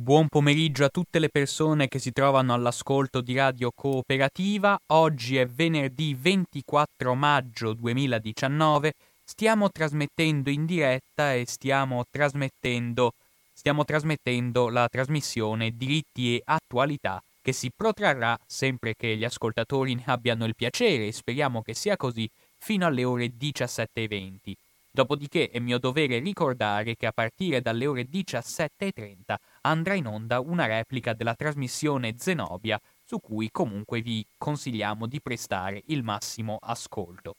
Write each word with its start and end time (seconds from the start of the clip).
Buon 0.00 0.28
pomeriggio 0.28 0.84
a 0.84 0.90
tutte 0.90 1.18
le 1.18 1.28
persone 1.28 1.88
che 1.88 1.98
si 1.98 2.12
trovano 2.12 2.54
all'ascolto 2.54 3.20
di 3.20 3.34
Radio 3.34 3.72
Cooperativa. 3.74 4.78
Oggi 4.92 5.36
è 5.36 5.44
venerdì 5.44 6.14
24 6.14 7.14
maggio 7.16 7.72
2019. 7.72 8.92
Stiamo 9.24 9.68
trasmettendo 9.70 10.50
in 10.50 10.66
diretta 10.66 11.34
e 11.34 11.46
stiamo 11.48 12.04
trasmettendo, 12.08 13.14
stiamo 13.52 13.84
trasmettendo 13.84 14.68
la 14.68 14.86
trasmissione 14.88 15.76
Diritti 15.76 16.36
e 16.36 16.42
Attualità 16.44 17.20
che 17.42 17.52
si 17.52 17.68
protrarrà 17.74 18.38
sempre 18.46 18.94
che 18.96 19.16
gli 19.16 19.24
ascoltatori 19.24 19.96
ne 19.96 20.04
abbiano 20.06 20.44
il 20.44 20.54
piacere 20.54 21.08
e 21.08 21.12
speriamo 21.12 21.60
che 21.60 21.74
sia 21.74 21.96
così 21.96 22.30
fino 22.56 22.86
alle 22.86 23.02
ore 23.02 23.32
17.20. 23.36 24.67
Dopodiché 24.98 25.48
è 25.50 25.60
mio 25.60 25.78
dovere 25.78 26.18
ricordare 26.18 26.96
che 26.96 27.06
a 27.06 27.12
partire 27.12 27.60
dalle 27.60 27.86
ore 27.86 28.08
17.30 28.10 29.36
andrà 29.60 29.94
in 29.94 30.08
onda 30.08 30.40
una 30.40 30.66
replica 30.66 31.12
della 31.12 31.36
trasmissione 31.36 32.16
Zenobia, 32.18 32.80
su 33.04 33.20
cui 33.20 33.48
comunque 33.52 34.00
vi 34.00 34.26
consigliamo 34.36 35.06
di 35.06 35.20
prestare 35.20 35.84
il 35.86 36.02
massimo 36.02 36.58
ascolto. 36.60 37.36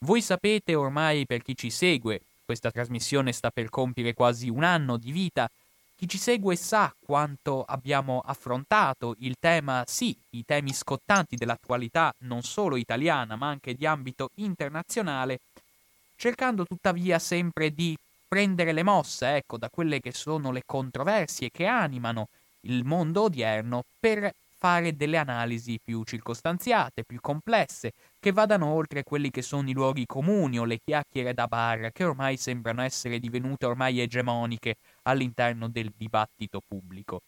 Voi 0.00 0.20
sapete 0.22 0.74
ormai 0.74 1.24
per 1.24 1.42
chi 1.42 1.54
ci 1.54 1.70
segue, 1.70 2.22
questa 2.44 2.72
trasmissione 2.72 3.30
sta 3.30 3.50
per 3.50 3.70
compiere 3.70 4.12
quasi 4.12 4.48
un 4.48 4.64
anno 4.64 4.96
di 4.96 5.12
vita, 5.12 5.48
chi 5.94 6.08
ci 6.08 6.18
segue 6.18 6.56
sa 6.56 6.92
quanto 6.98 7.62
abbiamo 7.62 8.20
affrontato 8.24 9.14
il 9.20 9.36
tema, 9.38 9.84
sì, 9.86 10.16
i 10.30 10.44
temi 10.44 10.72
scottanti 10.72 11.36
dell'attualità 11.36 12.12
non 12.22 12.42
solo 12.42 12.74
italiana 12.74 13.36
ma 13.36 13.46
anche 13.46 13.74
di 13.74 13.86
ambito 13.86 14.30
internazionale, 14.34 15.38
cercando 16.22 16.64
tuttavia 16.64 17.18
sempre 17.18 17.72
di 17.74 17.96
prendere 18.28 18.70
le 18.70 18.84
mosse, 18.84 19.34
ecco, 19.34 19.58
da 19.58 19.68
quelle 19.68 19.98
che 19.98 20.12
sono 20.12 20.52
le 20.52 20.62
controversie 20.64 21.50
che 21.50 21.66
animano 21.66 22.28
il 22.60 22.84
mondo 22.84 23.22
odierno 23.22 23.82
per 23.98 24.32
fare 24.56 24.94
delle 24.94 25.16
analisi 25.16 25.80
più 25.82 26.04
circostanziate, 26.04 27.02
più 27.02 27.18
complesse, 27.20 27.90
che 28.20 28.30
vadano 28.30 28.66
oltre 28.66 29.02
quelli 29.02 29.32
che 29.32 29.42
sono 29.42 29.68
i 29.68 29.72
luoghi 29.72 30.06
comuni 30.06 30.60
o 30.60 30.64
le 30.64 30.78
chiacchiere 30.84 31.34
da 31.34 31.48
bar 31.48 31.90
che 31.90 32.04
ormai 32.04 32.36
sembrano 32.36 32.82
essere 32.82 33.18
divenute 33.18 33.66
ormai 33.66 33.98
egemoniche 33.98 34.76
all'interno 35.02 35.66
del 35.66 35.92
dibattito 35.96 36.62
pubblico. 36.64 37.20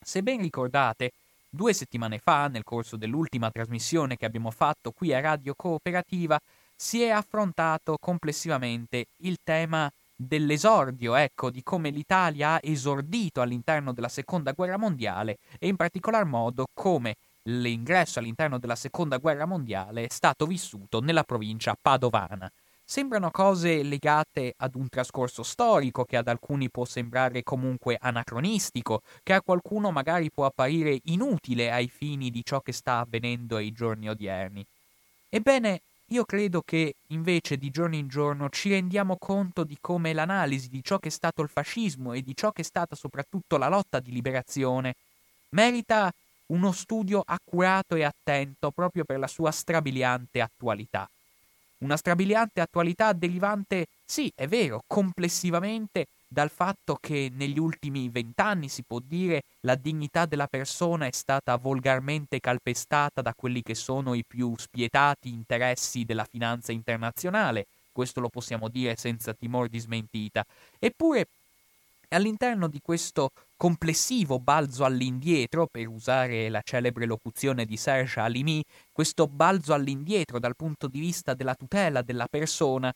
Se 0.00 0.22
ben 0.22 0.40
ricordate, 0.40 1.10
due 1.50 1.74
settimane 1.74 2.18
fa, 2.20 2.48
nel 2.48 2.64
corso 2.64 2.96
dell'ultima 2.96 3.50
trasmissione 3.50 4.16
che 4.16 4.24
abbiamo 4.24 4.50
fatto 4.50 4.92
qui 4.92 5.12
a 5.12 5.20
Radio 5.20 5.52
Cooperativa, 5.54 6.40
si 6.76 7.02
è 7.02 7.10
affrontato 7.10 7.96
complessivamente 8.00 9.06
il 9.18 9.38
tema 9.42 9.90
dell'esordio, 10.16 11.14
ecco, 11.14 11.50
di 11.50 11.62
come 11.62 11.90
l'Italia 11.90 12.52
ha 12.52 12.60
esordito 12.62 13.40
all'interno 13.40 13.92
della 13.92 14.08
Seconda 14.08 14.52
Guerra 14.52 14.76
Mondiale 14.76 15.38
e 15.58 15.68
in 15.68 15.76
particolar 15.76 16.24
modo 16.24 16.66
come 16.72 17.16
l'ingresso 17.44 18.18
all'interno 18.18 18.58
della 18.58 18.76
Seconda 18.76 19.18
Guerra 19.18 19.44
Mondiale 19.44 20.04
è 20.04 20.12
stato 20.12 20.46
vissuto 20.46 21.00
nella 21.00 21.24
provincia 21.24 21.76
padovana. 21.80 22.50
Sembrano 22.86 23.30
cose 23.30 23.82
legate 23.82 24.52
ad 24.58 24.74
un 24.74 24.88
trascorso 24.90 25.42
storico 25.42 26.04
che 26.04 26.18
ad 26.18 26.28
alcuni 26.28 26.70
può 26.70 26.84
sembrare 26.84 27.42
comunque 27.42 27.96
anacronistico, 27.98 29.00
che 29.22 29.32
a 29.32 29.40
qualcuno 29.40 29.90
magari 29.90 30.30
può 30.30 30.44
apparire 30.44 31.00
inutile 31.04 31.72
ai 31.72 31.88
fini 31.88 32.30
di 32.30 32.42
ciò 32.44 32.60
che 32.60 32.72
sta 32.72 32.98
avvenendo 32.98 33.56
ai 33.56 33.72
giorni 33.72 34.10
odierni. 34.10 34.64
Ebbene, 35.30 35.80
io 36.14 36.24
credo 36.24 36.62
che 36.64 36.94
invece 37.08 37.56
di 37.56 37.70
giorno 37.70 37.96
in 37.96 38.06
giorno 38.06 38.48
ci 38.48 38.68
rendiamo 38.68 39.16
conto 39.18 39.64
di 39.64 39.76
come 39.80 40.12
l'analisi 40.12 40.68
di 40.68 40.82
ciò 40.82 40.98
che 40.98 41.08
è 41.08 41.10
stato 41.10 41.42
il 41.42 41.48
fascismo 41.48 42.12
e 42.12 42.22
di 42.22 42.36
ciò 42.36 42.52
che 42.52 42.62
è 42.62 42.64
stata 42.64 42.94
soprattutto 42.94 43.56
la 43.56 43.66
lotta 43.66 43.98
di 43.98 44.12
liberazione 44.12 44.94
merita 45.50 46.12
uno 46.46 46.70
studio 46.70 47.20
accurato 47.24 47.96
e 47.96 48.04
attento 48.04 48.70
proprio 48.70 49.02
per 49.02 49.18
la 49.18 49.26
sua 49.26 49.50
strabiliante 49.50 50.40
attualità. 50.40 51.08
Una 51.78 51.96
strabiliante 51.96 52.60
attualità 52.60 53.12
derivante, 53.12 53.86
sì, 54.04 54.30
è 54.36 54.46
vero, 54.46 54.84
complessivamente 54.86 56.06
dal 56.34 56.50
fatto 56.50 56.98
che 57.00 57.30
negli 57.32 57.60
ultimi 57.60 58.08
vent'anni, 58.08 58.68
si 58.68 58.82
può 58.82 58.98
dire, 58.98 59.44
la 59.60 59.76
dignità 59.76 60.26
della 60.26 60.48
persona 60.48 61.06
è 61.06 61.12
stata 61.12 61.56
volgarmente 61.56 62.40
calpestata 62.40 63.22
da 63.22 63.32
quelli 63.34 63.62
che 63.62 63.76
sono 63.76 64.14
i 64.14 64.24
più 64.26 64.52
spietati 64.56 65.28
interessi 65.28 66.04
della 66.04 66.26
finanza 66.28 66.72
internazionale, 66.72 67.66
questo 67.92 68.18
lo 68.20 68.28
possiamo 68.28 68.68
dire 68.68 68.96
senza 68.96 69.32
timore 69.32 69.68
di 69.68 69.78
smentita. 69.78 70.44
Eppure, 70.80 71.28
all'interno 72.08 72.66
di 72.66 72.80
questo 72.82 73.30
complessivo 73.56 74.40
balzo 74.40 74.84
all'indietro, 74.84 75.68
per 75.70 75.86
usare 75.86 76.48
la 76.48 76.60
celebre 76.64 77.06
locuzione 77.06 77.64
di 77.64 77.76
Serge 77.76 78.18
Alimi, 78.18 78.62
questo 78.90 79.28
balzo 79.28 79.72
all'indietro 79.72 80.40
dal 80.40 80.56
punto 80.56 80.88
di 80.88 80.98
vista 80.98 81.32
della 81.34 81.54
tutela 81.54 82.02
della 82.02 82.26
persona, 82.28 82.92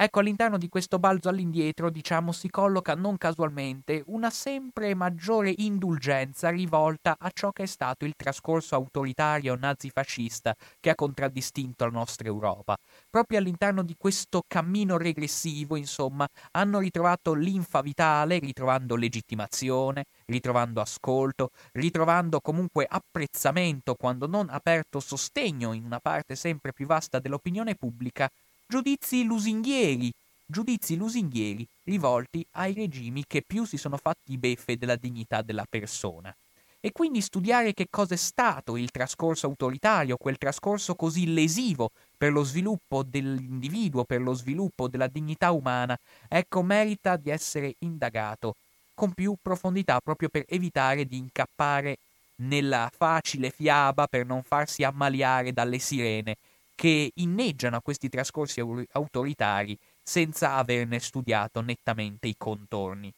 Ecco, 0.00 0.20
all'interno 0.20 0.58
di 0.58 0.68
questo 0.68 1.00
balzo 1.00 1.28
all'indietro, 1.28 1.90
diciamo, 1.90 2.30
si 2.30 2.48
colloca 2.50 2.94
non 2.94 3.16
casualmente 3.18 4.04
una 4.06 4.30
sempre 4.30 4.94
maggiore 4.94 5.52
indulgenza 5.56 6.50
rivolta 6.50 7.16
a 7.18 7.28
ciò 7.32 7.50
che 7.50 7.64
è 7.64 7.66
stato 7.66 8.04
il 8.04 8.14
trascorso 8.14 8.76
autoritario 8.76 9.56
nazifascista 9.56 10.54
che 10.78 10.90
ha 10.90 10.94
contraddistinto 10.94 11.84
la 11.84 11.90
nostra 11.90 12.28
Europa. 12.28 12.76
Proprio 13.10 13.38
all'interno 13.40 13.82
di 13.82 13.96
questo 13.98 14.42
cammino 14.46 14.98
regressivo, 14.98 15.74
insomma, 15.74 16.28
hanno 16.52 16.78
ritrovato 16.78 17.34
linfa 17.34 17.80
vitale, 17.80 18.38
ritrovando 18.38 18.94
legittimazione, 18.94 20.04
ritrovando 20.26 20.80
ascolto, 20.80 21.48
ritrovando 21.72 22.40
comunque 22.40 22.86
apprezzamento, 22.88 23.96
quando 23.96 24.28
non 24.28 24.46
aperto 24.48 25.00
sostegno 25.00 25.72
in 25.72 25.84
una 25.84 25.98
parte 25.98 26.36
sempre 26.36 26.72
più 26.72 26.86
vasta 26.86 27.18
dell'opinione 27.18 27.74
pubblica, 27.74 28.28
giudizi 28.70 29.24
lusinghieri, 29.24 30.12
giudizi 30.44 30.94
lusinghieri 30.96 31.66
rivolti 31.84 32.46
ai 32.52 32.74
regimi 32.74 33.24
che 33.26 33.42
più 33.46 33.64
si 33.64 33.78
sono 33.78 33.96
fatti 33.96 34.36
beffe 34.36 34.76
della 34.76 34.96
dignità 34.96 35.40
della 35.40 35.64
persona. 35.66 36.30
E 36.78 36.92
quindi 36.92 37.22
studiare 37.22 37.72
che 37.72 37.86
cosa 37.88 38.12
è 38.12 38.18
stato 38.18 38.76
il 38.76 38.90
trascorso 38.90 39.46
autoritario, 39.46 40.18
quel 40.18 40.36
trascorso 40.36 40.94
così 40.96 41.32
lesivo 41.32 41.88
per 42.16 42.30
lo 42.30 42.44
sviluppo 42.44 43.02
dell'individuo, 43.02 44.04
per 44.04 44.20
lo 44.20 44.34
sviluppo 44.34 44.86
della 44.86 45.08
dignità 45.08 45.50
umana, 45.50 45.96
ecco, 46.28 46.62
merita 46.62 47.16
di 47.16 47.30
essere 47.30 47.74
indagato 47.78 48.52
con 48.92 49.14
più 49.14 49.34
profondità 49.40 49.98
proprio 50.00 50.28
per 50.28 50.44
evitare 50.46 51.06
di 51.06 51.16
incappare 51.16 51.96
nella 52.42 52.90
facile 52.94 53.48
fiaba 53.48 54.06
per 54.06 54.26
non 54.26 54.42
farsi 54.42 54.84
ammaliare 54.84 55.52
dalle 55.52 55.78
sirene 55.78 56.36
che 56.78 57.10
inneggiano 57.12 57.74
a 57.74 57.80
questi 57.80 58.08
trascorsi 58.08 58.62
autoritari 58.92 59.76
senza 60.00 60.54
averne 60.54 61.00
studiato 61.00 61.60
nettamente 61.60 62.28
i 62.28 62.36
contorni. 62.38 63.12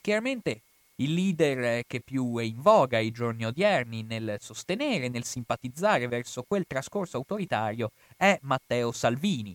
Chiaramente 0.00 0.62
il 0.96 1.12
leader 1.12 1.84
che 1.86 2.00
più 2.00 2.38
è 2.38 2.44
in 2.44 2.62
voga 2.62 2.96
ai 2.96 3.10
giorni 3.10 3.44
odierni 3.44 4.04
nel 4.04 4.38
sostenere, 4.40 5.08
nel 5.08 5.24
simpatizzare 5.24 6.08
verso 6.08 6.42
quel 6.48 6.64
trascorso 6.66 7.18
autoritario 7.18 7.90
è 8.16 8.38
Matteo 8.40 8.90
Salvini. 8.90 9.54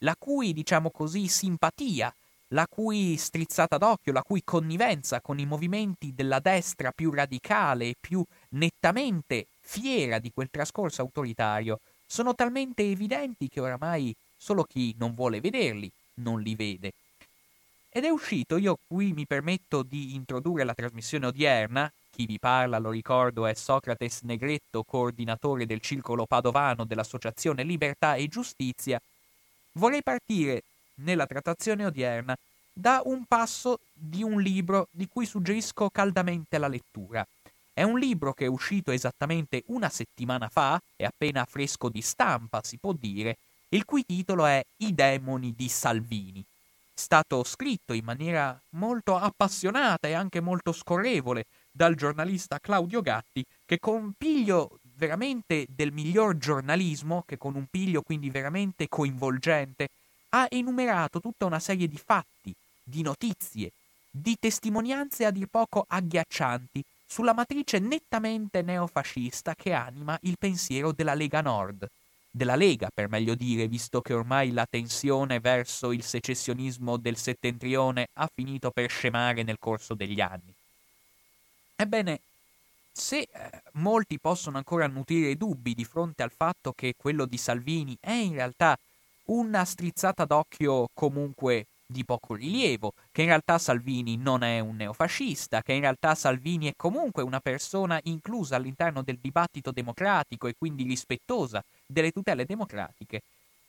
la 0.00 0.14
cui, 0.18 0.52
diciamo 0.52 0.90
così, 0.90 1.28
simpatia, 1.28 2.14
la 2.48 2.66
cui 2.68 3.16
strizzata 3.16 3.78
d'occhio, 3.78 4.12
la 4.12 4.22
cui 4.22 4.42
connivenza 4.44 5.22
con 5.22 5.38
i 5.38 5.46
movimenti 5.46 6.12
della 6.14 6.40
destra 6.40 6.92
più 6.92 7.10
radicale 7.10 7.86
e 7.86 7.96
più 7.98 8.22
nettamente 8.50 9.46
fiera 9.60 10.18
di 10.18 10.30
quel 10.30 10.50
trascorso 10.50 11.00
autoritario 11.00 11.80
sono 12.06 12.34
talmente 12.34 12.82
evidenti 12.82 13.48
che 13.48 13.60
oramai 13.60 14.14
solo 14.36 14.64
chi 14.64 14.94
non 14.98 15.14
vuole 15.14 15.40
vederli 15.40 15.90
non 16.14 16.40
li 16.40 16.54
vede. 16.54 16.92
Ed 17.90 18.04
è 18.04 18.10
uscito, 18.10 18.58
io 18.58 18.78
qui 18.86 19.12
mi 19.12 19.26
permetto 19.26 19.82
di 19.82 20.14
introdurre 20.14 20.64
la 20.64 20.74
trasmissione 20.74 21.26
odierna, 21.26 21.90
chi 22.10 22.26
vi 22.26 22.38
parla, 22.38 22.78
lo 22.78 22.90
ricordo, 22.90 23.46
è 23.46 23.54
Socrates 23.54 24.20
Negretto, 24.22 24.82
coordinatore 24.82 25.66
del 25.66 25.80
circolo 25.80 26.26
padovano 26.26 26.84
dell'Associazione 26.84 27.62
Libertà 27.62 28.14
e 28.14 28.28
Giustizia, 28.28 29.00
vorrei 29.72 30.02
partire 30.02 30.62
nella 30.96 31.26
trattazione 31.26 31.86
odierna 31.86 32.36
da 32.72 33.00
un 33.04 33.24
passo 33.24 33.78
di 33.92 34.22
un 34.22 34.40
libro 34.40 34.88
di 34.90 35.08
cui 35.08 35.24
suggerisco 35.24 35.88
caldamente 35.88 36.58
la 36.58 36.68
lettura. 36.68 37.26
È 37.78 37.82
un 37.82 37.98
libro 37.98 38.32
che 38.32 38.46
è 38.46 38.48
uscito 38.48 38.90
esattamente 38.90 39.64
una 39.66 39.90
settimana 39.90 40.48
fa, 40.48 40.80
è 40.96 41.04
appena 41.04 41.44
fresco 41.44 41.90
di 41.90 42.00
stampa, 42.00 42.62
si 42.64 42.78
può 42.78 42.94
dire, 42.98 43.36
il 43.68 43.84
cui 43.84 44.02
titolo 44.06 44.46
è 44.46 44.64
I 44.78 44.94
demoni 44.94 45.52
di 45.54 45.68
Salvini. 45.68 46.42
Stato 46.94 47.44
scritto 47.44 47.92
in 47.92 48.02
maniera 48.02 48.58
molto 48.70 49.14
appassionata 49.14 50.08
e 50.08 50.14
anche 50.14 50.40
molto 50.40 50.72
scorrevole 50.72 51.44
dal 51.70 51.96
giornalista 51.96 52.58
Claudio 52.60 53.02
Gatti, 53.02 53.44
che 53.66 53.78
con 53.78 54.14
piglio 54.16 54.78
veramente 54.94 55.66
del 55.68 55.92
miglior 55.92 56.38
giornalismo, 56.38 57.24
che 57.26 57.36
con 57.36 57.56
un 57.56 57.66
piglio 57.70 58.00
quindi 58.00 58.30
veramente 58.30 58.88
coinvolgente, 58.88 59.88
ha 60.30 60.46
enumerato 60.48 61.20
tutta 61.20 61.44
una 61.44 61.60
serie 61.60 61.88
di 61.88 62.00
fatti, 62.02 62.54
di 62.82 63.02
notizie, 63.02 63.72
di 64.10 64.34
testimonianze 64.40 65.26
a 65.26 65.30
dir 65.30 65.46
poco 65.50 65.84
agghiaccianti 65.86 66.82
sulla 67.06 67.32
matrice 67.32 67.78
nettamente 67.78 68.62
neofascista 68.62 69.54
che 69.54 69.72
anima 69.72 70.18
il 70.22 70.36
pensiero 70.38 70.92
della 70.92 71.14
Lega 71.14 71.40
Nord, 71.40 71.88
della 72.30 72.56
Lega 72.56 72.90
per 72.92 73.08
meglio 73.08 73.34
dire, 73.34 73.68
visto 73.68 74.00
che 74.02 74.12
ormai 74.12 74.52
la 74.52 74.66
tensione 74.68 75.40
verso 75.40 75.92
il 75.92 76.02
secessionismo 76.02 76.96
del 76.96 77.16
settentrione 77.16 78.08
ha 78.14 78.28
finito 78.32 78.70
per 78.70 78.90
scemare 78.90 79.42
nel 79.42 79.58
corso 79.58 79.94
degli 79.94 80.20
anni. 80.20 80.52
Ebbene, 81.76 82.20
se 82.92 83.18
eh, 83.18 83.28
molti 83.72 84.18
possono 84.18 84.56
ancora 84.56 84.86
nutrire 84.86 85.36
dubbi 85.36 85.74
di 85.74 85.84
fronte 85.84 86.22
al 86.22 86.32
fatto 86.34 86.72
che 86.72 86.94
quello 86.96 87.26
di 87.26 87.36
Salvini 87.36 87.96
è 88.00 88.12
in 88.12 88.32
realtà 88.32 88.78
una 89.26 89.64
strizzata 89.64 90.24
d'occhio 90.24 90.88
comunque 90.94 91.66
di 91.86 92.04
poco 92.04 92.34
rilievo, 92.34 92.92
che 93.12 93.22
in 93.22 93.28
realtà 93.28 93.58
Salvini 93.58 94.16
non 94.16 94.42
è 94.42 94.58
un 94.58 94.76
neofascista, 94.76 95.62
che 95.62 95.72
in 95.72 95.80
realtà 95.80 96.14
Salvini 96.14 96.68
è 96.68 96.74
comunque 96.76 97.22
una 97.22 97.40
persona 97.40 98.00
inclusa 98.04 98.56
all'interno 98.56 99.02
del 99.02 99.18
dibattito 99.20 99.70
democratico 99.70 100.48
e 100.48 100.54
quindi 100.58 100.82
rispettosa 100.82 101.62
delle 101.86 102.10
tutele 102.10 102.44
democratiche, 102.44 103.22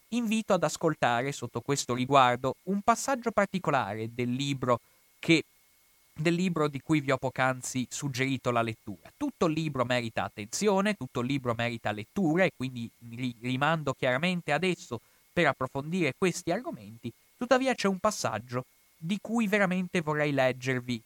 invito 0.09 0.53
ad 0.53 0.63
ascoltare 0.63 1.31
sotto 1.31 1.61
questo 1.61 1.93
riguardo 1.93 2.55
un 2.63 2.81
passaggio 2.81 3.31
particolare 3.31 4.09
del 4.13 4.31
libro 4.31 4.79
che 5.19 5.43
del 6.19 6.33
libro 6.33 6.67
di 6.67 6.81
cui 6.81 6.99
vi 6.99 7.11
ho 7.11 7.17
poc'anzi 7.17 7.85
suggerito 7.89 8.49
la 8.49 8.63
lettura. 8.63 9.11
Tutto 9.15 9.45
il 9.45 9.53
libro 9.53 9.85
merita 9.85 10.23
attenzione, 10.23 10.95
tutto 10.95 11.19
il 11.19 11.27
libro 11.27 11.53
merita 11.55 11.91
lettura 11.91 12.43
e 12.43 12.51
quindi 12.55 12.89
rimando 13.41 13.93
chiaramente 13.93 14.51
ad 14.51 14.63
esso 14.63 14.99
per 15.31 15.45
approfondire 15.45 16.13
questi 16.17 16.51
argomenti, 16.51 17.13
tuttavia 17.37 17.73
c'è 17.73 17.87
un 17.87 17.99
passaggio 17.99 18.65
di 18.97 19.19
cui 19.21 19.47
veramente 19.47 20.01
vorrei 20.01 20.31
leggervi 20.31 21.01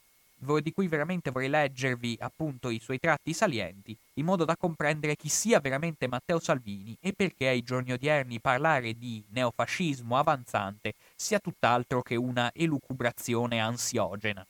di 0.62 0.74
cui 0.74 0.88
veramente 0.88 1.30
vorrei 1.30 1.50
leggervi 1.50 2.18
appunto 2.19 2.69
i 2.69 2.80
suoi 2.80 3.00
tratti 3.00 3.31
salienti, 3.31 3.95
in 4.16 4.25
modo 4.25 4.44
da 4.44 4.56
comprendere 4.56 5.16
chi 5.16 5.30
sia 5.30 5.60
veramente 5.60 6.07
Matteo 6.07 6.39
Salvini 6.39 6.98
e 7.00 7.13
perché 7.13 7.48
ai 7.48 7.63
giorni 7.63 7.92
odierni 7.92 8.39
parlare 8.39 8.98
di 8.98 9.24
neofascismo 9.30 10.18
avanzante 10.18 10.94
sia 11.16 11.39
tutt'altro 11.39 12.01
che 12.01 12.16
una 12.16 12.51
elucubrazione 12.56 13.60
ansiogena. 13.60 14.44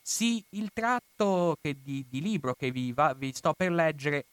Sì, 0.00 0.42
il 0.50 0.70
tratto 0.72 1.56
di, 1.60 2.04
di, 2.08 2.20
libro 2.20 2.54
che 2.54 2.70
vi, 2.70 2.92
va, 2.92 3.14
vi 3.14 3.32
sto 3.34 3.52
per 3.52 3.72
leggere 3.72 4.26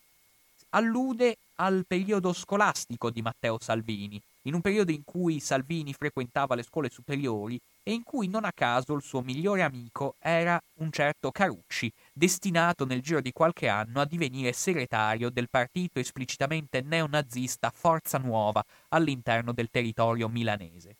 allude 0.71 1.37
al 1.55 1.85
periodo 1.87 2.33
scolastico 2.33 3.09
di 3.09 3.21
Matteo 3.21 3.57
Salvini, 3.59 4.21
in 4.43 4.53
un 4.53 4.61
periodo 4.61 4.91
in 4.91 5.03
cui 5.03 5.39
Salvini 5.39 5.93
frequentava 5.93 6.55
le 6.55 6.63
scuole 6.63 6.89
superiori 6.89 7.59
e 7.83 7.93
in 7.93 8.03
cui 8.03 8.27
non 8.27 8.45
a 8.45 8.51
caso 8.51 8.93
il 8.93 9.01
suo 9.01 9.21
migliore 9.21 9.61
amico 9.61 10.15
era 10.19 10.61
un 10.75 10.91
certo 10.91 11.31
Carucci, 11.31 11.91
destinato 12.11 12.85
nel 12.85 13.01
giro 13.01 13.21
di 13.21 13.31
qualche 13.31 13.67
anno 13.67 14.01
a 14.01 14.05
divenire 14.05 14.53
segretario 14.53 15.29
del 15.29 15.49
partito 15.49 15.99
esplicitamente 15.99 16.81
neonazista 16.81 17.71
Forza 17.71 18.17
Nuova 18.17 18.63
all'interno 18.89 19.51
del 19.51 19.69
territorio 19.69 20.27
milanese. 20.27 20.95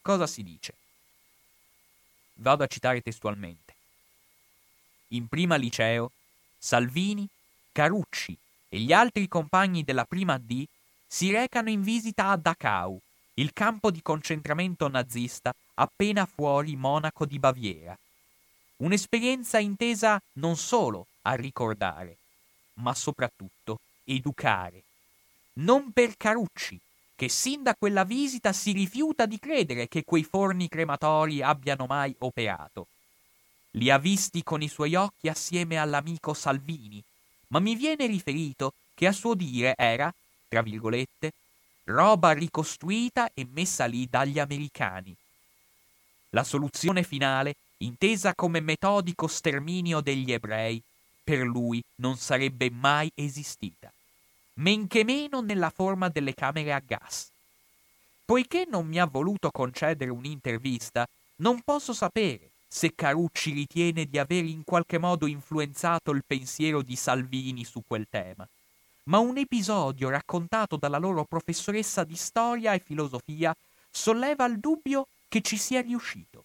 Cosa 0.00 0.26
si 0.26 0.42
dice? 0.42 0.74
Vado 2.34 2.64
a 2.64 2.68
citare 2.68 3.00
testualmente. 3.00 3.74
In 5.08 5.28
prima 5.28 5.56
liceo, 5.56 6.10
Salvini, 6.58 7.28
Carucci 7.72 8.36
e 8.68 8.78
gli 8.80 8.92
altri 8.92 9.28
compagni 9.28 9.84
della 9.84 10.04
prima 10.04 10.36
D 10.38 10.66
si 11.14 11.30
recano 11.30 11.70
in 11.70 11.80
visita 11.80 12.30
a 12.30 12.36
Dachau, 12.36 12.98
il 13.34 13.52
campo 13.52 13.92
di 13.92 14.02
concentramento 14.02 14.88
nazista 14.88 15.54
appena 15.74 16.26
fuori 16.26 16.74
Monaco 16.74 17.24
di 17.24 17.38
Baviera. 17.38 17.96
Un'esperienza 18.78 19.60
intesa 19.60 20.20
non 20.40 20.56
solo 20.56 21.06
a 21.22 21.34
ricordare, 21.34 22.16
ma 22.80 22.92
soprattutto 22.96 23.78
educare. 24.02 24.82
Non 25.60 25.92
per 25.92 26.16
Carucci, 26.16 26.80
che 27.14 27.28
sin 27.28 27.62
da 27.62 27.76
quella 27.76 28.02
visita 28.02 28.52
si 28.52 28.72
rifiuta 28.72 29.24
di 29.24 29.38
credere 29.38 29.86
che 29.86 30.02
quei 30.02 30.24
forni 30.24 30.68
crematori 30.68 31.42
abbiano 31.42 31.86
mai 31.86 32.12
operato. 32.18 32.88
Li 33.76 33.88
ha 33.88 33.98
visti 33.98 34.42
con 34.42 34.62
i 34.62 34.68
suoi 34.68 34.96
occhi 34.96 35.28
assieme 35.28 35.76
all'amico 35.76 36.34
Salvini, 36.34 37.00
ma 37.48 37.60
mi 37.60 37.76
viene 37.76 38.06
riferito 38.06 38.72
che 38.94 39.06
a 39.06 39.12
suo 39.12 39.34
dire 39.34 39.74
era 39.76 40.12
tra 40.54 40.62
virgolette, 40.62 41.32
roba 41.86 42.30
ricostruita 42.30 43.28
e 43.34 43.44
messa 43.50 43.86
lì 43.86 44.06
dagli 44.08 44.38
americani. 44.38 45.12
La 46.30 46.44
soluzione 46.44 47.02
finale, 47.02 47.54
intesa 47.78 48.36
come 48.36 48.60
metodico 48.60 49.26
sterminio 49.26 50.00
degli 50.00 50.30
ebrei, 50.30 50.80
per 51.24 51.40
lui 51.40 51.82
non 51.96 52.16
sarebbe 52.16 52.70
mai 52.70 53.10
esistita, 53.16 53.92
men 54.54 54.86
che 54.86 55.02
meno 55.02 55.40
nella 55.40 55.70
forma 55.70 56.08
delle 56.08 56.34
camere 56.34 56.72
a 56.72 56.80
gas. 56.84 57.30
Poiché 58.24 58.64
non 58.70 58.86
mi 58.86 59.00
ha 59.00 59.06
voluto 59.06 59.50
concedere 59.50 60.12
un'intervista, 60.12 61.04
non 61.36 61.62
posso 61.64 61.92
sapere 61.92 62.50
se 62.68 62.94
Carucci 62.94 63.52
ritiene 63.52 64.04
di 64.06 64.18
aver 64.18 64.44
in 64.44 64.62
qualche 64.62 64.98
modo 64.98 65.26
influenzato 65.26 66.12
il 66.12 66.22
pensiero 66.24 66.80
di 66.80 66.94
Salvini 66.94 67.64
su 67.64 67.82
quel 67.84 68.06
tema 68.08 68.48
ma 69.04 69.18
un 69.18 69.36
episodio 69.36 70.08
raccontato 70.08 70.76
dalla 70.76 70.98
loro 70.98 71.24
professoressa 71.24 72.04
di 72.04 72.16
storia 72.16 72.72
e 72.72 72.78
filosofia 72.78 73.54
solleva 73.90 74.44
il 74.46 74.58
dubbio 74.58 75.06
che 75.28 75.40
ci 75.42 75.56
sia 75.56 75.80
riuscito. 75.80 76.44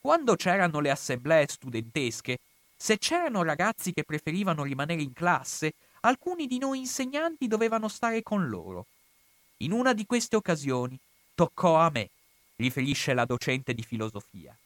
Quando 0.00 0.34
c'erano 0.34 0.80
le 0.80 0.90
assemblee 0.90 1.46
studentesche, 1.46 2.38
se 2.76 2.98
c'erano 2.98 3.42
ragazzi 3.42 3.92
che 3.92 4.04
preferivano 4.04 4.62
rimanere 4.62 5.02
in 5.02 5.12
classe, 5.12 5.74
alcuni 6.00 6.46
di 6.46 6.58
noi 6.58 6.78
insegnanti 6.78 7.46
dovevano 7.46 7.88
stare 7.88 8.22
con 8.22 8.48
loro. 8.48 8.86
In 9.58 9.72
una 9.72 9.92
di 9.92 10.06
queste 10.06 10.36
occasioni 10.36 10.98
toccò 11.34 11.76
a 11.76 11.90
me, 11.90 12.08
riferisce 12.56 13.12
la 13.12 13.26
docente 13.26 13.74
di 13.74 13.82
filosofia. 13.82 14.56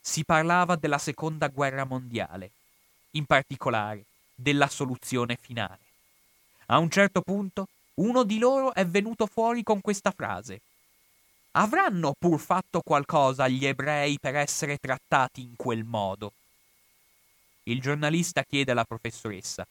Si 0.00 0.24
parlava 0.24 0.74
della 0.74 0.98
seconda 0.98 1.46
guerra 1.46 1.84
mondiale, 1.84 2.50
in 3.12 3.26
particolare 3.26 4.06
della 4.40 4.68
soluzione 4.68 5.36
finale. 5.40 5.78
A 6.66 6.78
un 6.78 6.90
certo 6.90 7.20
punto 7.20 7.68
uno 7.94 8.22
di 8.22 8.38
loro 8.38 8.72
è 8.72 8.86
venuto 8.86 9.26
fuori 9.26 9.62
con 9.62 9.80
questa 9.80 10.10
frase. 10.10 10.60
Avranno 11.52 12.14
pur 12.18 12.40
fatto 12.40 12.80
qualcosa 12.80 13.48
gli 13.48 13.66
ebrei 13.66 14.18
per 14.18 14.36
essere 14.36 14.78
trattati 14.78 15.42
in 15.42 15.56
quel 15.56 15.84
modo? 15.84 16.32
Il 17.64 17.80
giornalista 17.80 18.44
chiede 18.44 18.70
alla 18.70 18.84
professoressa. 18.84 19.66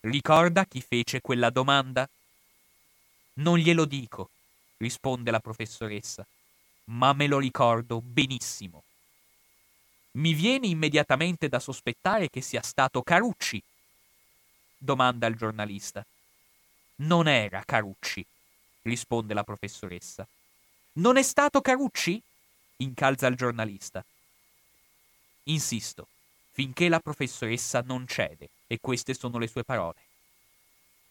Ricorda 0.00 0.64
chi 0.64 0.80
fece 0.80 1.20
quella 1.20 1.50
domanda? 1.50 2.08
Non 3.34 3.58
glielo 3.58 3.84
dico, 3.84 4.30
risponde 4.78 5.30
la 5.30 5.40
professoressa, 5.40 6.24
ma 6.86 7.12
me 7.12 7.26
lo 7.26 7.38
ricordo 7.38 8.00
benissimo. 8.00 8.82
Mi 10.12 10.32
viene 10.32 10.68
immediatamente 10.68 11.48
da 11.48 11.58
sospettare 11.58 12.30
che 12.30 12.40
sia 12.40 12.62
stato 12.62 13.02
Carucci 13.02 13.60
domanda 14.84 15.26
il 15.26 15.36
giornalista. 15.36 16.04
Non 16.96 17.26
era 17.26 17.62
Carucci, 17.64 18.24
risponde 18.82 19.34
la 19.34 19.42
professoressa. 19.42 20.26
Non 20.94 21.16
è 21.16 21.22
stato 21.22 21.60
Carucci? 21.60 22.20
incalza 22.76 23.26
il 23.26 23.36
giornalista. 23.36 24.04
Insisto, 25.44 26.06
finché 26.52 26.88
la 26.88 27.00
professoressa 27.00 27.80
non 27.80 28.06
cede, 28.06 28.48
e 28.66 28.78
queste 28.80 29.14
sono 29.14 29.38
le 29.38 29.46
sue 29.46 29.64
parole. 29.64 30.00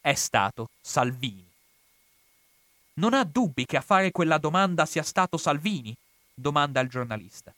È 0.00 0.14
stato 0.14 0.70
Salvini. 0.80 1.44
Non 2.94 3.14
ha 3.14 3.24
dubbi 3.24 3.66
che 3.66 3.76
a 3.76 3.80
fare 3.80 4.12
quella 4.12 4.38
domanda 4.38 4.86
sia 4.86 5.02
stato 5.02 5.36
Salvini? 5.36 5.94
domanda 6.34 6.80
il 6.80 6.88
giornalista. 6.88 7.52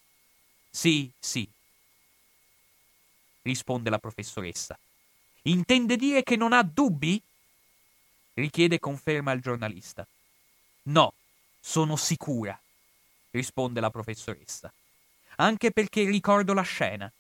Sì, 0.71 1.11
sì, 1.19 1.49
risponde 3.43 3.91
la 3.91 3.99
professoressa. 3.99 4.79
Intende 5.47 5.97
dire 5.97 6.23
che 6.23 6.37
non 6.37 6.53
ha 6.53 6.63
dubbi? 6.63 7.21
richiede 8.35 8.81
conferma 8.81 9.33
il 9.33 9.41
giornalista. 9.41 10.07
No, 10.85 11.13
sono 11.61 11.97
sicura, 11.97 12.59
risponde 13.31 13.81
la 13.81 13.91
professoressa. 13.91 14.73
Anche 15.37 15.71
perché 15.71 16.05
ricordo 16.05 16.53
la 16.53 16.63
scena. 16.63 17.11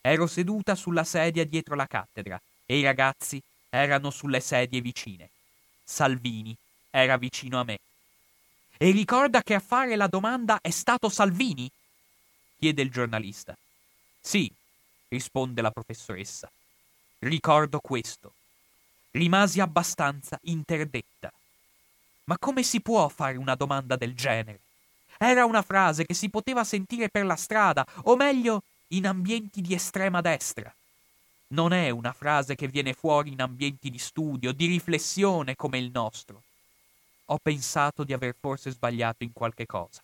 Ero 0.00 0.26
seduta 0.26 0.74
sulla 0.74 1.04
sedia 1.04 1.44
dietro 1.46 1.74
la 1.74 1.86
cattedra 1.86 2.40
e 2.66 2.78
i 2.78 2.82
ragazzi 2.82 3.42
erano 3.70 4.10
sulle 4.10 4.40
sedie 4.40 4.82
vicine. 4.82 5.30
Salvini 5.82 6.54
era 6.90 7.16
vicino 7.16 7.60
a 7.60 7.64
me. 7.64 7.78
E 8.76 8.90
ricorda 8.90 9.42
che 9.42 9.54
a 9.54 9.60
fare 9.60 9.96
la 9.96 10.06
domanda 10.06 10.58
è 10.60 10.70
stato 10.70 11.08
Salvini? 11.08 11.70
chiede 12.58 12.82
il 12.82 12.90
giornalista. 12.90 13.56
Sì, 14.20 14.52
risponde 15.08 15.62
la 15.62 15.70
professoressa. 15.70 16.50
Ricordo 17.24 17.80
questo. 17.80 18.34
Rimasi 19.12 19.58
abbastanza 19.58 20.38
interdetta. 20.42 21.32
Ma 22.24 22.36
come 22.36 22.62
si 22.62 22.82
può 22.82 23.08
fare 23.08 23.38
una 23.38 23.54
domanda 23.54 23.96
del 23.96 24.14
genere? 24.14 24.60
Era 25.16 25.46
una 25.46 25.62
frase 25.62 26.04
che 26.04 26.12
si 26.12 26.28
poteva 26.28 26.64
sentire 26.64 27.08
per 27.08 27.24
la 27.24 27.36
strada, 27.36 27.86
o 28.02 28.16
meglio, 28.16 28.62
in 28.88 29.06
ambienti 29.06 29.62
di 29.62 29.72
estrema 29.72 30.20
destra. 30.20 30.70
Non 31.48 31.72
è 31.72 31.88
una 31.88 32.12
frase 32.12 32.56
che 32.56 32.68
viene 32.68 32.92
fuori 32.92 33.32
in 33.32 33.40
ambienti 33.40 33.88
di 33.88 33.98
studio, 33.98 34.52
di 34.52 34.66
riflessione 34.66 35.56
come 35.56 35.78
il 35.78 35.90
nostro. 35.90 36.42
Ho 37.26 37.38
pensato 37.38 38.04
di 38.04 38.12
aver 38.12 38.34
forse 38.38 38.70
sbagliato 38.70 39.24
in 39.24 39.32
qualche 39.32 39.64
cosa. 39.64 40.02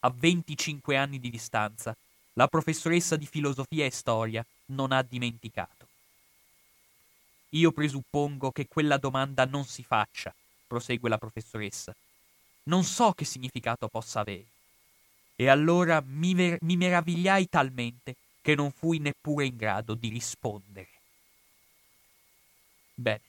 A 0.00 0.12
25 0.12 0.96
anni 0.96 1.20
di 1.20 1.30
distanza, 1.30 1.96
la 2.32 2.48
professoressa 2.48 3.14
di 3.14 3.26
filosofia 3.26 3.84
e 3.84 3.92
storia 3.92 4.44
non 4.66 4.92
ha 4.92 5.02
dimenticato. 5.02 5.88
Io 7.50 7.70
presuppongo 7.72 8.50
che 8.50 8.66
quella 8.66 8.96
domanda 8.96 9.44
non 9.44 9.64
si 9.64 9.82
faccia, 9.82 10.34
prosegue 10.66 11.08
la 11.08 11.18
professoressa. 11.18 11.94
Non 12.64 12.82
so 12.82 13.12
che 13.12 13.24
significato 13.24 13.88
possa 13.88 14.20
avere. 14.20 14.46
E 15.36 15.48
allora 15.48 16.02
mi, 16.04 16.34
ver- 16.34 16.60
mi 16.62 16.76
meravigliai 16.76 17.48
talmente 17.48 18.16
che 18.40 18.54
non 18.54 18.70
fui 18.72 18.98
neppure 18.98 19.46
in 19.46 19.56
grado 19.56 19.94
di 19.94 20.08
rispondere. 20.08 20.88
Bene. 22.94 23.20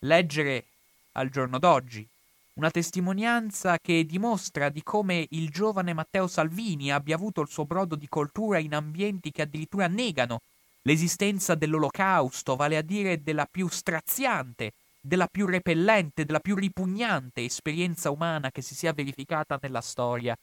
Leggere 0.00 0.64
al 1.12 1.30
giorno 1.30 1.58
d'oggi 1.58 2.06
una 2.54 2.70
testimonianza 2.70 3.78
che 3.80 4.04
dimostra 4.06 4.68
di 4.68 4.82
come 4.82 5.26
il 5.30 5.50
giovane 5.50 5.92
Matteo 5.92 6.28
Salvini 6.28 6.92
abbia 6.92 7.16
avuto 7.16 7.40
il 7.40 7.48
suo 7.48 7.64
brodo 7.64 7.96
di 7.96 8.08
coltura 8.08 8.58
in 8.58 8.74
ambienti 8.74 9.32
che 9.32 9.42
addirittura 9.42 9.88
negano 9.88 10.40
l'esistenza 10.82 11.56
dell'olocausto, 11.56 12.54
vale 12.54 12.76
a 12.76 12.82
dire 12.82 13.22
della 13.22 13.46
più 13.50 13.68
straziante, 13.68 14.72
della 15.00 15.26
più 15.26 15.46
repellente, 15.46 16.24
della 16.24 16.38
più 16.38 16.54
ripugnante 16.54 17.44
esperienza 17.44 18.10
umana 18.10 18.52
che 18.52 18.62
si 18.62 18.76
sia 18.76 18.92
verificata 18.92 19.58
nella 19.60 19.80
storia. 19.80 20.36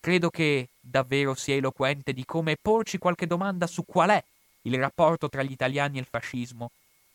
Credo 0.00 0.30
che 0.30 0.68
davvero 0.80 1.34
sia 1.34 1.54
eloquente 1.54 2.14
di 2.14 2.24
come 2.24 2.56
porci 2.60 2.96
qualche 2.96 3.26
domanda 3.26 3.66
su 3.66 3.84
qual 3.84 4.10
è 4.10 4.24
il 4.62 4.78
rapporto 4.78 5.28
tra 5.28 5.42
gli 5.42 5.52
italiani 5.52 5.98
e 5.98 6.00
il 6.00 6.06
fascismo 6.08 6.70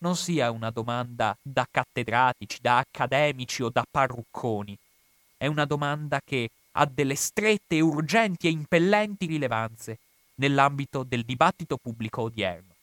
non 0.05 0.15
sia 0.15 0.51
una 0.51 0.69
domanda 0.69 1.35
da 1.41 1.67
cattedratici, 1.69 2.59
da 2.61 2.77
accademici 2.77 3.63
o 3.63 3.69
da 3.69 3.83
parrucconi. 3.89 4.77
È 5.35 5.47
una 5.47 5.65
domanda 5.65 6.21
che 6.23 6.51
ha 6.73 6.85
delle 6.85 7.15
strette, 7.15 7.79
urgenti 7.79 8.45
e 8.45 8.51
impellenti 8.51 9.25
rilevanze 9.25 9.97
nell'ambito 10.35 11.01
del 11.01 11.23
dibattito 11.23 11.77
pubblico 11.77 12.21
odierno. 12.21 12.73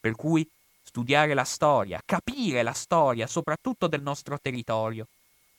Per 0.00 0.16
cui 0.16 0.44
studiare 0.82 1.34
la 1.34 1.44
storia, 1.44 2.02
capire 2.04 2.64
la 2.64 2.72
storia, 2.72 3.28
soprattutto 3.28 3.86
del 3.86 4.02
nostro 4.02 4.36
territorio, 4.40 5.06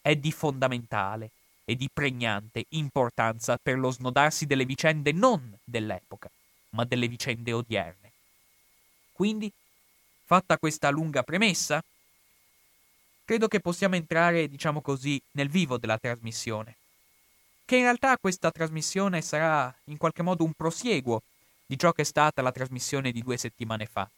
è 0.01 0.13
di 0.17 0.33
fondamentale 0.33 1.29
e 1.63 1.75
di 1.75 1.89
pregnante 1.91 2.65
importanza 2.69 3.57
per 3.61 3.77
lo 3.77 3.91
snodarsi 3.91 4.45
delle 4.45 4.65
vicende 4.65 5.13
non 5.13 5.57
dell'epoca, 5.63 6.29
ma 6.71 6.83
delle 6.83 7.07
vicende 7.07 7.53
odierne. 7.53 8.11
Quindi 9.13 9.49
Fatta 10.27 10.57
questa 10.57 10.89
lunga 10.89 11.23
premessa, 11.23 11.81
credo 13.23 13.47
che 13.47 13.61
possiamo 13.61 13.95
entrare, 13.95 14.49
diciamo 14.49 14.81
così, 14.81 15.21
nel 15.31 15.47
vivo 15.47 15.77
della 15.77 15.97
trasmissione. 15.97 16.75
Che 17.63 17.77
in 17.77 17.83
realtà 17.83 18.17
questa 18.17 18.51
trasmissione 18.51 19.21
sarà 19.21 19.73
in 19.85 19.95
qualche 19.95 20.23
modo 20.23 20.43
un 20.43 20.51
prosieguo 20.51 21.21
di 21.65 21.79
ciò 21.79 21.93
che 21.93 22.01
è 22.01 22.05
stata 22.05 22.41
la 22.41 22.51
trasmissione 22.51 23.13
di 23.13 23.23
due 23.23 23.37
settimane 23.37 23.85
fa. 23.85 24.09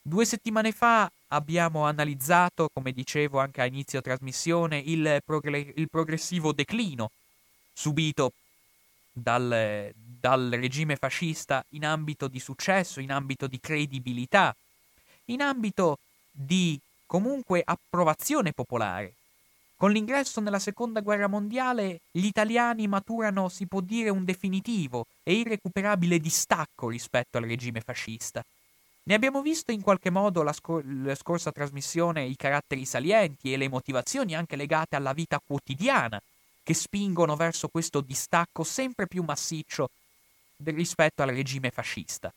Due 0.00 0.24
settimane 0.24 0.72
fa 0.72 1.10
abbiamo 1.28 1.84
analizzato, 1.84 2.70
come 2.72 2.92
dicevo 2.92 3.38
anche 3.38 3.60
a 3.60 3.66
inizio 3.66 4.00
trasmissione, 4.00 4.78
il, 4.78 5.20
progre- 5.22 5.74
il 5.76 5.90
progressivo 5.90 6.52
declino 6.52 7.10
subito 7.74 8.32
dal, 9.12 9.92
dal 9.94 10.48
regime 10.50 10.96
fascista 10.96 11.62
in 11.70 11.84
ambito 11.84 12.26
di 12.26 12.40
successo, 12.40 13.00
in 13.00 13.12
ambito 13.12 13.46
di 13.46 13.60
credibilità, 13.60 14.56
in 15.26 15.42
ambito 15.42 15.98
di 16.30 16.78
comunque 17.06 17.62
approvazione 17.64 18.52
popolare. 18.52 19.14
Con 19.76 19.90
l'ingresso 19.92 20.40
nella 20.40 20.58
seconda 20.58 21.00
guerra 21.00 21.26
mondiale 21.26 22.00
gli 22.10 22.24
italiani 22.24 22.88
maturano, 22.88 23.48
si 23.48 23.66
può 23.66 23.80
dire, 23.80 24.08
un 24.08 24.24
definitivo 24.24 25.06
e 25.22 25.34
irrecuperabile 25.34 26.18
distacco 26.18 26.88
rispetto 26.88 27.36
al 27.36 27.44
regime 27.44 27.80
fascista. 27.80 28.42
Ne 29.02 29.14
abbiamo 29.14 29.42
visto 29.42 29.70
in 29.72 29.82
qualche 29.82 30.10
modo 30.10 30.42
la, 30.42 30.52
scor- 30.52 30.84
la 30.84 31.14
scorsa 31.14 31.52
trasmissione 31.52 32.24
i 32.24 32.36
caratteri 32.36 32.84
salienti 32.84 33.52
e 33.52 33.56
le 33.56 33.68
motivazioni 33.68 34.34
anche 34.34 34.56
legate 34.56 34.96
alla 34.96 35.12
vita 35.12 35.40
quotidiana 35.46 36.20
che 36.62 36.74
spingono 36.74 37.36
verso 37.36 37.68
questo 37.68 38.00
distacco 38.00 38.64
sempre 38.64 39.06
più 39.06 39.22
massiccio 39.22 39.90
rispetto 40.64 41.22
al 41.22 41.28
regime 41.28 41.70
fascista. 41.70 42.32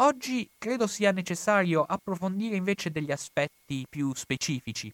Oggi 0.00 0.48
credo 0.56 0.86
sia 0.86 1.10
necessario 1.10 1.82
approfondire 1.82 2.54
invece 2.54 2.92
degli 2.92 3.10
aspetti 3.10 3.84
più 3.88 4.14
specifici, 4.14 4.92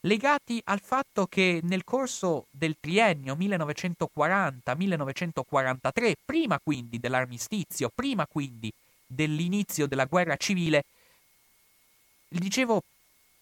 legati 0.00 0.60
al 0.64 0.80
fatto 0.80 1.26
che 1.26 1.60
nel 1.62 1.84
corso 1.84 2.46
del 2.50 2.74
triennio 2.80 3.36
1940-1943, 3.36 6.14
prima 6.24 6.58
quindi 6.60 6.98
dell'armistizio, 6.98 7.92
prima 7.94 8.26
quindi 8.26 8.72
dell'inizio 9.06 9.86
della 9.86 10.06
guerra 10.06 10.36
civile, 10.36 10.82
dicevo, 12.28 12.82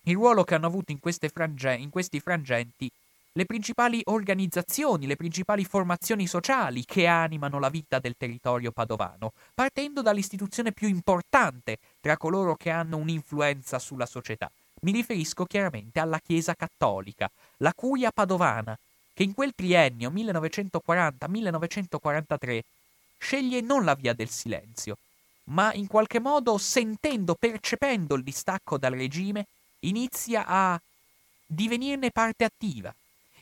il 0.02 0.14
ruolo 0.14 0.44
che 0.44 0.56
hanno 0.56 0.66
avuto 0.66 0.92
in, 0.92 0.98
frange- 1.32 1.74
in 1.74 1.88
questi 1.88 2.20
frangenti 2.20 2.90
le 3.34 3.46
principali 3.46 4.02
organizzazioni, 4.04 5.06
le 5.06 5.16
principali 5.16 5.64
formazioni 5.64 6.26
sociali 6.26 6.84
che 6.84 7.06
animano 7.06 7.58
la 7.58 7.70
vita 7.70 7.98
del 7.98 8.16
territorio 8.18 8.72
padovano, 8.72 9.32
partendo 9.54 10.02
dall'istituzione 10.02 10.72
più 10.72 10.88
importante 10.88 11.78
tra 12.00 12.18
coloro 12.18 12.56
che 12.56 12.68
hanno 12.70 12.98
un'influenza 12.98 13.78
sulla 13.78 14.06
società. 14.06 14.50
Mi 14.82 14.92
riferisco 14.92 15.46
chiaramente 15.46 16.00
alla 16.00 16.18
Chiesa 16.18 16.54
Cattolica, 16.54 17.30
la 17.58 17.72
Curia 17.72 18.10
Padovana, 18.10 18.76
che 19.14 19.22
in 19.22 19.32
quel 19.32 19.54
triennio 19.54 20.10
1940-1943 20.10 22.60
sceglie 23.18 23.60
non 23.60 23.84
la 23.84 23.94
via 23.94 24.12
del 24.12 24.28
silenzio, 24.28 24.96
ma 25.44 25.72
in 25.72 25.86
qualche 25.86 26.20
modo 26.20 26.58
sentendo, 26.58 27.34
percependo 27.34 28.14
il 28.14 28.24
distacco 28.24 28.76
dal 28.76 28.92
regime, 28.92 29.46
inizia 29.80 30.44
a 30.46 30.78
divenirne 31.46 32.10
parte 32.10 32.44
attiva, 32.44 32.94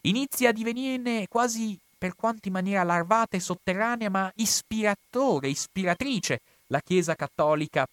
inizia 0.03 0.51
a 0.51 0.53
divenirne 0.53 1.27
quasi 1.29 1.79
per 1.97 2.15
quanto 2.15 2.49
in 2.49 2.55
maniera 2.55 2.83
larvata 2.83 3.37
e 3.37 3.41
sotterranea, 3.41 4.09
ma 4.09 4.33
ispiratore, 4.37 5.49
ispiratrice 5.49 6.41
la 6.69 6.81
Chiesa 6.81 7.15
cattolica 7.15 7.87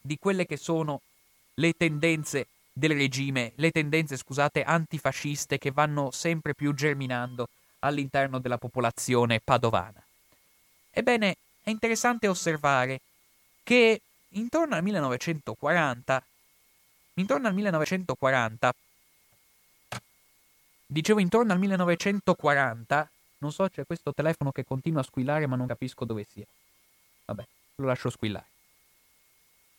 di 0.00 0.18
quelle 0.18 0.44
che 0.44 0.56
sono 0.56 1.00
le 1.54 1.72
tendenze 1.72 2.46
del 2.72 2.94
regime, 2.94 3.52
le 3.56 3.70
tendenze, 3.70 4.16
scusate, 4.16 4.62
antifasciste 4.62 5.58
che 5.58 5.70
vanno 5.70 6.10
sempre 6.10 6.54
più 6.54 6.74
germinando 6.74 7.48
all'interno 7.80 8.38
della 8.38 8.58
popolazione 8.58 9.40
padovana. 9.40 10.02
Ebbene, 10.90 11.36
è 11.62 11.70
interessante 11.70 12.28
osservare 12.28 13.00
che 13.62 14.00
intorno 14.30 14.74
al 14.74 14.82
1940 14.82 16.22
intorno 17.14 17.48
al 17.48 17.54
1940, 17.54 18.74
dicevo 20.92 21.20
intorno 21.20 21.52
al 21.52 21.58
1940, 21.58 23.10
non 23.38 23.52
so, 23.52 23.68
c'è 23.68 23.84
questo 23.84 24.12
telefono 24.12 24.52
che 24.52 24.64
continua 24.64 25.00
a 25.00 25.04
squillare 25.04 25.46
ma 25.46 25.56
non 25.56 25.66
capisco 25.66 26.04
dove 26.04 26.24
sia. 26.30 26.46
Vabbè, 27.24 27.44
lo 27.76 27.86
lascio 27.86 28.10
squillare. 28.10 28.46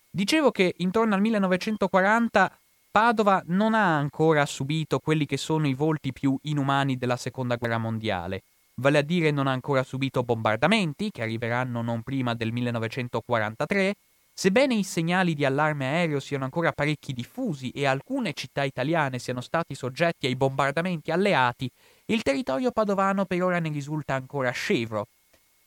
Dicevo 0.10 0.51
che 0.51 0.74
intorno 0.77 1.15
al 1.15 1.22
1940 1.22 2.58
Padova 2.93 3.41
non 3.48 3.74
ha 3.74 3.98
ancora 3.98 4.46
subito 4.46 5.00
quelli 5.00 5.25
che 5.25 5.38
sono 5.38 5.65
i 5.65 5.74
volti 5.74 6.13
più 6.13 6.38
inumani 6.43 6.96
della 6.96 7.17
Seconda 7.17 7.55
Guerra 7.55 7.79
Mondiale, 7.79 8.43
vale 8.75 9.00
a 9.00 9.01
dire 9.01 9.32
non 9.32 9.48
ha 9.48 9.51
ancora 9.51 9.82
subito 9.82 10.22
bombardamenti, 10.22 11.10
che 11.10 11.24
arriveranno 11.24 11.82
non 11.82 12.03
prima 12.03 12.36
del 12.36 12.51
1943, 12.51 13.96
sebbene 14.33 14.73
i 14.73 14.83
segnali 14.83 15.33
di 15.33 15.45
allarme 15.45 15.85
aereo 15.85 16.19
siano 16.19 16.43
ancora 16.43 16.71
parecchi 16.71 17.13
diffusi 17.13 17.69
e 17.69 17.85
alcune 17.85 18.33
città 18.33 18.63
italiane 18.63 19.19
siano 19.19 19.41
stati 19.41 19.75
soggetti 19.75 20.25
ai 20.25 20.35
bombardamenti 20.35 21.11
alleati, 21.11 21.69
il 22.05 22.23
territorio 22.23 22.71
padovano 22.71 23.25
per 23.25 23.43
ora 23.43 23.59
ne 23.59 23.69
risulta 23.69 24.15
ancora 24.15 24.51
scevro. 24.51 25.07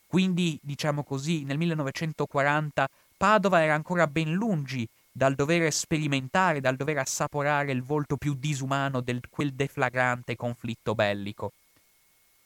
Quindi, 0.06 0.58
diciamo 0.62 1.02
così, 1.02 1.44
nel 1.44 1.58
1940 1.58 2.88
Padova 3.16 3.62
era 3.62 3.74
ancora 3.74 4.06
ben 4.06 4.32
lungi 4.32 4.86
dal 5.10 5.34
dover 5.34 5.72
sperimentare, 5.72 6.60
dal 6.60 6.76
dover 6.76 6.98
assaporare 6.98 7.72
il 7.72 7.82
volto 7.82 8.16
più 8.16 8.34
disumano 8.34 9.00
di 9.00 9.18
quel 9.30 9.54
deflagrante 9.54 10.36
conflitto 10.36 10.94
bellico. 10.94 11.52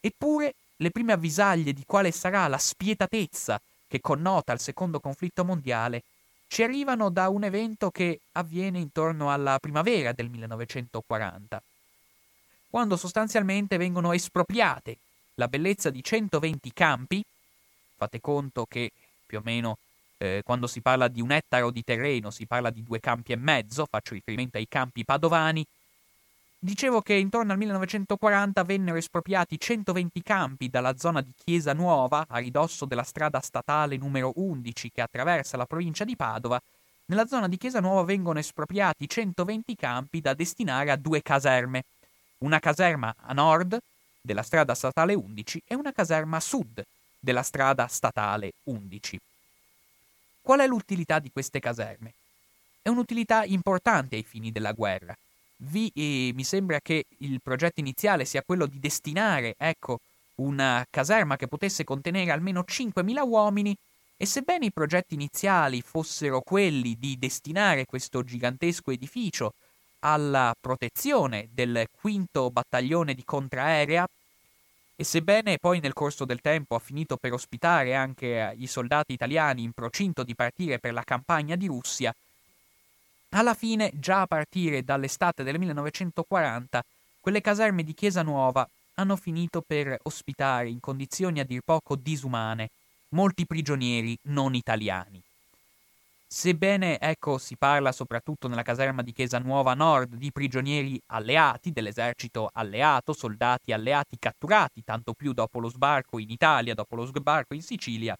Eppure 0.00 0.54
le 0.76 0.90
prime 0.90 1.12
avvisaglie 1.12 1.72
di 1.72 1.82
quale 1.84 2.12
sarà 2.12 2.46
la 2.46 2.56
spietatezza 2.58 3.60
che 3.88 4.00
connota 4.00 4.52
il 4.52 4.60
secondo 4.60 5.00
conflitto 5.00 5.44
mondiale 5.44 6.02
ci 6.50 6.64
arrivano 6.64 7.10
da 7.10 7.28
un 7.28 7.44
evento 7.44 7.92
che 7.92 8.18
avviene 8.32 8.80
intorno 8.80 9.30
alla 9.30 9.60
primavera 9.60 10.10
del 10.10 10.28
1940, 10.28 11.62
quando 12.68 12.96
sostanzialmente 12.96 13.76
vengono 13.76 14.10
espropriate 14.10 14.96
la 15.34 15.46
bellezza 15.46 15.90
di 15.90 16.02
120 16.02 16.72
campi, 16.72 17.24
fate 17.96 18.20
conto 18.20 18.66
che 18.68 18.90
più 19.24 19.38
o 19.38 19.42
meno 19.44 19.78
eh, 20.18 20.42
quando 20.44 20.66
si 20.66 20.80
parla 20.80 21.06
di 21.06 21.20
un 21.20 21.30
ettaro 21.30 21.70
di 21.70 21.84
terreno 21.84 22.32
si 22.32 22.46
parla 22.46 22.70
di 22.70 22.82
due 22.82 22.98
campi 22.98 23.30
e 23.30 23.36
mezzo, 23.36 23.86
faccio 23.88 24.14
riferimento 24.14 24.58
ai 24.58 24.66
campi 24.68 25.04
padovani. 25.04 25.64
Dicevo 26.62 27.00
che 27.00 27.14
intorno 27.14 27.52
al 27.52 27.58
1940 27.58 28.62
vennero 28.64 28.98
espropriati 28.98 29.58
120 29.58 30.22
campi 30.22 30.68
dalla 30.68 30.94
zona 30.98 31.22
di 31.22 31.32
Chiesa 31.34 31.72
Nuova, 31.72 32.26
a 32.28 32.36
ridosso 32.36 32.84
della 32.84 33.02
strada 33.02 33.40
statale 33.40 33.96
numero 33.96 34.32
11 34.34 34.90
che 34.92 35.00
attraversa 35.00 35.56
la 35.56 35.64
provincia 35.64 36.04
di 36.04 36.16
Padova. 36.16 36.60
Nella 37.06 37.26
zona 37.26 37.48
di 37.48 37.56
Chiesa 37.56 37.80
Nuova 37.80 38.02
vengono 38.02 38.40
espropriati 38.40 39.08
120 39.08 39.74
campi 39.74 40.20
da 40.20 40.34
destinare 40.34 40.90
a 40.90 40.96
due 40.96 41.22
caserme. 41.22 41.84
Una 42.40 42.58
caserma 42.58 43.14
a 43.16 43.32
nord 43.32 43.78
della 44.20 44.42
strada 44.42 44.74
statale 44.74 45.14
11 45.14 45.62
e 45.66 45.74
una 45.74 45.92
caserma 45.92 46.36
a 46.36 46.40
sud 46.40 46.84
della 47.18 47.42
strada 47.42 47.86
statale 47.86 48.52
11. 48.64 49.18
Qual 50.42 50.60
è 50.60 50.66
l'utilità 50.66 51.20
di 51.20 51.30
queste 51.32 51.58
caserme? 51.58 52.12
È 52.82 52.90
un'utilità 52.90 53.44
importante 53.44 54.16
ai 54.16 54.24
fini 54.24 54.52
della 54.52 54.72
guerra. 54.72 55.16
Vi, 55.62 55.92
eh, 55.94 56.32
mi 56.34 56.44
sembra 56.44 56.80
che 56.80 57.04
il 57.18 57.40
progetto 57.42 57.80
iniziale 57.80 58.24
sia 58.24 58.42
quello 58.42 58.66
di 58.66 58.80
destinare, 58.80 59.54
ecco, 59.58 59.98
una 60.36 60.86
caserma 60.88 61.36
che 61.36 61.48
potesse 61.48 61.84
contenere 61.84 62.30
almeno 62.30 62.64
5.000 62.66 63.26
uomini 63.26 63.76
e 64.16 64.26
sebbene 64.26 64.66
i 64.66 64.72
progetti 64.72 65.14
iniziali 65.14 65.82
fossero 65.82 66.40
quelli 66.40 66.96
di 66.98 67.18
destinare 67.18 67.84
questo 67.84 68.22
gigantesco 68.22 68.90
edificio 68.90 69.52
alla 70.00 70.54
protezione 70.58 71.48
del 71.52 71.86
quinto 71.90 72.50
battaglione 72.50 73.14
di 73.14 73.24
contraerea, 73.24 74.06
e 74.96 75.04
sebbene 75.04 75.56
poi 75.58 75.80
nel 75.80 75.94
corso 75.94 76.26
del 76.26 76.42
tempo 76.42 76.74
ha 76.74 76.78
finito 76.78 77.16
per 77.16 77.32
ospitare 77.32 77.94
anche 77.94 78.54
i 78.58 78.66
soldati 78.66 79.14
italiani 79.14 79.62
in 79.62 79.72
procinto 79.72 80.22
di 80.22 80.34
partire 80.34 80.78
per 80.78 80.92
la 80.92 81.04
campagna 81.04 81.56
di 81.56 81.66
Russia, 81.66 82.14
alla 83.30 83.54
fine, 83.54 83.92
già 83.94 84.22
a 84.22 84.26
partire 84.26 84.82
dall'estate 84.82 85.42
del 85.42 85.58
1940, 85.58 86.82
quelle 87.20 87.40
caserme 87.40 87.84
di 87.84 87.94
Chiesa 87.94 88.22
Nuova 88.22 88.68
hanno 88.94 89.16
finito 89.16 89.62
per 89.64 89.98
ospitare 90.02 90.68
in 90.68 90.80
condizioni 90.80 91.40
a 91.40 91.44
dir 91.44 91.62
poco 91.64 91.96
disumane 91.96 92.70
molti 93.10 93.46
prigionieri 93.46 94.16
non 94.22 94.54
italiani. 94.54 95.20
Sebbene, 96.32 97.00
ecco, 97.00 97.38
si 97.38 97.56
parla 97.56 97.90
soprattutto 97.90 98.46
nella 98.46 98.62
caserma 98.62 99.02
di 99.02 99.12
Chiesa 99.12 99.38
Nuova 99.38 99.74
Nord 99.74 100.14
di 100.14 100.30
prigionieri 100.30 101.00
alleati, 101.06 101.72
dell'esercito 101.72 102.50
alleato, 102.52 103.12
soldati 103.12 103.72
alleati 103.72 104.16
catturati, 104.16 104.84
tanto 104.84 105.12
più 105.12 105.32
dopo 105.32 105.58
lo 105.58 105.68
sbarco 105.68 106.20
in 106.20 106.30
Italia, 106.30 106.74
dopo 106.74 106.94
lo 106.94 107.04
sbarco 107.04 107.54
in 107.54 107.62
Sicilia, 107.62 108.16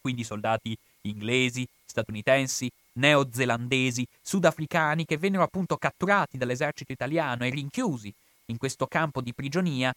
quindi 0.00 0.22
soldati 0.22 0.76
inglesi, 1.02 1.66
statunitensi, 1.84 2.70
neozelandesi, 2.94 4.06
sudafricani 4.20 5.04
che 5.04 5.18
vennero 5.18 5.42
appunto 5.42 5.76
catturati 5.76 6.38
dall'esercito 6.38 6.92
italiano 6.92 7.44
e 7.44 7.50
rinchiusi 7.50 8.12
in 8.46 8.58
questo 8.58 8.86
campo 8.86 9.20
di 9.20 9.32
prigionia, 9.32 9.94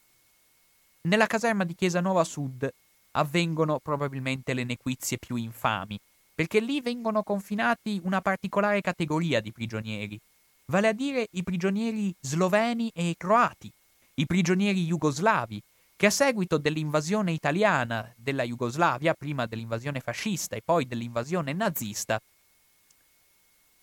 nella 1.02 1.28
caserma 1.28 1.64
di 1.64 1.76
Chiesa 1.76 2.00
Nuova 2.00 2.24
Sud 2.24 2.68
avvengono 3.12 3.80
probabilmente 3.80 4.54
le 4.54 4.64
nequizie 4.64 5.18
più 5.18 5.36
infami, 5.36 6.00
perché 6.34 6.60
lì 6.60 6.82
vengono 6.82 7.24
confinati 7.24 8.02
una 8.04 8.22
particolare 8.22 8.82
categoria 8.82 9.40
di 9.40 9.52
prigionieri, 9.52 10.20
vale 10.66 10.88
a 10.88 10.94
dire 10.94 11.28
i 11.32 11.44
prigionieri 11.44 12.14
sloveni 12.20 12.92
e 12.94 13.14
croati, 13.18 13.72
i 14.16 14.26
prigionieri 14.26 14.86
jugoslavi, 14.86 15.62
che 15.96 16.08
a 16.08 16.10
seguito 16.10 16.58
dell'invasione 16.58 17.32
italiana 17.32 18.12
della 18.18 18.44
Jugoslavia, 18.44 19.14
prima 19.14 19.46
dell'invasione 19.46 20.02
fascista 20.02 20.56
e 20.56 20.62
poi 20.64 20.86
dell'invasione 20.86 21.54
nazista, 21.54 22.20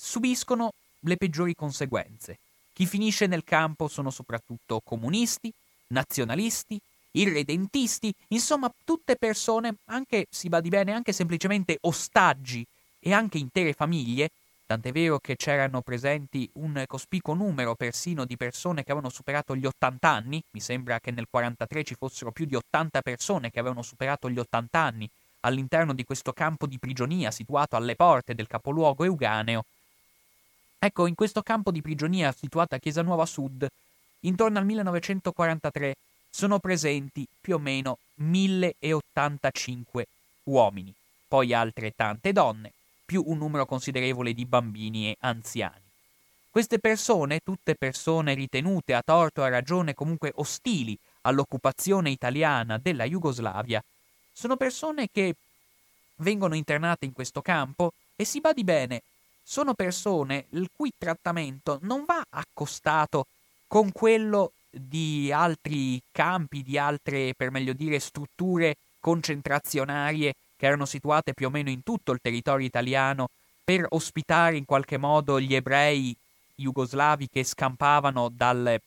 subiscono 0.03 0.73
le 1.01 1.17
peggiori 1.17 1.55
conseguenze. 1.55 2.39
Chi 2.73 2.87
finisce 2.87 3.27
nel 3.27 3.45
campo 3.45 3.87
sono 3.87 4.11
soprattutto 4.11 4.81
comunisti, 4.83 5.53
nazionalisti, 5.89 6.81
irredentisti, 7.13 8.13
insomma 8.29 8.73
tutte 8.85 9.15
persone, 9.17 9.77
anche 9.87 10.27
si 10.29 10.49
badi 10.49 10.71
bene, 10.71 10.93
anche 10.93 11.13
semplicemente 11.13 11.79
ostaggi 11.83 12.67
e 12.99 13.13
anche 13.13 13.39
intere 13.39 13.75
famiglie, 13.75 14.31
tant'è 14.67 14.91
vero 14.91 15.19
che 15.19 15.37
c'erano 15.37 15.83
presenti 15.83 16.51
un 16.55 16.83
cospicuo 16.87 17.35
numero 17.35 17.77
persino 17.77 18.25
di 18.25 18.37
persone 18.37 18.83
che 18.83 18.91
avevano 18.91 19.13
superato 19.13 19.55
gli 19.55 19.67
80 19.67 20.09
anni, 20.09 20.43
mi 20.51 20.61
sembra 20.61 20.99
che 20.99 21.13
nel 21.13 21.27
43 21.31 21.85
ci 21.85 21.95
fossero 21.95 22.33
più 22.33 22.47
di 22.47 22.57
80 22.57 23.03
persone 23.03 23.51
che 23.51 23.61
avevano 23.61 23.83
superato 23.83 24.29
gli 24.29 24.39
80 24.39 24.79
anni 24.79 25.09
all'interno 25.41 25.93
di 25.93 26.05
questo 26.05 26.33
campo 26.33 26.67
di 26.67 26.79
prigionia 26.79 27.31
situato 27.31 27.77
alle 27.77 27.95
porte 27.95 28.35
del 28.35 28.49
capoluogo 28.49 29.05
euganeo. 29.05 29.65
Ecco, 30.85 31.07
in 31.07 31.15
questo 31.15 31.43
campo 31.43 31.71
di 31.71 31.81
prigionia 31.81 32.33
situato 32.33 32.75
a 32.75 32.79
Chiesa 32.79 33.03
Nuova 33.03 33.25
Sud, 33.25 33.65
intorno 34.23 34.59
al 34.59 34.65
1943 34.65 35.95
sono 36.29 36.59
presenti 36.59 37.25
più 37.41 37.55
o 37.55 37.59
meno 37.59 37.99
1085 38.15 40.07
uomini, 40.45 40.93
poi 41.29 41.55
altre 41.55 41.93
tante 41.95 42.33
donne, 42.33 42.73
più 43.05 43.23
un 43.25 43.39
numero 43.39 43.65
considerevole 43.65 44.35
di 44.35 44.45
bambini 44.45 45.09
e 45.09 45.17
anziani. 45.21 45.85
Queste 46.51 46.81
persone, 46.81 47.39
tutte 47.45 47.77
persone 47.77 48.35
ritenute 48.35 48.93
a 48.93 49.03
torto 49.05 49.43
o 49.43 49.45
a 49.45 49.51
ragione 49.51 49.95
comunque 49.95 50.33
ostili 50.35 50.99
all'occupazione 51.21 52.11
italiana 52.11 52.79
della 52.79 53.05
Jugoslavia, 53.05 53.81
sono 54.33 54.57
persone 54.57 55.07
che 55.13 55.37
vengono 56.17 56.57
internate 56.57 57.05
in 57.05 57.13
questo 57.13 57.41
campo 57.41 57.93
e 58.17 58.25
si 58.25 58.41
badi 58.41 58.65
bene, 58.65 59.03
sono 59.43 59.75
persone 59.75 60.47
il 60.51 60.71
cui 60.75 60.93
trattamento 60.97 61.79
non 61.83 62.05
va 62.05 62.23
accostato 62.31 63.27
con 63.67 63.93
quello 63.93 64.53
di 64.71 65.31
altri 65.33 66.01
campi, 66.11 66.63
di 66.63 66.79
altre, 66.79 67.35
per 67.35 67.51
meglio 67.51 67.73
dire, 67.73 67.99
strutture 67.99 68.77
concentrazionarie 69.01 70.35
che 70.57 70.67
erano 70.67 70.87
situate 70.87 71.35
più 71.35 71.49
o 71.49 71.51
meno 71.51 71.71
in 71.71 71.83
tutto 71.83 72.13
il 72.13 72.21
territorio 72.23 72.67
italiano 72.67 73.29
per 73.65 73.87
ospitare 73.91 74.57
in 74.57 74.65
qualche 74.65 74.97
modo 74.97 75.41
gli 75.41 75.55
ebrei 75.55 76.15
jugoslavi 76.55 77.29
che 77.29 77.45
scampavano 77.45 78.31
dalle, 78.33 78.81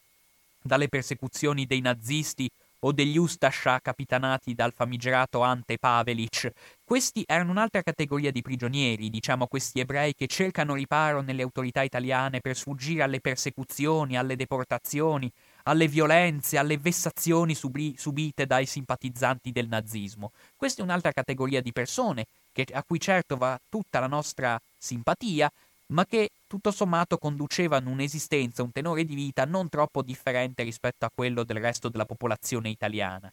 dalle 0.62 0.88
persecuzioni 0.88 1.66
dei 1.66 1.82
nazisti 1.82 2.50
o 2.86 2.92
degli 2.92 3.18
Ustascia 3.18 3.80
capitanati 3.80 4.54
dal 4.54 4.72
famigerato 4.74 5.42
Ante 5.42 5.78
Pavelic. 5.80 6.52
Questi 6.84 7.24
erano 7.26 7.50
un'altra 7.50 7.82
categoria 7.82 8.32
di 8.32 8.44
prigionieri, 8.44 9.10
diciamo 9.10 9.48
questi 9.48 9.80
ebrei 9.80 10.14
che 10.14 10.28
cercano 10.28 10.76
riparo 10.76 11.22
nelle 11.22 11.42
autorità 11.42 11.82
italiane 11.82 12.42
per 12.42 12.56
sfuggire 12.56 13.02
alle 13.02 13.22
persecuzioni, 13.22 14.18
alle 14.18 14.36
deportazioni, 14.36 15.32
alle 15.64 15.88
violenze, 15.88 16.60
alle 16.60 16.78
vessazioni 16.78 17.56
subi- 17.56 17.96
subite 17.98 18.46
dai 18.46 18.68
simpatizzanti 18.68 19.52
del 19.52 19.68
nazismo. 19.68 20.32
Questa 20.56 20.82
è 20.82 20.84
un'altra 20.84 21.12
categoria 21.12 21.62
di 21.62 21.72
persone 21.72 22.26
che, 22.52 22.68
a 22.72 22.84
cui 22.84 23.00
certo 23.00 23.36
va 23.36 23.60
tutta 23.68 24.00
la 24.00 24.08
nostra 24.08 24.60
simpatia, 24.78 25.52
ma 25.88 26.06
che 26.06 26.30
tutto 26.48 26.72
sommato 26.72 27.18
conducevano 27.18 27.90
un'esistenza, 27.90 28.64
un 28.64 28.72
tenore 28.72 29.04
di 29.06 29.16
vita 29.16 29.46
non 29.46 29.70
troppo 29.70 30.02
differente 30.02 30.64
rispetto 30.64 31.06
a 31.06 31.12
quello 31.14 31.44
del 31.44 31.60
resto 31.60 31.90
della 31.90 32.06
popolazione 32.06 32.70
italiana. 32.70 33.32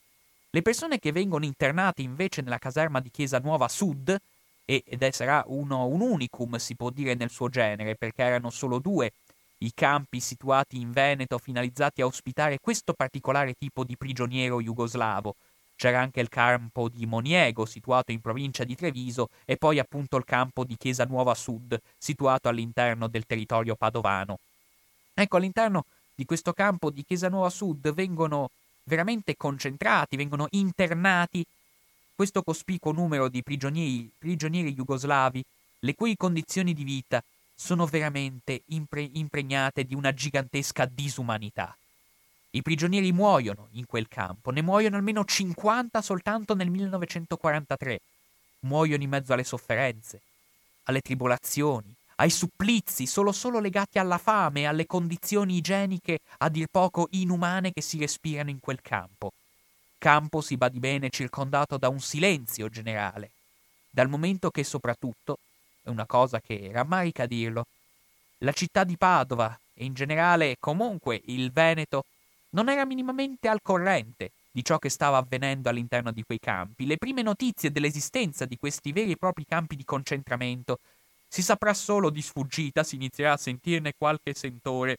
Le 0.51 0.63
persone 0.63 0.99
che 0.99 1.13
vengono 1.13 1.45
internate 1.45 2.03
invece 2.03 2.43
nella 2.43 2.59
caserma 2.59 3.01
di 3.01 3.11
Chiesa 3.11 3.39
Nuova 3.39 3.69
Sud, 3.69 4.15
ed 4.65 5.09
sarà 5.11 5.43
uno, 5.47 5.87
un 5.87 6.01
unicum 6.01 6.57
si 6.57 6.75
può 6.75 6.91
dire 6.91 7.15
nel 7.15 7.31
suo 7.31 7.49
genere, 7.49 7.95
perché 7.97 8.23
erano 8.23 8.51
solo 8.51 8.79
due 8.79 9.13
i 9.59 9.73
campi 9.75 10.21
situati 10.21 10.81
in 10.81 10.91
Veneto 10.91 11.39
finalizzati 11.39 12.03
a 12.03 12.07
ospitare 12.07 12.59
questo 12.61 12.93
particolare 12.95 13.55
tipo 13.55 13.85
di 13.85 13.97
prigioniero 13.97 14.61
jugoslavo, 14.61 15.37
c'era 15.83 15.99
anche 15.99 16.21
il 16.21 16.29
campo 16.29 16.89
di 16.89 17.07
Moniego, 17.07 17.67
situato 17.67 18.13
in 18.13 18.21
provincia 18.21 18.63
di 18.63 18.77
Treviso, 18.77 19.31
e 19.45 19.57
poi 19.57 19.81
appunto 19.81 20.17
il 20.17 20.25
campo 20.25 20.63
di 20.63 20.77
Chiesa 20.77 21.07
Nuova 21.07 21.35
Sud, 21.35 21.77
situato 21.99 22.49
all'interno 22.49 23.09
del 23.09 23.27
territorio 23.27 23.75
padovano. 23.75 24.39
Ecco, 25.13 25.39
all'interno 25.39 25.87
di 26.15 26.25
questo 26.25 26.53
campo 26.53 26.91
di 26.91 27.05
Chiesa 27.05 27.29
Nuova 27.29 27.51
Sud 27.51 27.93
vengono 27.95 28.51
veramente 28.85 29.37
concentrati, 29.37 30.15
vengono 30.15 30.47
internati 30.51 31.45
questo 32.15 32.45
cospicuo 32.45 32.93
numero 32.93 33.27
di 33.27 33.43
prigionieri, 33.43 34.09
prigionieri 34.17 34.75
jugoslavi, 34.75 35.45
le 35.81 35.95
cui 35.97 36.17
condizioni 36.17 36.75
di 36.75 36.85
vita 36.85 37.21
sono 37.57 37.87
veramente 37.87 38.63
impre- 38.67 39.11
impregnate 39.15 39.83
di 39.83 39.97
una 39.97 40.15
gigantesca 40.15 40.85
disumanità. 40.85 41.77
I 42.55 42.61
prigionieri 42.61 43.13
muoiono 43.13 43.69
in 43.73 43.87
quel 43.87 44.09
campo, 44.09 44.51
ne 44.51 44.61
muoiono 44.61 44.97
almeno 44.97 45.25
50 45.25 46.03
soltanto 46.03 46.55
nel 46.55 46.69
1943. 46.69 48.01
Muoiono 48.61 49.03
in 49.03 49.09
mezzo 49.09 49.33
alle 49.33 49.43
sofferenze, 49.43 50.21
alle 50.85 51.01
tribolazioni, 51.01 51.95
ai 52.17 52.29
supplizi 52.29 53.07
solo 53.07 53.33
solo 53.33 53.59
legati 53.59 53.99
alla 53.99 54.19
fame 54.19 54.61
e 54.61 54.65
alle 54.67 54.87
condizioni 54.87 55.57
igieniche 55.57 56.21
a 56.39 56.51
dir 56.51 56.67
poco 56.71 57.09
inumane 57.13 57.73
che 57.73 57.81
si 57.81 57.99
respirano 57.99 58.51
in 58.51 58.61
quel 58.61 58.83
campo. 58.83 59.33
Campo, 59.97 60.43
si 60.43 60.59
badi 60.59 60.79
bene, 60.79 61.09
circondato 61.09 61.79
da 61.79 61.89
un 61.89 62.01
silenzio 62.01 62.69
generale, 62.69 63.31
dal 63.89 64.11
momento 64.11 64.51
che 64.51 64.63
soprattutto, 64.63 65.39
è 65.83 65.89
una 65.89 66.07
cosa 66.07 66.39
che 66.39 66.69
rammarica 66.71 67.25
dirlo, 67.25 67.65
la 68.39 68.53
città 68.53 68.85
di 68.85 68.99
Padova 68.99 69.59
e 69.73 69.85
in 69.85 69.95
generale 69.95 70.57
comunque 70.61 71.23
il 71.27 71.51
Veneto 71.51 72.05
non 72.53 72.69
era 72.69 72.85
minimamente 72.85 73.49
al 73.49 73.61
corrente 73.63 74.33
di 74.51 74.65
ciò 74.65 74.79
che 74.79 74.89
stava 74.89 75.19
avvenendo 75.19 75.69
all'interno 75.69 76.13
di 76.13 76.23
quei 76.23 76.39
campi. 76.39 76.87
Le 76.87 76.97
prime 76.97 77.23
notizie 77.23 77.71
dell'esistenza 77.71 78.45
di 78.45 78.57
questi 78.57 78.93
veri 78.93 79.13
e 79.13 79.17
propri 79.17 79.45
campi 79.47 79.77
di 79.77 79.85
concentramento 79.85 80.79
si 81.29 81.43
saprà 81.43 81.73
solo 81.73 82.11
di 82.11 82.21
sfuggita, 82.21 82.83
si 82.83 82.97
inizierà 82.97 83.33
a 83.33 83.39
sentirne 83.39 83.95
qualche 83.97 84.35
sentore 84.35 84.99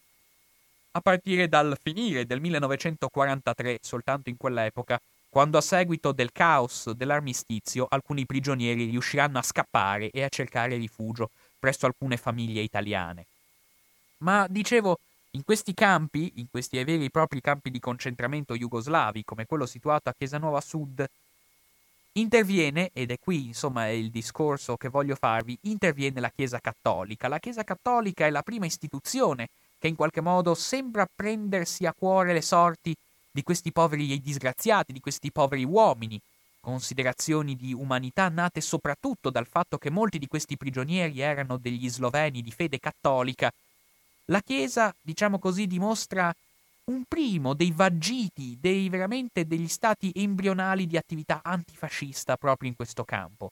a 0.95 1.01
partire 1.01 1.47
dal 1.47 1.77
finire 1.81 2.25
del 2.25 2.39
1943, 2.39 3.79
soltanto 3.81 4.29
in 4.29 4.37
quell'epoca, 4.37 4.99
quando 5.29 5.57
a 5.57 5.61
seguito 5.61 6.11
del 6.11 6.31
caos 6.31 6.91
dell'armistizio 6.91 7.87
alcuni 7.89 8.25
prigionieri 8.25 8.85
riusciranno 8.85 9.39
a 9.39 9.43
scappare 9.43 10.11
e 10.11 10.21
a 10.21 10.29
cercare 10.29 10.75
rifugio 10.77 11.29
presso 11.59 11.87
alcune 11.87 12.17
famiglie 12.17 12.61
italiane. 12.61 13.25
Ma 14.19 14.45
dicevo, 14.47 14.99
in 15.35 15.43
questi 15.43 15.73
campi, 15.73 16.33
in 16.35 16.47
questi 16.49 16.81
veri 16.83 17.05
e 17.05 17.09
propri 17.09 17.41
campi 17.41 17.71
di 17.71 17.79
concentramento 17.79 18.55
jugoslavi, 18.55 19.23
come 19.23 19.45
quello 19.45 19.65
situato 19.65 20.09
a 20.09 20.13
Chiesanuova 20.15 20.61
Sud, 20.61 21.05
interviene, 22.13 22.91
ed 22.93 23.09
è 23.09 23.17
qui 23.19 23.47
insomma 23.47 23.89
il 23.89 24.11
discorso 24.11 24.77
che 24.77 24.89
voglio 24.89 25.15
farvi, 25.15 25.57
interviene 25.61 26.19
la 26.19 26.29
Chiesa 26.29 26.59
Cattolica. 26.59 27.27
La 27.27 27.39
Chiesa 27.39 27.63
Cattolica 27.63 28.27
è 28.27 28.29
la 28.29 28.43
prima 28.43 28.67
istituzione 28.67 29.47
che 29.79 29.87
in 29.87 29.95
qualche 29.95 30.21
modo 30.21 30.53
sembra 30.53 31.07
prendersi 31.13 31.87
a 31.87 31.93
cuore 31.97 32.31
le 32.31 32.41
sorti 32.41 32.95
di 33.31 33.41
questi 33.41 33.71
poveri 33.71 34.21
disgraziati, 34.21 34.93
di 34.93 34.99
questi 34.99 35.31
poveri 35.31 35.63
uomini, 35.63 36.19
considerazioni 36.59 37.55
di 37.55 37.73
umanità 37.73 38.29
nate 38.29 38.61
soprattutto 38.61 39.31
dal 39.31 39.47
fatto 39.47 39.79
che 39.79 39.89
molti 39.89 40.19
di 40.19 40.27
questi 40.27 40.57
prigionieri 40.57 41.19
erano 41.21 41.57
degli 41.57 41.89
sloveni 41.89 42.43
di 42.43 42.51
fede 42.51 42.79
cattolica 42.79 43.51
la 44.25 44.41
Chiesa, 44.41 44.93
diciamo 45.01 45.39
così, 45.39 45.67
dimostra 45.67 46.33
un 46.85 47.03
primo 47.07 47.53
dei 47.53 47.71
vaggiti, 47.71 48.57
dei 48.59 48.89
veramente 48.89 49.45
degli 49.45 49.67
stati 49.67 50.11
embrionali 50.15 50.85
di 50.85 50.97
attività 50.97 51.41
antifascista 51.43 52.35
proprio 52.37 52.69
in 52.69 52.75
questo 52.75 53.03
campo. 53.03 53.51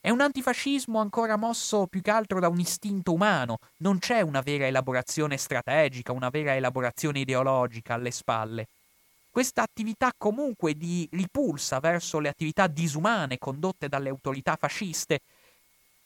È 0.00 0.10
un 0.10 0.20
antifascismo 0.20 1.00
ancora 1.00 1.36
mosso 1.36 1.86
più 1.86 2.00
che 2.00 2.10
altro 2.10 2.40
da 2.40 2.48
un 2.48 2.60
istinto 2.60 3.12
umano, 3.12 3.58
non 3.78 3.98
c'è 3.98 4.20
una 4.20 4.40
vera 4.40 4.66
elaborazione 4.66 5.36
strategica, 5.36 6.12
una 6.12 6.30
vera 6.30 6.54
elaborazione 6.54 7.20
ideologica 7.20 7.94
alle 7.94 8.10
spalle. 8.10 8.68
Questa 9.30 9.62
attività 9.62 10.12
comunque 10.16 10.74
di 10.74 11.08
ripulsa 11.12 11.80
verso 11.80 12.18
le 12.18 12.28
attività 12.28 12.66
disumane 12.66 13.38
condotte 13.38 13.88
dalle 13.88 14.08
autorità 14.08 14.56
fasciste 14.56 15.20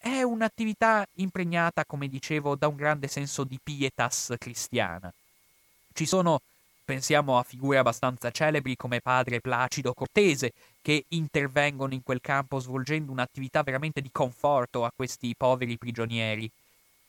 è 0.02 0.22
un'attività 0.22 1.06
impregnata, 1.18 1.84
come 1.84 2.08
dicevo, 2.08 2.56
da 2.56 2.66
un 2.66 2.74
grande 2.74 3.06
senso 3.06 3.44
di 3.44 3.56
pietas 3.62 4.34
cristiana. 4.36 5.12
Ci 5.92 6.06
sono, 6.06 6.40
pensiamo 6.84 7.38
a 7.38 7.44
figure 7.44 7.78
abbastanza 7.78 8.32
celebri 8.32 8.74
come 8.74 9.00
padre 9.00 9.40
Placido 9.40 9.94
Cortese, 9.94 10.54
che 10.82 11.04
intervengono 11.10 11.94
in 11.94 12.02
quel 12.02 12.20
campo 12.20 12.58
svolgendo 12.58 13.12
un'attività 13.12 13.62
veramente 13.62 14.00
di 14.00 14.10
conforto 14.10 14.84
a 14.84 14.90
questi 14.92 15.36
poveri 15.36 15.78
prigionieri. 15.78 16.50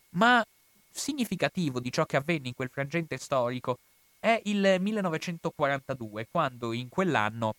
Ma 0.09 0.45
significativo 0.91 1.79
di 1.79 1.91
ciò 1.91 2.05
che 2.05 2.17
avvenne 2.17 2.49
in 2.49 2.53
quel 2.53 2.69
frangente 2.69 3.17
storico 3.17 3.79
è 4.19 4.39
il 4.43 4.77
1942, 4.79 6.27
quando 6.29 6.71
in 6.73 6.89
quell'anno, 6.89 7.55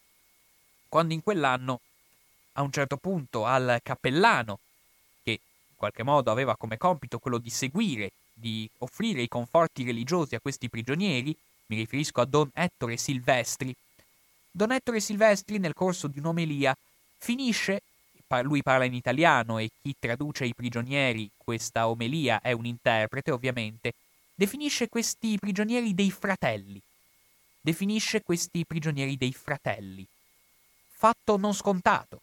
quando 0.88 1.12
in 1.12 1.24
quell'anno 1.24 1.80
a 2.52 2.62
un 2.62 2.70
certo 2.70 2.98
punto 2.98 3.44
al 3.44 3.80
cappellano 3.82 4.60
qualche 5.76 6.02
modo 6.02 6.30
aveva 6.30 6.56
come 6.56 6.76
compito 6.76 7.18
quello 7.18 7.38
di 7.38 7.50
seguire, 7.50 8.10
di 8.32 8.68
offrire 8.78 9.22
i 9.22 9.28
conforti 9.28 9.84
religiosi 9.84 10.34
a 10.34 10.40
questi 10.40 10.68
prigionieri, 10.68 11.36
mi 11.66 11.76
riferisco 11.76 12.20
a 12.20 12.24
Don 12.24 12.50
Ettore 12.52 12.96
Silvestri. 12.96 13.74
Don 14.50 14.72
Ettore 14.72 15.00
Silvestri, 15.00 15.58
nel 15.58 15.74
corso 15.74 16.06
di 16.06 16.18
un'omelia, 16.18 16.76
finisce, 17.18 17.80
lui 18.42 18.62
parla 18.62 18.84
in 18.84 18.94
italiano 18.94 19.58
e 19.58 19.70
chi 19.80 19.94
traduce 19.98 20.44
i 20.44 20.54
prigionieri 20.54 21.30
questa 21.36 21.88
omelia 21.88 22.40
è 22.40 22.52
un 22.52 22.66
interprete 22.66 23.30
ovviamente, 23.30 23.92
definisce 24.34 24.88
questi 24.88 25.38
prigionieri 25.38 25.94
dei 25.94 26.10
fratelli. 26.10 26.80
Definisce 27.60 28.22
questi 28.22 28.64
prigionieri 28.66 29.16
dei 29.16 29.32
fratelli. 29.32 30.06
Fatto 30.90 31.36
non 31.36 31.54
scontato, 31.54 32.20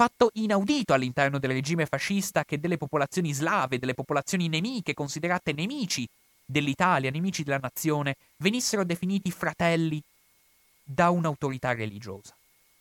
fatto 0.00 0.30
inaudito 0.32 0.94
all'interno 0.94 1.38
del 1.38 1.50
regime 1.50 1.84
fascista 1.84 2.42
che 2.46 2.58
delle 2.58 2.78
popolazioni 2.78 3.34
slave, 3.34 3.78
delle 3.78 3.92
popolazioni 3.92 4.48
nemiche, 4.48 4.94
considerate 4.94 5.52
nemici 5.52 6.08
dell'Italia, 6.42 7.10
nemici 7.10 7.42
della 7.42 7.58
nazione, 7.58 8.16
venissero 8.38 8.82
definiti 8.82 9.30
fratelli 9.30 10.02
da 10.82 11.10
un'autorità 11.10 11.74
religiosa. 11.74 12.34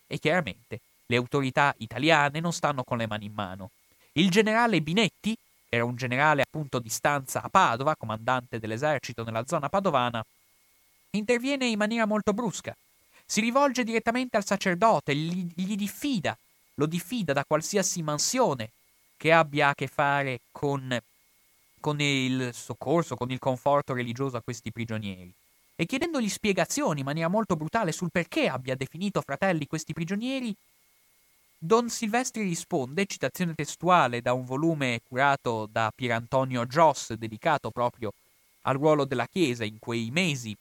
E 0.07 0.17
chiaramente 0.17 0.79
le 1.07 1.17
autorità 1.17 1.75
italiane 1.79 2.39
non 2.39 2.53
stanno 2.53 2.85
con 2.85 2.97
le 2.97 3.05
mani 3.05 3.25
in 3.25 3.33
mano. 3.33 3.71
Il 4.13 4.29
generale 4.29 4.79
Binetti, 4.79 5.35
era 5.67 5.83
un 5.83 5.97
generale 5.97 6.43
appunto 6.43 6.79
di 6.79 6.87
stanza 6.87 7.41
a 7.41 7.49
Padova, 7.49 7.97
comandante 7.97 8.59
dell'esercito 8.59 9.25
nella 9.25 9.43
zona 9.45 9.67
padovana, 9.67 10.25
interviene 11.09 11.65
in 11.65 11.77
maniera 11.77 12.05
molto 12.05 12.31
brusca. 12.31 12.73
Si 13.25 13.41
rivolge 13.41 13.83
direttamente 13.83 14.37
al 14.37 14.45
sacerdote, 14.45 15.13
gli, 15.13 15.51
gli 15.53 15.75
diffida 15.75 16.37
lo 16.79 16.85
diffida 16.85 17.33
da 17.33 17.43
qualsiasi 17.45 18.01
mansione 18.01 18.71
che 19.17 19.33
abbia 19.33 19.69
a 19.69 19.75
che 19.75 19.87
fare 19.87 20.39
con, 20.51 20.97
con 21.79 21.99
il 21.99 22.51
soccorso, 22.53 23.17
con 23.17 23.29
il 23.31 23.37
conforto 23.37 23.93
religioso 23.93 24.37
a 24.37 24.41
questi 24.41 24.71
prigionieri. 24.71 25.31
E 25.75 25.85
chiedendogli 25.85 26.29
spiegazioni 26.29 26.99
in 26.99 27.05
maniera 27.05 27.27
molto 27.27 27.57
brutale 27.57 27.91
sul 27.91 28.11
perché 28.11 28.47
abbia 28.47 28.75
definito 28.75 29.21
fratelli 29.21 29.67
questi 29.67 29.93
prigionieri, 29.93 30.55
Don 31.57 31.89
Silvestri 31.89 32.43
risponde, 32.43 33.05
citazione 33.05 33.53
testuale 33.53 34.21
da 34.21 34.31
un 34.31 34.45
volume 34.45 35.01
curato 35.05 35.67
da 35.69 35.91
Pierantonio 35.93 36.65
Joss, 36.65 37.13
dedicato 37.13 37.69
proprio 37.69 38.13
al 38.63 38.75
ruolo 38.75 39.03
della 39.03 39.27
Chiesa 39.27 39.65
in 39.65 39.79
quei 39.79 40.09
mesi 40.11 40.55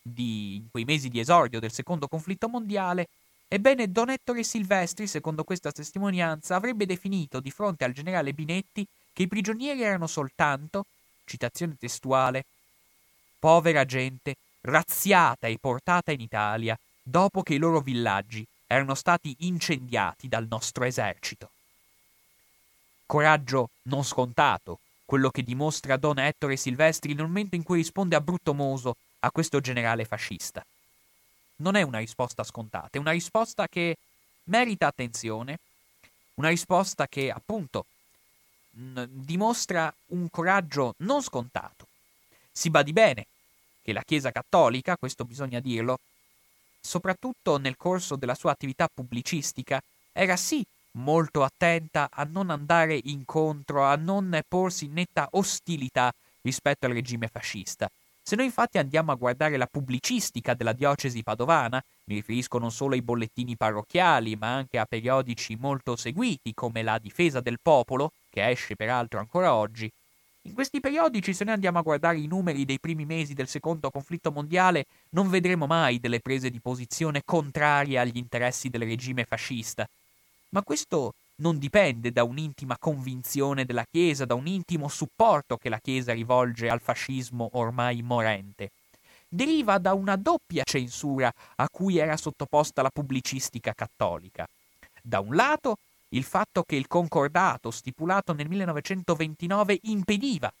di, 0.00 0.56
in 0.56 0.70
quei 0.70 0.84
mesi 0.84 1.10
di 1.10 1.20
esordio 1.20 1.60
del 1.60 1.72
secondo 1.72 2.08
conflitto 2.08 2.48
mondiale, 2.48 3.08
Ebbene, 3.52 3.90
Don 3.90 4.10
Ettore 4.10 4.44
Silvestri, 4.44 5.08
secondo 5.08 5.42
questa 5.42 5.72
testimonianza, 5.72 6.54
avrebbe 6.54 6.86
definito 6.86 7.40
di 7.40 7.50
fronte 7.50 7.82
al 7.82 7.90
generale 7.90 8.32
Binetti 8.32 8.86
che 9.12 9.24
i 9.24 9.26
prigionieri 9.26 9.82
erano 9.82 10.06
soltanto, 10.06 10.86
citazione 11.24 11.76
testuale, 11.76 12.44
povera 13.40 13.84
gente 13.84 14.36
razziata 14.60 15.48
e 15.48 15.58
portata 15.60 16.12
in 16.12 16.20
Italia 16.20 16.78
dopo 17.02 17.42
che 17.42 17.54
i 17.54 17.58
loro 17.58 17.80
villaggi 17.80 18.46
erano 18.68 18.94
stati 18.94 19.34
incendiati 19.40 20.28
dal 20.28 20.46
nostro 20.48 20.84
esercito. 20.84 21.50
Coraggio 23.04 23.70
non 23.88 24.04
scontato, 24.04 24.78
quello 25.04 25.28
che 25.30 25.42
dimostra 25.42 25.96
Don 25.96 26.20
Ettore 26.20 26.56
Silvestri 26.56 27.14
nel 27.14 27.26
momento 27.26 27.56
in 27.56 27.64
cui 27.64 27.78
risponde 27.78 28.14
a 28.14 28.20
brutto 28.20 28.54
moso 28.54 28.94
a 29.18 29.32
questo 29.32 29.58
generale 29.58 30.04
fascista. 30.04 30.64
Non 31.60 31.76
è 31.76 31.82
una 31.82 31.98
risposta 31.98 32.42
scontata, 32.42 32.88
è 32.92 32.98
una 32.98 33.10
risposta 33.10 33.68
che 33.68 33.96
merita 34.44 34.86
attenzione, 34.86 35.58
una 36.34 36.48
risposta 36.48 37.06
che 37.06 37.30
appunto 37.30 37.84
dimostra 38.70 39.92
un 40.08 40.30
coraggio 40.30 40.94
non 40.98 41.22
scontato. 41.22 41.86
Si 42.50 42.70
badi 42.70 42.92
bene 42.92 43.26
che 43.82 43.92
la 43.92 44.02
Chiesa 44.02 44.32
cattolica, 44.32 44.96
questo 44.96 45.24
bisogna 45.24 45.60
dirlo, 45.60 45.98
soprattutto 46.80 47.58
nel 47.58 47.76
corso 47.76 48.16
della 48.16 48.34
sua 48.34 48.52
attività 48.52 48.88
pubblicistica, 48.92 49.82
era 50.12 50.36
sì 50.36 50.64
molto 50.92 51.44
attenta 51.44 52.08
a 52.10 52.24
non 52.24 52.48
andare 52.50 52.98
incontro, 53.04 53.84
a 53.84 53.96
non 53.96 54.40
porsi 54.48 54.86
in 54.86 54.94
netta 54.94 55.28
ostilità 55.32 56.12
rispetto 56.40 56.86
al 56.86 56.92
regime 56.92 57.28
fascista. 57.28 57.90
Se 58.22 58.36
noi 58.36 58.44
infatti 58.44 58.78
andiamo 58.78 59.12
a 59.12 59.16
guardare 59.16 59.56
la 59.56 59.66
pubblicistica 59.66 60.54
della 60.54 60.72
diocesi 60.72 61.22
padovana, 61.22 61.82
mi 62.04 62.14
riferisco 62.14 62.58
non 62.58 62.70
solo 62.70 62.94
ai 62.94 63.02
bollettini 63.02 63.56
parrocchiali, 63.56 64.36
ma 64.36 64.54
anche 64.54 64.78
a 64.78 64.86
periodici 64.86 65.56
molto 65.56 65.96
seguiti 65.96 66.54
come 66.54 66.82
la 66.82 66.98
Difesa 66.98 67.40
del 67.40 67.58
Popolo, 67.60 68.12
che 68.28 68.48
esce 68.48 68.76
peraltro 68.76 69.18
ancora 69.18 69.54
oggi, 69.54 69.90
in 70.44 70.54
questi 70.54 70.80
periodici, 70.80 71.34
se 71.34 71.44
noi 71.44 71.52
andiamo 71.54 71.78
a 71.78 71.82
guardare 71.82 72.18
i 72.18 72.26
numeri 72.26 72.64
dei 72.64 72.80
primi 72.80 73.04
mesi 73.04 73.34
del 73.34 73.46
secondo 73.46 73.90
conflitto 73.90 74.32
mondiale, 74.32 74.86
non 75.10 75.28
vedremo 75.28 75.66
mai 75.66 76.00
delle 76.00 76.20
prese 76.20 76.48
di 76.48 76.60
posizione 76.60 77.22
contrarie 77.24 77.98
agli 77.98 78.16
interessi 78.16 78.70
del 78.70 78.82
regime 78.82 79.24
fascista. 79.24 79.86
Ma 80.50 80.62
questo 80.62 81.12
non 81.40 81.58
dipende 81.58 82.12
da 82.12 82.24
un'intima 82.24 82.76
convinzione 82.78 83.64
della 83.64 83.84
Chiesa, 83.90 84.24
da 84.24 84.34
un 84.34 84.46
intimo 84.46 84.88
supporto 84.88 85.56
che 85.56 85.68
la 85.68 85.78
Chiesa 85.78 86.12
rivolge 86.12 86.68
al 86.68 86.80
fascismo 86.80 87.50
ormai 87.52 88.02
morente. 88.02 88.70
Deriva 89.28 89.78
da 89.78 89.94
una 89.94 90.16
doppia 90.16 90.64
censura 90.64 91.32
a 91.56 91.68
cui 91.68 91.98
era 91.98 92.16
sottoposta 92.16 92.82
la 92.82 92.90
pubblicistica 92.90 93.72
cattolica. 93.74 94.48
Da 95.02 95.20
un 95.20 95.34
lato, 95.34 95.76
il 96.10 96.24
fatto 96.24 96.64
che 96.64 96.76
il 96.76 96.88
concordato 96.88 97.70
stipulato 97.70 98.32
nel 98.32 98.48
1929 98.48 99.78
impediva, 99.82 100.52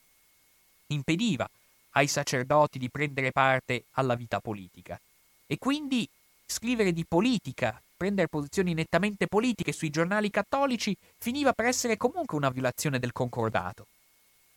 impediva 0.86 1.48
ai 1.94 2.06
sacerdoti 2.06 2.78
di 2.78 2.88
prendere 2.88 3.32
parte 3.32 3.84
alla 3.92 4.14
vita 4.14 4.38
politica. 4.40 4.98
E 5.46 5.58
quindi 5.58 6.08
scrivere 6.46 6.92
di 6.92 7.04
politica, 7.04 7.80
prendere 8.00 8.28
posizioni 8.28 8.72
nettamente 8.72 9.26
politiche 9.26 9.72
sui 9.72 9.90
giornali 9.90 10.30
cattolici 10.30 10.96
finiva 11.18 11.52
per 11.52 11.66
essere 11.66 11.98
comunque 11.98 12.34
una 12.34 12.48
violazione 12.48 12.98
del 12.98 13.12
concordato. 13.12 13.88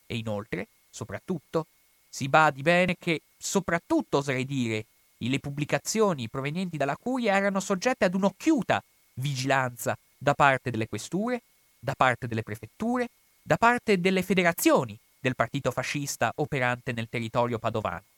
E 0.07 0.15
inoltre, 0.15 0.69
soprattutto, 0.89 1.65
si 2.07 2.29
badi 2.29 2.61
bene 2.61 2.95
che, 2.97 3.19
soprattutto 3.37 4.19
oserei 4.19 4.45
dire, 4.45 4.85
le 5.17 5.39
pubblicazioni 5.39 6.29
provenienti 6.29 6.77
dalla 6.77 6.95
curia 6.95 7.35
erano 7.35 7.59
soggette 7.59 8.05
ad 8.05 8.13
un'occhiuta 8.13 8.81
vigilanza 9.15 9.97
da 10.17 10.33
parte 10.33 10.71
delle 10.71 10.87
questure, 10.87 11.41
da 11.79 11.95
parte 11.97 12.27
delle 12.27 12.43
prefetture, 12.43 13.09
da 13.41 13.57
parte 13.57 13.99
delle 13.99 14.23
federazioni 14.23 14.97
del 15.19 15.35
partito 15.35 15.69
fascista 15.71 16.31
operante 16.35 16.93
nel 16.93 17.09
territorio 17.09 17.59
padovano 17.59 18.12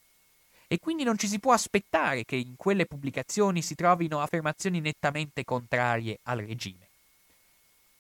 e 0.75 0.79
quindi 0.79 1.05
non 1.05 1.17
ci 1.17 1.29
si 1.29 1.39
può 1.39 1.53
aspettare 1.53 2.25
che 2.25 2.35
in 2.35 2.57
quelle 2.57 2.85
pubblicazioni 2.85 3.61
si 3.61 3.75
trovino 3.75 4.19
affermazioni 4.19 4.81
nettamente 4.81 5.45
contrarie 5.45 6.19
al 6.23 6.39
regime. 6.39 6.89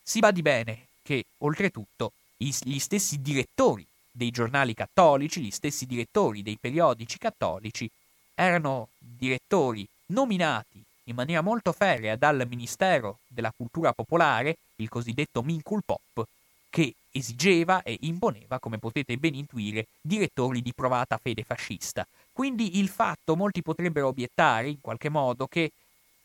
Si 0.03 0.19
badi 0.19 0.41
bene 0.41 0.87
che, 1.01 1.23
oltretutto, 1.37 2.11
gli 2.35 2.79
stessi 2.79 3.21
direttori 3.21 3.85
dei 4.11 4.29
giornali 4.29 4.73
cattolici, 4.73 5.39
gli 5.39 5.51
stessi 5.51 5.85
direttori 5.85 6.43
dei 6.43 6.57
periodici 6.59 7.17
cattolici, 7.17 7.89
erano 8.33 8.89
direttori 8.99 9.87
nominati 10.07 10.83
in 11.05 11.15
maniera 11.15 11.39
molto 11.39 11.71
ferrea 11.71 12.17
dal 12.17 12.45
Ministero 12.45 13.19
della 13.25 13.53
Cultura 13.55 13.93
Popolare, 13.93 14.57
il 14.77 14.89
cosiddetto 14.89 15.41
Mincul 15.43 15.81
Pop, 15.85 16.27
che 16.69 16.93
esigeva 17.11 17.83
e 17.83 17.97
imponeva, 18.01 18.59
come 18.59 18.79
potete 18.79 19.15
ben 19.15 19.33
intuire, 19.33 19.87
direttori 20.01 20.61
di 20.61 20.73
provata 20.73 21.17
fede 21.23 21.43
fascista. 21.43 22.05
Quindi 22.35 22.79
il 22.79 22.89
fatto, 22.89 23.37
molti 23.37 23.61
potrebbero 23.61 24.07
obiettare 24.07 24.67
in 24.67 24.81
qualche 24.81 25.07
modo, 25.07 25.47
che 25.47 25.71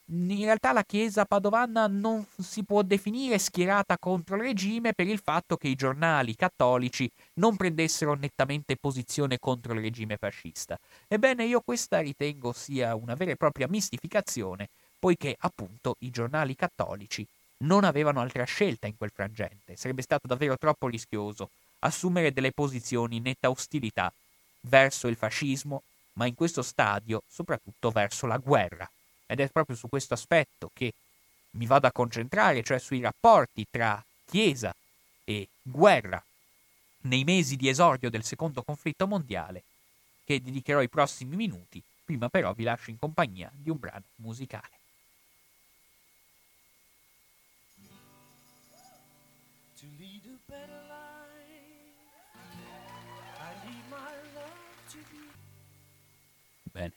in 0.07 0.42
realtà 0.42 0.73
la 0.73 0.83
Chiesa 0.83 1.25
padovana 1.25 1.87
non 1.87 2.27
si 2.37 2.64
può 2.64 2.83
definire 2.83 3.38
schierata 3.38 3.96
contro 3.96 4.35
il 4.35 4.42
regime 4.42 4.92
per 4.92 5.07
il 5.07 5.20
fatto 5.20 5.57
che 5.57 5.68
i 5.68 5.77
giornali 5.77 6.35
cattolici 6.35 7.09
non 7.35 7.55
prendessero 7.55 8.14
nettamente 8.14 8.75
posizione 8.75 9.38
contro 9.38 9.73
il 9.73 9.83
regime 9.83 10.16
fascista. 10.16 10.77
Ebbene, 11.07 11.44
io 11.44 11.61
questa 11.61 12.01
ritengo 12.01 12.53
sia 12.53 12.96
una 12.96 13.14
vera 13.14 13.31
e 13.31 13.37
propria 13.37 13.68
mistificazione, 13.68 14.68
poiché 14.99 15.37
appunto 15.38 15.94
i 16.01 16.11
giornali 16.11 16.57
cattolici 16.57 17.25
non 17.59 17.85
avevano 17.85 18.18
altra 18.18 18.42
scelta 18.42 18.88
in 18.88 18.96
quel 18.96 19.12
frangente. 19.14 19.77
Sarebbe 19.77 20.03
stato 20.03 20.27
davvero 20.27 20.59
troppo 20.59 20.88
rischioso 20.88 21.51
assumere 21.79 22.33
delle 22.33 22.51
posizioni 22.51 23.18
in 23.18 23.23
netta 23.23 23.49
ostilità 23.49 24.12
verso 24.62 25.07
il 25.07 25.14
fascismo, 25.14 25.83
ma 26.14 26.27
in 26.27 26.35
questo 26.35 26.62
stadio 26.62 27.23
soprattutto 27.29 27.90
verso 27.90 28.27
la 28.27 28.38
guerra. 28.38 28.88
Ed 29.27 29.40
è 29.40 29.49
proprio 29.49 29.77
su 29.77 29.88
questo 29.88 30.14
aspetto 30.14 30.70
che 30.73 30.92
mi 31.53 31.66
vado 31.66 31.87
a 31.87 31.92
concentrare, 31.92 32.62
cioè 32.62 32.79
sui 32.79 33.01
rapporti 33.01 33.66
tra 33.70 34.03
Chiesa 34.25 34.75
e 35.25 35.49
guerra 35.62 36.23
nei 37.03 37.25
mesi 37.25 37.57
di 37.57 37.68
esordio 37.68 38.11
del 38.11 38.25
secondo 38.25 38.62
conflitto 38.62 39.07
mondiale, 39.07 39.62
che 40.25 40.40
dedicherò 40.40 40.83
i 40.83 40.88
prossimi 40.88 41.37
minuti. 41.37 41.83
Prima 42.05 42.29
però 42.29 42.53
vi 42.53 42.64
lascio 42.64 42.90
in 42.90 42.99
compagnia 42.99 43.51
di 43.53 43.70
un 43.70 43.79
brano 43.79 44.05
musicale. 44.16 44.79
Bene. 56.72 56.92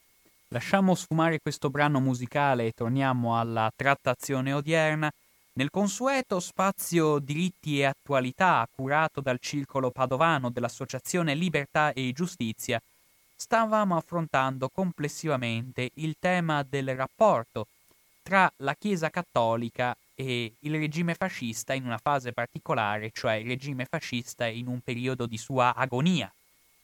Lasciamo 0.49 0.93
sfumare 0.93 1.39
questo 1.39 1.69
brano 1.69 1.99
musicale 1.99 2.67
e 2.67 2.73
torniamo 2.73 3.39
alla 3.39 3.71
trattazione 3.75 4.53
odierna. 4.53 5.11
Nel 5.53 5.69
consueto 5.69 6.39
spazio 6.39 7.19
diritti 7.19 7.79
e 7.79 7.85
attualità 7.85 8.67
curato 8.71 9.21
dal 9.21 9.39
circolo 9.39 9.91
padovano 9.91 10.49
dell'Associazione 10.49 11.35
Libertà 11.35 11.93
e 11.93 12.11
Giustizia, 12.13 12.81
stavamo 13.35 13.95
affrontando 13.95 14.69
complessivamente 14.69 15.91
il 15.95 16.15
tema 16.19 16.63
del 16.63 16.95
rapporto 16.95 17.67
tra 18.23 18.51
la 18.57 18.75
Chiesa 18.75 19.09
cattolica 19.09 19.95
e 20.15 20.53
il 20.59 20.71
regime 20.71 21.13
fascista 21.13 21.73
in 21.73 21.85
una 21.85 21.97
fase 21.97 22.31
particolare, 22.31 23.11
cioè 23.11 23.33
il 23.33 23.47
regime 23.47 23.85
fascista 23.85 24.47
in 24.47 24.67
un 24.67 24.81
periodo 24.81 25.25
di 25.25 25.37
sua 25.37 25.75
agonia, 25.75 26.31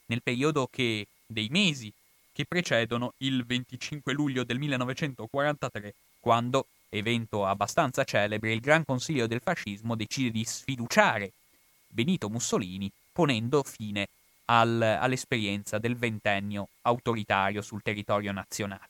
nel 0.07 0.21
periodo 0.21 0.67
che 0.71 1.07
dei 1.25 1.47
mesi 1.49 1.91
che 2.39 2.45
precedono 2.47 3.15
il 3.17 3.45
25 3.45 4.13
luglio 4.13 4.45
del 4.45 4.59
1943, 4.59 5.93
quando, 6.21 6.67
evento 6.87 7.45
abbastanza 7.45 8.05
celebre, 8.05 8.53
il 8.53 8.61
Gran 8.61 8.85
Consiglio 8.85 9.27
del 9.27 9.41
Fascismo 9.41 9.93
decide 9.93 10.31
di 10.31 10.45
sfiduciare 10.45 11.33
Benito 11.85 12.29
Mussolini, 12.29 12.89
ponendo 13.11 13.61
fine 13.63 14.07
al, 14.45 14.81
all'esperienza 14.81 15.79
del 15.79 15.97
ventennio 15.97 16.69
autoritario 16.83 17.61
sul 17.61 17.81
territorio 17.81 18.31
nazionale. 18.31 18.87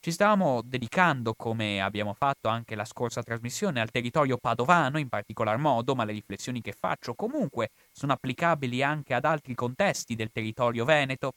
Ci 0.00 0.10
stavamo 0.10 0.62
dedicando, 0.64 1.34
come 1.34 1.82
abbiamo 1.82 2.14
fatto 2.14 2.48
anche 2.48 2.74
la 2.74 2.86
scorsa 2.86 3.22
trasmissione, 3.22 3.82
al 3.82 3.90
territorio 3.90 4.38
padovano 4.38 4.98
in 4.98 5.10
particolar 5.10 5.58
modo, 5.58 5.94
ma 5.94 6.04
le 6.04 6.12
riflessioni 6.12 6.62
che 6.62 6.72
faccio 6.72 7.12
comunque 7.12 7.68
sono 7.92 8.14
applicabili 8.14 8.82
anche 8.82 9.12
ad 9.12 9.26
altri 9.26 9.54
contesti 9.54 10.14
del 10.14 10.32
territorio 10.32 10.86
veneto, 10.86 11.34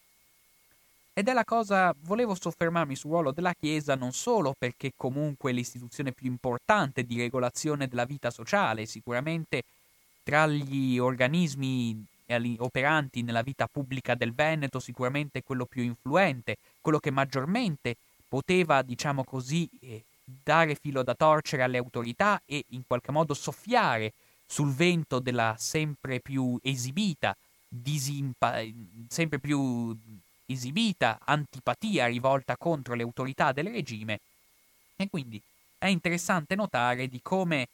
ed 1.18 1.28
è 1.28 1.34
la 1.34 1.46
cosa, 1.46 1.96
volevo 2.02 2.36
soffermarmi 2.40 2.96
sul 2.96 3.10
ruolo 3.10 3.32
della 3.32 3.56
Chiesa 3.56 3.96
non 3.96 4.12
solo 4.12 4.54
perché 4.56 4.92
comunque 4.96 5.50
è 5.50 5.54
l'istituzione 5.56 6.12
più 6.12 6.28
importante 6.28 7.06
di 7.06 7.18
regolazione 7.18 7.88
della 7.88 8.06
vita 8.06 8.30
sociale, 8.30 8.86
sicuramente 8.86 9.64
tra 10.22 10.46
gli 10.46 11.00
organismi 11.00 12.06
operanti 12.60 13.24
nella 13.24 13.42
vita 13.42 13.66
pubblica 13.66 14.14
del 14.14 14.32
Veneto, 14.32 14.80
sicuramente 14.80 15.42
quello 15.42 15.66
più 15.66 15.82
influente, 15.82 16.58
quello 16.82 17.00
che 17.00 17.10
maggiormente 17.10 17.96
poteva, 18.30 18.84
diciamo 18.84 19.24
così, 19.24 19.68
eh, 19.82 20.04
dare 20.24 20.76
filo 20.76 21.02
da 21.02 21.16
torcere 21.16 21.64
alle 21.64 21.80
autorità 21.80 22.40
e 22.46 22.64
in 22.70 22.84
qualche 22.86 23.12
modo 23.12 23.34
soffiare 23.34 24.14
sul 24.46 24.72
vento 24.72 25.18
della 25.18 25.56
sempre 25.58 26.20
più 26.20 26.60
esibita, 26.62 27.36
disimpa- 27.68 28.62
sempre 29.10 29.40
più 29.40 29.98
esibita 30.48 31.20
antipatia 31.24 32.08
rivolta 32.08 32.58
contro 32.58 32.94
le 32.96 33.04
autorità 33.04 33.52
del 33.52 33.70
regime 33.70 34.20
e 34.96 35.10
quindi 35.10 35.42
è 35.78 35.88
interessante 35.88 36.56
notare 36.56 37.08
di 37.08 37.20
come 37.22 37.68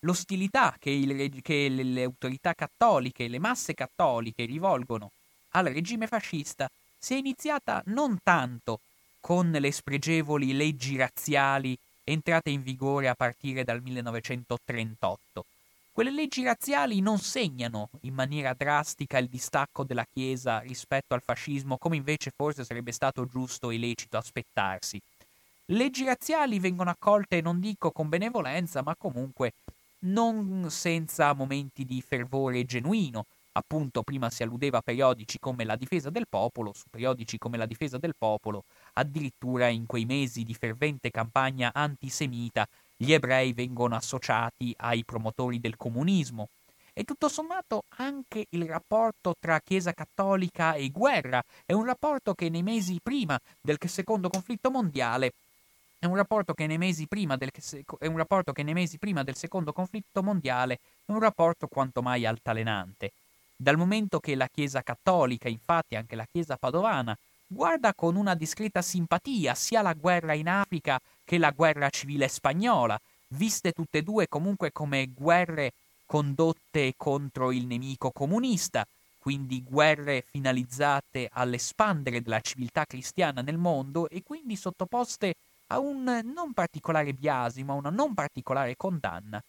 l'ostilità 0.00 0.76
che, 0.78 0.90
il, 0.90 1.40
che 1.42 1.68
le 1.68 2.02
autorità 2.02 2.52
cattoliche, 2.54 3.28
le 3.28 3.38
masse 3.38 3.74
cattoliche 3.74 4.44
rivolgono 4.44 5.10
al 5.50 5.66
regime 5.66 6.06
fascista 6.06 6.70
si 6.98 7.14
è 7.14 7.16
iniziata 7.16 7.82
non 7.86 8.18
tanto 8.22 8.80
con 9.20 9.50
le 9.50 9.72
spregevoli 9.72 10.52
leggi 10.52 10.96
razziali 10.96 11.76
entrate 12.04 12.50
in 12.50 12.62
vigore 12.62 13.08
a 13.08 13.14
partire 13.14 13.64
dal 13.64 13.82
1938. 13.82 15.44
Quelle 15.96 16.10
leggi 16.10 16.44
razziali 16.44 17.00
non 17.00 17.16
segnano 17.16 17.88
in 18.02 18.12
maniera 18.12 18.52
drastica 18.52 19.16
il 19.16 19.28
distacco 19.28 19.82
della 19.82 20.04
Chiesa 20.04 20.58
rispetto 20.58 21.14
al 21.14 21.22
fascismo, 21.22 21.78
come 21.78 21.96
invece 21.96 22.30
forse 22.36 22.64
sarebbe 22.64 22.92
stato 22.92 23.24
giusto 23.24 23.70
e 23.70 23.78
lecito 23.78 24.18
aspettarsi. 24.18 25.00
Leggi 25.64 26.04
razziali 26.04 26.58
vengono 26.58 26.90
accolte, 26.90 27.40
non 27.40 27.60
dico 27.60 27.92
con 27.92 28.10
benevolenza, 28.10 28.82
ma 28.82 28.94
comunque 28.94 29.54
non 30.00 30.66
senza 30.68 31.32
momenti 31.32 31.86
di 31.86 32.02
fervore 32.02 32.66
genuino. 32.66 33.24
Appunto, 33.52 34.02
prima 34.02 34.28
si 34.28 34.42
alludeva 34.42 34.76
a 34.76 34.82
periodici 34.82 35.38
come 35.38 35.64
La 35.64 35.76
difesa 35.76 36.10
del 36.10 36.26
popolo, 36.28 36.74
su 36.74 36.84
periodici 36.90 37.38
come 37.38 37.56
La 37.56 37.64
difesa 37.64 37.96
del 37.96 38.14
popolo, 38.18 38.64
addirittura 38.92 39.68
in 39.68 39.86
quei 39.86 40.04
mesi 40.04 40.42
di 40.42 40.52
fervente 40.52 41.10
campagna 41.10 41.70
antisemita, 41.72 42.68
gli 42.96 43.12
ebrei 43.12 43.52
vengono 43.52 43.94
associati 43.94 44.74
ai 44.78 45.04
promotori 45.04 45.60
del 45.60 45.76
comunismo. 45.76 46.48
E 46.92 47.04
tutto 47.04 47.28
sommato 47.28 47.84
anche 47.96 48.46
il 48.50 48.64
rapporto 48.64 49.34
tra 49.38 49.60
Chiesa 49.60 49.92
cattolica 49.92 50.74
e 50.74 50.88
guerra 50.88 51.44
è 51.66 51.74
un 51.74 51.84
rapporto 51.84 52.34
che 52.34 52.48
nei 52.48 52.62
mesi 52.62 52.98
prima 53.02 53.38
del 53.60 53.76
secondo 53.84 54.30
conflitto 54.30 54.70
mondiale 54.70 55.32
è 55.98 56.06
un 56.06 56.16
rapporto 56.16 56.52
che 56.52 56.66
nei 56.66 56.78
mesi 56.78 57.06
prima 57.06 57.36
del, 57.36 57.50
prima 58.98 59.22
del 59.24 59.34
secondo 59.34 59.72
conflitto 59.72 60.22
mondiale 60.22 60.78
è 61.06 61.12
un 61.12 61.20
rapporto 61.20 61.66
quanto 61.68 62.02
mai 62.02 62.26
altalenante. 62.26 63.12
Dal 63.56 63.76
momento 63.78 64.20
che 64.20 64.34
la 64.34 64.48
Chiesa 64.48 64.82
cattolica, 64.82 65.48
infatti 65.48 65.96
anche 65.96 66.14
la 66.14 66.26
Chiesa 66.30 66.56
padovana, 66.56 67.16
guarda 67.46 67.94
con 67.94 68.16
una 68.16 68.34
discreta 68.34 68.82
simpatia 68.82 69.54
sia 69.54 69.82
la 69.82 69.94
guerra 69.94 70.34
in 70.34 70.48
Africa 70.48 71.00
che 71.24 71.38
la 71.38 71.50
guerra 71.50 71.90
civile 71.90 72.28
spagnola, 72.28 73.00
viste 73.28 73.72
tutte 73.72 73.98
e 73.98 74.02
due 74.02 74.28
comunque 74.28 74.72
come 74.72 75.06
guerre 75.12 75.72
condotte 76.06 76.94
contro 76.96 77.50
il 77.52 77.66
nemico 77.66 78.10
comunista, 78.10 78.86
quindi 79.18 79.62
guerre 79.62 80.24
finalizzate 80.30 81.28
all'espandere 81.32 82.22
della 82.22 82.40
civiltà 82.40 82.84
cristiana 82.84 83.42
nel 83.42 83.58
mondo 83.58 84.08
e 84.08 84.22
quindi 84.22 84.54
sottoposte 84.56 85.34
a 85.68 85.80
un 85.80 86.04
non 86.32 86.52
particolare 86.52 87.12
biasimo, 87.12 87.72
a 87.72 87.76
una 87.76 87.90
non 87.90 88.14
particolare 88.14 88.76
condanna. 88.76 89.42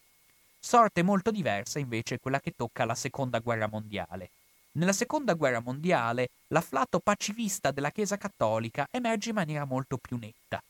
Sorte 0.59 1.03
molto 1.03 1.29
diversa 1.29 1.77
invece 1.79 2.17
quella 2.19 2.39
che 2.39 2.53
tocca 2.55 2.85
la 2.85 2.95
seconda 2.95 3.39
guerra 3.39 3.67
mondiale. 3.67 4.31
Nella 4.77 4.93
seconda 4.93 5.33
guerra 5.33 5.59
mondiale 5.59 6.29
l'afflato 6.49 6.99
pacifista 6.99 7.71
della 7.71 7.89
Chiesa 7.89 8.15
cattolica 8.15 8.87
emerge 8.91 9.29
in 9.29 9.35
maniera 9.35 9.65
molto 9.65 9.97
più 9.97 10.17
netta. 10.17 10.61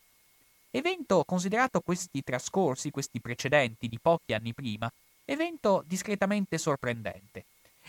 Evento 0.72 1.26
considerato 1.26 1.82
questi 1.82 2.24
trascorsi, 2.24 2.90
questi 2.90 3.20
precedenti 3.20 3.90
di 3.90 4.00
pochi 4.02 4.34
anni 4.34 4.54
prima, 4.54 4.90
evento 5.26 5.84
discretamente 5.86 6.58
sorprendente. 6.58 7.44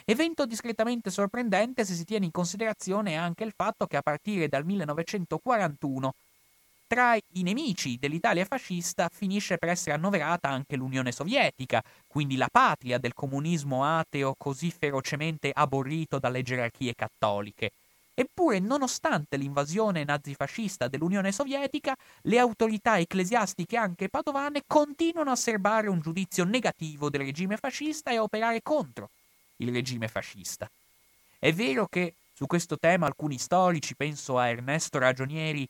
Evento 0.04 0.44
discretamente 0.44 1.11
sorprendente 1.11 1.85
se 1.85 1.94
si 1.94 2.04
tiene 2.04 2.24
in 2.24 2.33
considerazione 2.33 3.16
anche 3.16 3.44
il 3.44 3.52
fatto 3.54 3.87
che 3.87 3.96
a 3.96 4.02
partire 4.02 4.48
dal 4.48 4.64
1941 4.64 6.14
tra 6.88 7.14
i 7.14 7.42
nemici 7.42 7.98
dell'Italia 7.98 8.46
fascista 8.46 9.11
finisce 9.12 9.59
per 9.59 9.68
essere 9.68 9.94
annoverata 9.94 10.48
anche 10.48 10.74
l'Unione 10.74 11.12
Sovietica, 11.12 11.83
quindi 12.07 12.37
la 12.37 12.48
patria 12.51 12.96
del 12.98 13.12
comunismo 13.12 13.85
ateo 13.85 14.35
così 14.37 14.70
ferocemente 14.70 15.51
aborrito 15.53 16.18
dalle 16.18 16.42
gerarchie 16.42 16.94
cattoliche. 16.94 17.70
Eppure, 18.14 18.59
nonostante 18.59 19.37
l'invasione 19.37 20.03
nazifascista 20.03 20.88
dell'Unione 20.88 21.31
Sovietica, 21.31 21.94
le 22.22 22.38
autorità 22.38 22.98
ecclesiastiche 22.98 23.77
anche 23.77 24.09
padovane 24.09 24.62
continuano 24.66 25.31
a 25.31 25.37
serbare 25.37 25.88
un 25.88 26.01
giudizio 26.01 26.44
negativo 26.44 27.11
del 27.11 27.20
regime 27.20 27.59
fascista 27.59 28.11
e 28.11 28.16
a 28.16 28.22
operare 28.22 28.61
contro 28.62 29.11
il 29.57 29.70
regime 29.72 30.09
fascista. 30.09 30.68
È 31.38 31.53
vero 31.53 31.87
che 31.87 32.14
su 32.33 32.46
questo 32.46 32.79
tema 32.79 33.07
alcuni 33.07 33.38
storici, 33.38 33.94
penso 33.94 34.38
a 34.38 34.48
Ernesto 34.48 34.98
Ragionieri, 34.98 35.68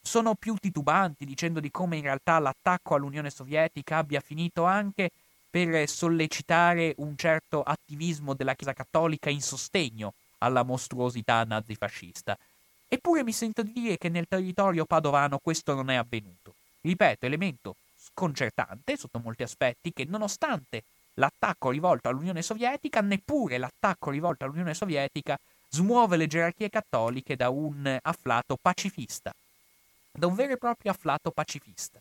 sono 0.00 0.34
più 0.34 0.54
titubanti 0.56 1.24
dicendo 1.24 1.60
di 1.60 1.70
come 1.70 1.96
in 1.96 2.02
realtà 2.02 2.38
l'attacco 2.38 2.94
all'Unione 2.94 3.30
Sovietica 3.30 3.98
abbia 3.98 4.20
finito 4.20 4.64
anche 4.64 5.10
per 5.50 5.88
sollecitare 5.88 6.94
un 6.98 7.16
certo 7.16 7.62
attivismo 7.62 8.34
della 8.34 8.54
Chiesa 8.54 8.72
Cattolica 8.72 9.30
in 9.30 9.40
sostegno 9.40 10.14
alla 10.38 10.62
mostruosità 10.62 11.42
nazifascista. 11.44 12.36
Eppure 12.86 13.22
mi 13.22 13.32
sento 13.32 13.62
di 13.62 13.72
dire 13.72 13.98
che 13.98 14.08
nel 14.08 14.28
territorio 14.28 14.84
padovano 14.84 15.38
questo 15.38 15.74
non 15.74 15.90
è 15.90 15.96
avvenuto. 15.96 16.54
Ripeto, 16.80 17.26
elemento 17.26 17.76
sconcertante 17.96 18.96
sotto 18.96 19.18
molti 19.18 19.42
aspetti 19.42 19.92
che 19.92 20.04
nonostante 20.04 20.84
l'attacco 21.14 21.70
rivolto 21.70 22.08
all'Unione 22.08 22.42
Sovietica, 22.42 23.00
neppure 23.00 23.58
l'attacco 23.58 24.10
rivolto 24.10 24.44
all'Unione 24.44 24.74
Sovietica 24.74 25.38
smuove 25.68 26.16
le 26.16 26.26
gerarchie 26.26 26.70
cattoliche 26.70 27.36
da 27.36 27.50
un 27.50 27.98
afflato 28.02 28.56
pacifista 28.60 29.32
da 30.18 30.26
un 30.26 30.34
vero 30.34 30.54
e 30.54 30.56
proprio 30.56 30.90
afflato 30.90 31.30
pacifista, 31.30 32.00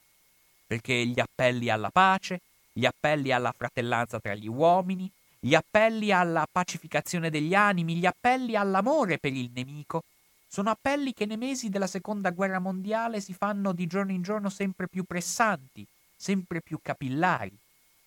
perché 0.65 1.06
gli 1.06 1.19
appelli 1.19 1.69
alla 1.69 1.91
pace, 1.91 2.41
gli 2.73 2.86
appelli 2.86 3.32
alla 3.32 3.53
fratellanza 3.56 4.19
tra 4.19 4.34
gli 4.34 4.47
uomini, 4.47 5.10
gli 5.39 5.53
appelli 5.53 6.12
alla 6.12 6.47
pacificazione 6.51 7.30
degli 7.30 7.53
animi, 7.53 7.95
gli 7.95 8.08
appelli 8.08 8.56
all'amore 8.56 9.19
per 9.19 9.34
il 9.34 9.51
nemico, 9.53 10.03
sono 10.47 10.71
appelli 10.71 11.13
che 11.13 11.25
nei 11.25 11.38
mesi 11.38 11.69
della 11.69 11.88
seconda 11.88 12.32
guerra 12.32 12.60
mondiale 12.60 13.21
si 13.21 13.34
fanno 13.34 13.71
di 13.71 13.86
giorno 13.86 14.12
in 14.12 14.23
giorno 14.23 14.49
sempre 14.49 14.88
più 14.88 15.03
pressanti, 15.03 15.86
sempre 16.15 16.62
più 16.62 16.80
capillari. 16.82 17.56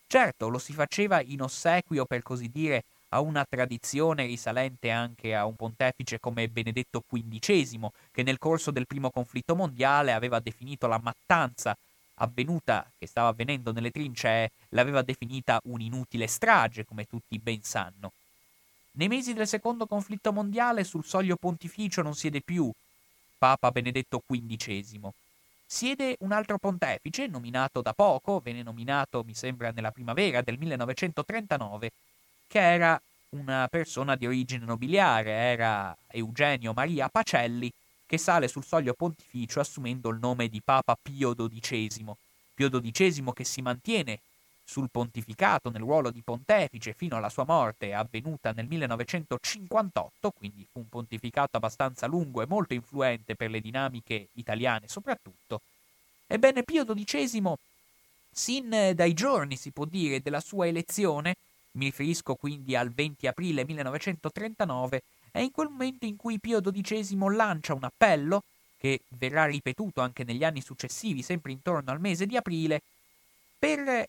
Certo, 0.09 0.49
lo 0.49 0.59
si 0.59 0.73
faceva 0.73 1.21
in 1.21 1.43
ossequio, 1.43 2.05
per 2.05 2.23
così 2.23 2.51
dire, 2.51 2.83
a 3.11 3.21
una 3.21 3.45
tradizione 3.49 4.27
risalente 4.27 4.91
anche 4.91 5.35
a 5.35 5.47
un 5.47 5.57
pontefice 5.57 6.21
come 6.21 6.49
Benedetto 6.49 7.03
XV, 7.09 7.89
che 8.13 8.23
nel 8.23 8.39
corso 8.39 8.71
del 8.71 8.87
primo 8.87 9.11
conflitto 9.11 9.55
mondiale 9.55 10.13
aveva 10.13 10.39
definito 10.41 10.87
la 10.87 11.01
mattanza 11.03 11.77
avvenuta, 12.15 12.89
che 12.99 13.07
stava 13.07 13.29
avvenendo 13.29 13.73
nelle 13.73 13.91
trincee, 13.91 14.51
l'aveva 14.71 15.03
definita 15.03 15.61
un'inutile 15.65 16.27
strage, 16.27 16.85
come 16.85 17.07
tutti 17.07 17.39
ben 17.39 17.63
sanno. 17.63 18.13
Nei 18.93 19.09
mesi 19.09 19.33
del 19.33 19.47
secondo 19.47 19.87
conflitto 19.87 20.33
mondiale 20.33 20.85
sul 20.85 21.05
soglio 21.05 21.37
pontificio 21.37 22.03
non 22.03 22.15
siede 22.15 22.41
più 22.41 22.71
Papa 23.39 23.71
Benedetto 23.71 24.23
XV. 24.27 25.09
Siede 25.65 26.17
un 26.21 26.33
altro 26.33 26.59
pontefice, 26.59 27.27
nominato 27.27 27.81
da 27.81 27.93
poco, 27.93 28.41
venne 28.41 28.63
nominato 28.63 29.23
mi 29.25 29.35
sembra 29.35 29.71
nella 29.71 29.93
primavera 29.93 30.43
del 30.43 30.59
1939, 30.59 31.91
che 32.51 32.59
era 32.59 33.01
una 33.29 33.69
persona 33.71 34.17
di 34.17 34.27
origine 34.27 34.65
nobiliare, 34.65 35.31
era 35.31 35.97
Eugenio 36.09 36.73
Maria 36.73 37.09
Pacelli, 37.09 37.71
che 38.05 38.19
sale 38.19 38.49
sul 38.49 38.65
soglio 38.65 38.93
pontificio 38.93 39.61
assumendo 39.61 40.09
il 40.09 40.19
nome 40.19 40.49
di 40.49 40.61
Papa 40.61 40.99
Pio 41.01 41.33
XII. 41.33 42.13
Pio 42.53 42.69
XII 42.69 43.33
che 43.33 43.45
si 43.45 43.63
mantiene 43.63 44.19
sul 44.65 44.91
pontificato 44.91 45.71
nel 45.71 45.83
ruolo 45.83 46.11
di 46.11 46.23
pontefice 46.23 46.93
fino 46.93 47.17
alla 47.17 47.29
sua 47.29 47.45
morte 47.45 47.95
avvenuta 47.95 48.51
nel 48.51 48.67
1958, 48.67 50.33
quindi 50.33 50.67
fu 50.69 50.81
un 50.81 50.89
pontificato 50.89 51.57
abbastanza 51.57 52.09
lungo 52.09 52.43
e 52.43 52.47
molto 52.49 52.75
influente 52.75 53.37
per 53.37 53.51
le 53.51 53.61
dinamiche 53.61 54.27
italiane 54.33 54.89
soprattutto. 54.89 55.61
Ebbene 56.27 56.65
Pio 56.65 56.85
XII, 56.85 57.55
sin 58.29 58.93
dai 58.93 59.13
giorni, 59.13 59.55
si 59.55 59.71
può 59.71 59.85
dire, 59.85 60.21
della 60.21 60.41
sua 60.41 60.67
elezione, 60.67 61.37
mi 61.73 61.87
riferisco 61.87 62.35
quindi 62.35 62.75
al 62.75 62.91
20 62.91 63.27
aprile 63.27 63.65
1939, 63.65 65.03
è 65.31 65.39
in 65.41 65.51
quel 65.51 65.69
momento 65.69 66.07
in 66.07 66.17
cui 66.17 66.39
Pio 66.41 66.61
XII 66.61 67.17
lancia 67.35 67.75
un 67.75 67.85
appello, 67.85 68.43
che 68.79 69.01
verrà 69.09 69.45
ripetuto 69.45 70.01
anche 70.01 70.25
negli 70.25 70.43
anni 70.43 70.63
successivi, 70.63 71.23
sempre 71.23 71.53
intorno 71.53 71.91
al 71.91 72.01
mese 72.01 72.27
di 72.27 72.37
aprile, 72.37 72.81
per, 73.59 74.09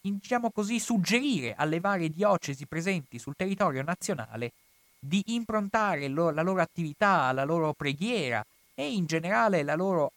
diciamo 0.00 0.50
così, 0.50 0.80
suggerire 0.80 1.54
alle 1.56 1.78
varie 1.78 2.10
diocesi 2.10 2.66
presenti 2.66 3.18
sul 3.18 3.36
territorio 3.36 3.82
nazionale 3.82 4.50
di 4.98 5.22
improntare 5.26 6.08
lo, 6.08 6.30
la 6.30 6.42
loro 6.42 6.60
attività, 6.60 7.30
la 7.30 7.44
loro 7.44 7.72
preghiera 7.72 8.44
e 8.74 8.92
in 8.92 9.06
generale 9.06 9.62
la 9.62 9.76
loro, 9.76 10.12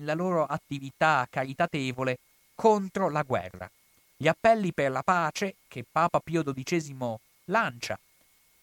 la 0.00 0.14
loro 0.14 0.44
attività 0.44 1.26
caritatevole 1.30 2.18
contro 2.54 3.08
la 3.08 3.22
guerra. 3.22 3.70
Gli 4.16 4.28
appelli 4.28 4.72
per 4.72 4.90
la 4.90 5.02
pace 5.02 5.56
che 5.68 5.84
Papa 5.90 6.20
Pio 6.20 6.42
XII 6.42 7.16
lancia 7.46 7.98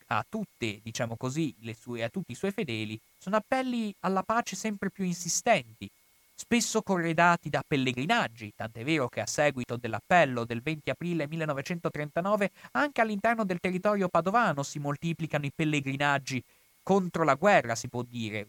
a 0.08 0.26
tutte, 0.28 0.80
diciamo 0.82 1.16
così, 1.16 1.54
sue, 1.80 2.04
a 2.04 2.10
tutti 2.10 2.32
i 2.32 2.36
suoi 2.36 2.52
fedeli, 2.52 3.00
sono 3.18 3.38
appelli 3.38 3.94
alla 4.02 4.24
pace 4.24 4.56
sempre 4.56 4.90
più 4.90 5.06
insistenti, 5.06 5.90
spesso 6.36 6.82
corredati 6.82 7.50
da 7.50 7.64
pellegrinaggi, 7.66 8.52
tant'è 8.56 8.84
vero 8.84 9.08
che 9.08 9.22
a 9.22 9.26
seguito 9.26 9.78
dell'appello 9.78 10.44
del 10.44 10.62
20 10.62 10.90
aprile 10.90 11.28
1939 11.28 12.52
anche 12.72 13.02
all'interno 13.02 13.46
del 13.46 13.60
territorio 13.60 14.10
padovano 14.10 14.64
si 14.64 14.80
moltiplicano 14.80 15.46
i 15.46 15.52
pellegrinaggi 15.56 16.44
contro 16.84 17.24
la 17.24 17.36
guerra, 17.36 17.76
si 17.76 17.88
può 17.88 18.02
dire, 18.02 18.48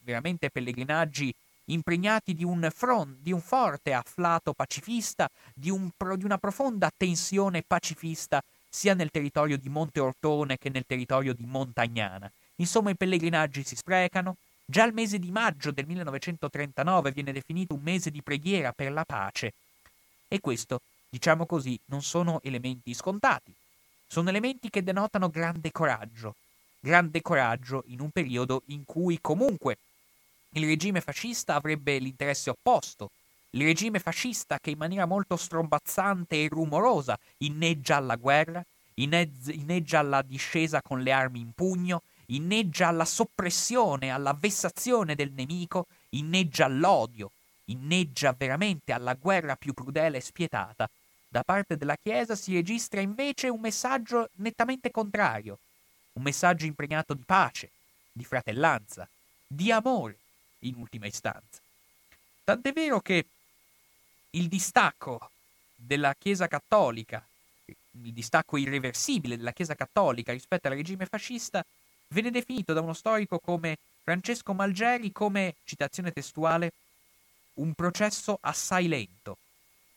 veramente 0.00 0.50
pellegrinaggi 0.50 1.32
impregnati 1.66 2.34
di 2.34 2.44
un, 2.44 2.68
front, 2.74 3.18
di 3.20 3.32
un 3.32 3.40
forte 3.40 3.92
afflato 3.92 4.52
pacifista, 4.52 5.28
di, 5.54 5.70
un, 5.70 5.90
di 6.16 6.24
una 6.24 6.38
profonda 6.38 6.90
tensione 6.94 7.62
pacifista 7.66 8.42
sia 8.68 8.94
nel 8.94 9.10
territorio 9.10 9.56
di 9.56 9.68
Monte 9.68 10.00
Ortone 10.00 10.58
che 10.58 10.68
nel 10.68 10.84
territorio 10.86 11.32
di 11.32 11.46
Montagnana. 11.46 12.30
Insomma, 12.56 12.90
i 12.90 12.96
pellegrinaggi 12.96 13.64
si 13.64 13.76
sprecano. 13.76 14.36
Già 14.68 14.84
il 14.84 14.92
mese 14.92 15.18
di 15.18 15.30
maggio 15.30 15.70
del 15.70 15.86
1939 15.86 17.12
viene 17.12 17.32
definito 17.32 17.74
un 17.74 17.82
mese 17.82 18.10
di 18.10 18.20
preghiera 18.20 18.72
per 18.72 18.92
la 18.92 19.04
pace. 19.04 19.52
E 20.28 20.40
questo, 20.40 20.80
diciamo 21.08 21.46
così, 21.46 21.78
non 21.86 22.02
sono 22.02 22.40
elementi 22.42 22.92
scontati. 22.92 23.54
Sono 24.08 24.28
elementi 24.28 24.70
che 24.70 24.82
denotano 24.82 25.30
grande 25.30 25.70
coraggio. 25.70 26.34
Grande 26.80 27.22
coraggio 27.22 27.84
in 27.86 28.00
un 28.00 28.10
periodo 28.10 28.62
in 28.66 28.84
cui 28.84 29.18
comunque 29.20 29.78
il 30.56 30.66
regime 30.66 31.02
fascista 31.02 31.54
avrebbe 31.54 31.98
l'interesse 31.98 32.50
opposto. 32.50 33.10
Il 33.50 33.62
regime 33.62 33.98
fascista 33.98 34.58
che 34.58 34.70
in 34.70 34.78
maniera 34.78 35.04
molto 35.04 35.36
strombazzante 35.36 36.42
e 36.42 36.48
rumorosa 36.48 37.18
inneggia 37.38 37.96
alla 37.96 38.16
guerra, 38.16 38.64
inneggia 38.94 39.98
alla 39.98 40.22
discesa 40.22 40.80
con 40.80 41.00
le 41.00 41.12
armi 41.12 41.40
in 41.40 41.52
pugno, 41.52 42.02
inneggia 42.26 42.88
alla 42.88 43.04
soppressione, 43.04 44.10
alla 44.10 44.36
vessazione 44.38 45.14
del 45.14 45.30
nemico, 45.32 45.86
inneggia 46.10 46.64
all'odio, 46.64 47.30
inneggia 47.66 48.34
veramente 48.36 48.92
alla 48.92 49.14
guerra 49.14 49.56
più 49.56 49.74
crudele 49.74 50.18
e 50.18 50.22
spietata. 50.22 50.88
Da 51.28 51.42
parte 51.44 51.76
della 51.76 51.96
Chiesa 52.02 52.34
si 52.34 52.54
registra 52.54 53.00
invece 53.00 53.48
un 53.48 53.60
messaggio 53.60 54.30
nettamente 54.36 54.90
contrario, 54.90 55.58
un 56.14 56.22
messaggio 56.22 56.64
impregnato 56.64 57.12
di 57.12 57.24
pace, 57.26 57.70
di 58.10 58.24
fratellanza, 58.24 59.06
di 59.46 59.70
amore, 59.70 60.16
in 60.68 60.76
ultima 60.76 61.06
istanza. 61.06 61.60
Tant'è 62.44 62.72
vero 62.72 63.00
che 63.00 63.26
il 64.30 64.48
distacco 64.48 65.30
della 65.74 66.14
Chiesa 66.14 66.46
cattolica, 66.46 67.24
il 67.64 68.12
distacco 68.12 68.56
irreversibile 68.56 69.36
della 69.36 69.52
Chiesa 69.52 69.74
cattolica 69.74 70.32
rispetto 70.32 70.68
al 70.68 70.74
regime 70.74 71.06
fascista, 71.06 71.64
venne 72.08 72.30
definito 72.30 72.72
da 72.72 72.80
uno 72.80 72.92
storico 72.92 73.38
come 73.38 73.78
Francesco 74.02 74.52
Malgeri 74.54 75.10
come, 75.10 75.56
citazione 75.64 76.12
testuale, 76.12 76.72
un 77.54 77.74
processo 77.74 78.38
assai 78.40 78.86
lento, 78.86 79.38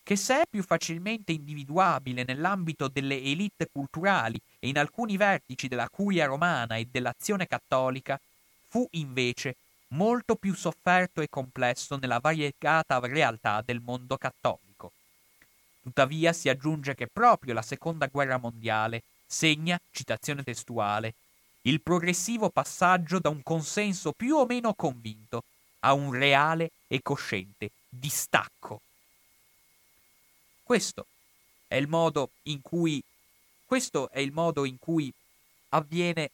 che 0.01 0.15
se 0.15 0.41
è 0.41 0.43
più 0.49 0.63
facilmente 0.63 1.33
individuabile 1.33 2.23
nell'ambito 2.25 2.87
delle 2.87 3.21
elite 3.21 3.67
culturali 3.71 4.39
e 4.57 4.67
in 4.67 4.77
alcuni 4.79 5.17
vertici 5.17 5.67
della 5.67 5.89
curia 5.89 6.25
romana 6.25 6.77
e 6.77 6.87
dell'azione 6.89 7.45
cattolica, 7.45 8.19
fu 8.67 8.87
invece 8.91 9.55
molto 9.89 10.35
più 10.35 10.53
sofferto 10.53 11.21
e 11.21 11.29
complesso 11.29 11.97
nella 11.97 12.19
variegata 12.19 12.99
realtà 12.99 13.61
del 13.65 13.81
mondo 13.81 14.17
cattolico. 14.17 14.91
Tuttavia 15.81 16.33
si 16.33 16.49
aggiunge 16.49 16.95
che 16.95 17.07
proprio 17.07 17.53
la 17.53 17.61
seconda 17.61 18.07
guerra 18.07 18.37
mondiale 18.37 19.03
segna, 19.25 19.79
citazione 19.91 20.43
testuale, 20.43 21.13
il 21.63 21.81
progressivo 21.81 22.49
passaggio 22.49 23.19
da 23.19 23.29
un 23.29 23.43
consenso 23.43 24.11
più 24.11 24.35
o 24.35 24.45
meno 24.45 24.73
convinto 24.73 25.43
a 25.79 25.93
un 25.93 26.11
reale 26.11 26.71
e 26.87 27.01
cosciente 27.01 27.71
distacco. 27.87 28.81
Questo 30.63 31.05
è 31.67 31.75
il 31.75 31.87
modo 31.87 32.29
in 32.43 32.61
cui 32.61 33.01
questo 33.65 34.09
è 34.09 34.19
il 34.19 34.31
modo 34.31 34.65
in 34.65 34.79
cui 34.79 35.13
avviene 35.69 36.31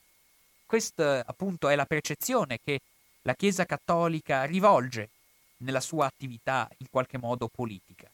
questa 0.66 1.24
appunto 1.26 1.68
è 1.68 1.76
la 1.76 1.86
percezione 1.86 2.60
che 2.64 2.80
la 3.26 3.34
Chiesa 3.34 3.66
cattolica 3.66 4.44
rivolge 4.44 5.10
nella 5.58 5.80
sua 5.80 6.06
attività 6.06 6.70
in 6.78 6.88
qualche 6.92 7.18
modo 7.18 7.48
politica. 7.48 8.08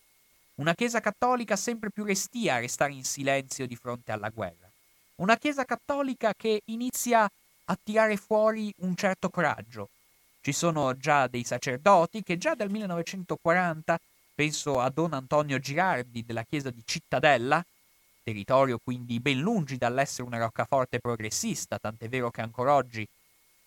Una 0.55 0.73
Chiesa 0.73 1.01
cattolica 1.01 1.57
sempre 1.57 1.89
più 1.91 2.05
restia 2.05 2.55
a 2.55 2.59
restare 2.59 2.93
in 2.93 3.03
silenzio 3.03 3.67
di 3.67 3.75
fronte 3.75 4.13
alla 4.13 4.29
guerra. 4.29 4.69
Una 5.15 5.35
Chiesa 5.35 5.65
cattolica 5.65 6.33
che 6.33 6.61
inizia 6.65 7.29
a 7.65 7.77
tirare 7.83 8.15
fuori 8.15 8.73
un 8.77 8.95
certo 8.95 9.29
coraggio. 9.29 9.89
Ci 10.39 10.53
sono 10.53 10.95
già 10.95 11.27
dei 11.27 11.43
sacerdoti 11.43 12.23
che 12.23 12.37
già 12.37 12.55
dal 12.55 12.69
1940, 12.69 13.99
penso 14.33 14.79
a 14.79 14.89
Don 14.89 15.11
Antonio 15.11 15.59
Girardi 15.59 16.23
della 16.25 16.43
Chiesa 16.43 16.69
di 16.69 16.81
Cittadella, 16.85 17.61
territorio 18.23 18.79
quindi 18.81 19.19
ben 19.19 19.39
lungi 19.39 19.77
dall'essere 19.77 20.23
una 20.23 20.37
roccaforte 20.37 20.99
progressista, 20.99 21.77
tant'è 21.77 22.07
vero 22.07 22.31
che 22.31 22.39
ancora 22.39 22.75
oggi 22.75 23.05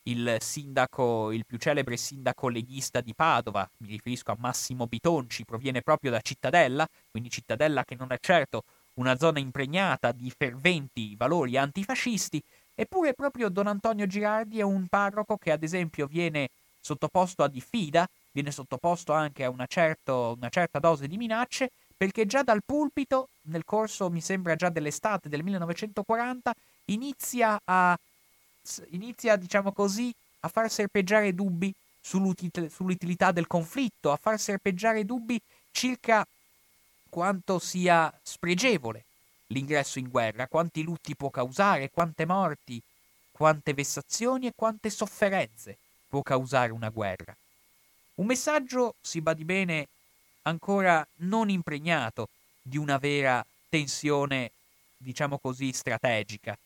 il 0.05 0.37
sindaco, 0.41 1.33
il 1.33 1.47
più 1.47 1.59
celebre 1.59 1.97
sindaco 1.97 2.49
leghista 2.49 3.01
di 3.01 3.15
Padova, 3.15 3.69
mi 3.79 3.89
riferisco 3.89 4.33
a 4.33 4.37
Massimo 4.39 4.87
Bitonci, 4.87 5.45
proviene 5.45 5.83
proprio 5.83 6.11
da 6.11 6.21
Cittadella, 6.21 6.87
quindi 7.11 7.31
Cittadella 7.31 7.85
che 7.85 7.95
non 7.95 8.13
è 8.13 8.19
certo 8.21 8.65
una 8.95 9.17
zona 9.17 9.39
impregnata 9.39 10.13
di 10.13 10.31
ferventi 10.31 11.15
valori 11.17 11.57
antifascisti, 11.57 12.43
eppure 12.75 13.15
proprio 13.15 13.49
Don 13.49 13.67
Antonio 13.67 14.07
Girardi 14.07 14.59
è 14.59 14.63
un 14.63 14.87
parroco 14.89 15.37
che 15.37 15.51
ad 15.53 15.63
esempio 15.63 16.07
viene 16.07 16.49
sottoposto 16.81 17.43
a 17.43 17.49
diffida, 17.49 18.07
viene 18.31 18.51
sottoposto 18.51 19.13
anche 19.13 19.45
a 19.45 19.49
una, 19.51 19.67
certo, 19.67 20.35
una 20.37 20.51
certa 20.51 20.79
dose 20.79 21.09
di 21.09 21.17
minacce, 21.17 21.71
perché 21.97 22.27
già 22.27 22.43
dal 22.43 22.61
pulpito, 22.65 23.29
nel 23.45 23.65
corso 23.65 24.11
mi 24.11 24.21
sembra 24.21 24.55
già 24.55 24.69
dell'estate 24.69 25.31
del 25.31 25.43
1940, 25.43 26.53
inizia 26.87 27.59
a 27.65 27.97
inizia, 28.91 29.37
diciamo 29.37 29.73
così, 29.73 30.15
a 30.41 30.49
far 30.49 30.71
serpeggiare 30.71 31.35
dubbi 31.35 31.73
sull'util- 32.01 32.71
sull'utilità 32.71 33.33
del 33.33 33.47
conflitto, 33.47 34.13
a 34.13 34.17
far 34.17 34.39
serpeggiare 34.39 35.05
dubbi 35.05 35.41
circa 35.71 36.27
quanto 37.09 37.59
sia 37.59 38.13
spregevole 38.23 39.05
l'ingresso 39.49 39.99
in 39.99 40.09
guerra, 40.09 40.47
quanti 40.49 40.83
lutti 40.83 41.15
può 41.15 41.31
causare, 41.31 41.91
quante 41.91 42.27
morti, 42.27 42.81
quante 43.31 43.73
vessazioni 43.73 44.47
e 44.47 44.53
quante 44.55 44.91
sofferenze 44.91 45.77
può 46.09 46.23
causare 46.23 46.73
una 46.73 46.89
guerra. 46.89 47.35
Un 48.17 48.27
messaggio, 48.27 48.95
si 49.01 49.21
badi 49.21 49.45
bene, 49.45 49.89
ancora 50.43 51.07
non 51.17 51.51
impregnato 51.51 52.29
di 52.63 52.77
una 52.79 52.99
vera 52.99 53.45
tensione, 53.69 54.51
diciamo 54.97 55.39
così, 55.39 55.73
strategica, 55.73 56.57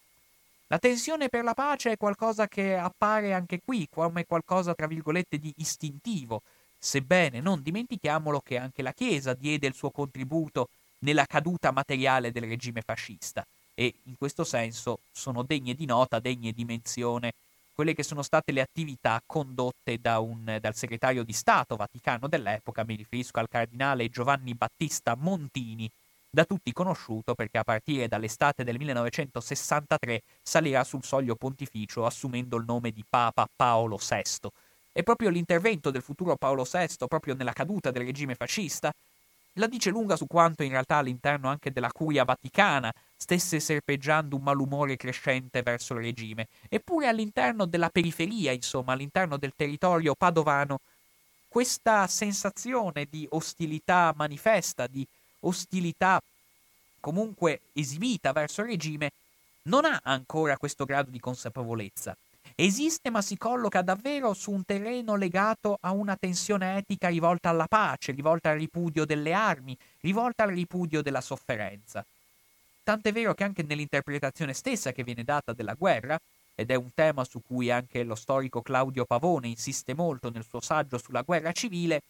la 0.68 0.78
tensione 0.78 1.28
per 1.28 1.44
la 1.44 1.54
pace 1.54 1.92
è 1.92 1.96
qualcosa 1.96 2.46
che 2.46 2.76
appare 2.76 3.32
anche 3.32 3.60
qui 3.64 3.88
come 3.90 4.24
qualcosa, 4.24 4.74
tra 4.74 4.86
virgolette, 4.86 5.38
di 5.38 5.52
istintivo, 5.56 6.42
sebbene 6.78 7.40
non 7.40 7.62
dimentichiamolo 7.62 8.40
che 8.40 8.58
anche 8.58 8.82
la 8.82 8.92
Chiesa 8.92 9.34
diede 9.34 9.66
il 9.66 9.74
suo 9.74 9.90
contributo 9.90 10.68
nella 11.00 11.26
caduta 11.26 11.70
materiale 11.70 12.32
del 12.32 12.44
regime 12.44 12.82
fascista 12.82 13.46
e 13.74 13.94
in 14.04 14.16
questo 14.18 14.44
senso 14.44 14.98
sono 15.12 15.42
degne 15.42 15.74
di 15.74 15.86
nota, 15.86 16.18
degne 16.18 16.52
di 16.52 16.64
menzione 16.64 17.32
quelle 17.72 17.94
che 17.94 18.02
sono 18.02 18.22
state 18.22 18.50
le 18.50 18.60
attività 18.60 19.22
condotte 19.24 20.00
da 20.00 20.18
un, 20.18 20.58
dal 20.60 20.74
segretario 20.74 21.22
di 21.22 21.32
Stato 21.32 21.76
Vaticano 21.76 22.26
dell'epoca, 22.26 22.84
mi 22.84 22.96
riferisco 22.96 23.38
al 23.38 23.48
cardinale 23.48 24.08
Giovanni 24.08 24.52
Battista 24.54 25.14
Montini, 25.14 25.88
da 26.30 26.44
tutti 26.44 26.72
conosciuto 26.72 27.34
perché 27.34 27.58
a 27.58 27.64
partire 27.64 28.08
dall'estate 28.08 28.64
del 28.64 28.76
1963 28.78 30.22
salirà 30.42 30.84
sul 30.84 31.04
soglio 31.04 31.36
pontificio 31.36 32.04
assumendo 32.04 32.56
il 32.56 32.64
nome 32.66 32.90
di 32.90 33.04
Papa 33.08 33.48
Paolo 33.54 33.96
VI. 33.96 34.48
E 34.92 35.02
proprio 35.02 35.30
l'intervento 35.30 35.90
del 35.90 36.02
futuro 36.02 36.36
Paolo 36.36 36.64
VI, 36.70 37.06
proprio 37.06 37.34
nella 37.34 37.52
caduta 37.52 37.90
del 37.90 38.04
regime 38.04 38.34
fascista, 38.34 38.92
la 39.54 39.66
dice 39.66 39.90
lunga 39.90 40.16
su 40.16 40.26
quanto 40.26 40.62
in 40.62 40.70
realtà 40.70 40.96
all'interno 40.96 41.48
anche 41.48 41.72
della 41.72 41.90
curia 41.90 42.24
vaticana 42.24 42.92
stesse 43.16 43.58
serpeggiando 43.58 44.36
un 44.36 44.42
malumore 44.42 44.96
crescente 44.96 45.62
verso 45.62 45.94
il 45.94 46.00
regime, 46.00 46.46
eppure 46.68 47.08
all'interno 47.08 47.66
della 47.66 47.88
periferia, 47.88 48.52
insomma, 48.52 48.92
all'interno 48.92 49.36
del 49.36 49.52
territorio 49.56 50.14
padovano, 50.14 50.78
questa 51.48 52.06
sensazione 52.06 53.06
di 53.10 53.26
ostilità 53.30 54.12
manifesta, 54.14 54.86
di 54.86 55.06
ostilità 55.40 56.20
comunque 57.00 57.60
esibita 57.72 58.32
verso 58.32 58.62
il 58.62 58.68
regime, 58.68 59.10
non 59.62 59.84
ha 59.84 60.00
ancora 60.02 60.56
questo 60.56 60.84
grado 60.84 61.10
di 61.10 61.20
consapevolezza. 61.20 62.16
Esiste 62.54 63.10
ma 63.10 63.22
si 63.22 63.36
colloca 63.36 63.82
davvero 63.82 64.34
su 64.34 64.50
un 64.50 64.64
terreno 64.64 65.14
legato 65.14 65.78
a 65.80 65.92
una 65.92 66.16
tensione 66.16 66.78
etica 66.78 67.08
rivolta 67.08 67.50
alla 67.50 67.66
pace, 67.66 68.12
rivolta 68.12 68.50
al 68.50 68.58
ripudio 68.58 69.04
delle 69.04 69.32
armi, 69.32 69.76
rivolta 70.00 70.44
al 70.44 70.50
ripudio 70.50 71.02
della 71.02 71.20
sofferenza. 71.20 72.04
Tant'è 72.82 73.12
vero 73.12 73.34
che 73.34 73.44
anche 73.44 73.62
nell'interpretazione 73.62 74.54
stessa 74.54 74.92
che 74.92 75.04
viene 75.04 75.22
data 75.22 75.52
della 75.52 75.74
guerra, 75.74 76.18
ed 76.54 76.72
è 76.72 76.74
un 76.74 76.90
tema 76.92 77.22
su 77.22 77.40
cui 77.46 77.70
anche 77.70 78.02
lo 78.02 78.16
storico 78.16 78.62
Claudio 78.62 79.04
Pavone 79.04 79.46
insiste 79.46 79.94
molto 79.94 80.28
nel 80.28 80.44
suo 80.44 80.60
saggio 80.60 80.98
sulla 80.98 81.22
guerra 81.22 81.52
civile, 81.52 82.02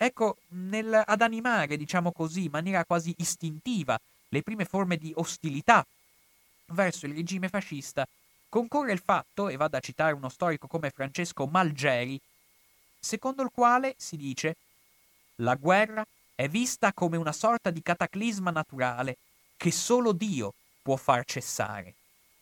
ecco, 0.00 0.36
nel, 0.50 1.02
ad 1.04 1.20
animare, 1.22 1.76
diciamo 1.76 2.12
così, 2.12 2.44
in 2.44 2.52
maniera 2.52 2.84
quasi 2.84 3.12
istintiva 3.18 3.98
le 4.28 4.42
prime 4.42 4.64
forme 4.64 4.96
di 4.96 5.12
ostilità 5.16 5.84
verso 6.66 7.06
il 7.06 7.14
regime 7.14 7.48
fascista, 7.48 8.06
concorre 8.48 8.92
il 8.92 9.02
fatto, 9.04 9.48
e 9.48 9.56
vado 9.56 9.76
a 9.76 9.80
citare 9.80 10.14
uno 10.14 10.28
storico 10.28 10.68
come 10.68 10.90
Francesco 10.90 11.46
Malgeri, 11.46 12.20
secondo 13.00 13.42
il 13.42 13.50
quale 13.52 13.94
si 13.98 14.16
dice 14.16 14.56
la 15.36 15.56
guerra 15.56 16.06
è 16.34 16.48
vista 16.48 16.92
come 16.92 17.16
una 17.16 17.32
sorta 17.32 17.70
di 17.70 17.82
cataclisma 17.82 18.52
naturale 18.52 19.16
che 19.56 19.72
solo 19.72 20.12
Dio 20.12 20.54
può 20.80 20.94
far 20.94 21.24
cessare, 21.24 21.94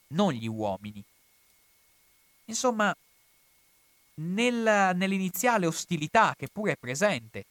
non 0.08 0.32
gli 0.32 0.46
uomini. 0.46 1.02
Insomma, 2.46 2.94
nel, 4.16 4.92
nell'iniziale 4.96 5.66
ostilità 5.66 6.34
che 6.36 6.48
pure 6.52 6.72
è 6.72 6.76
presente, 6.76 7.44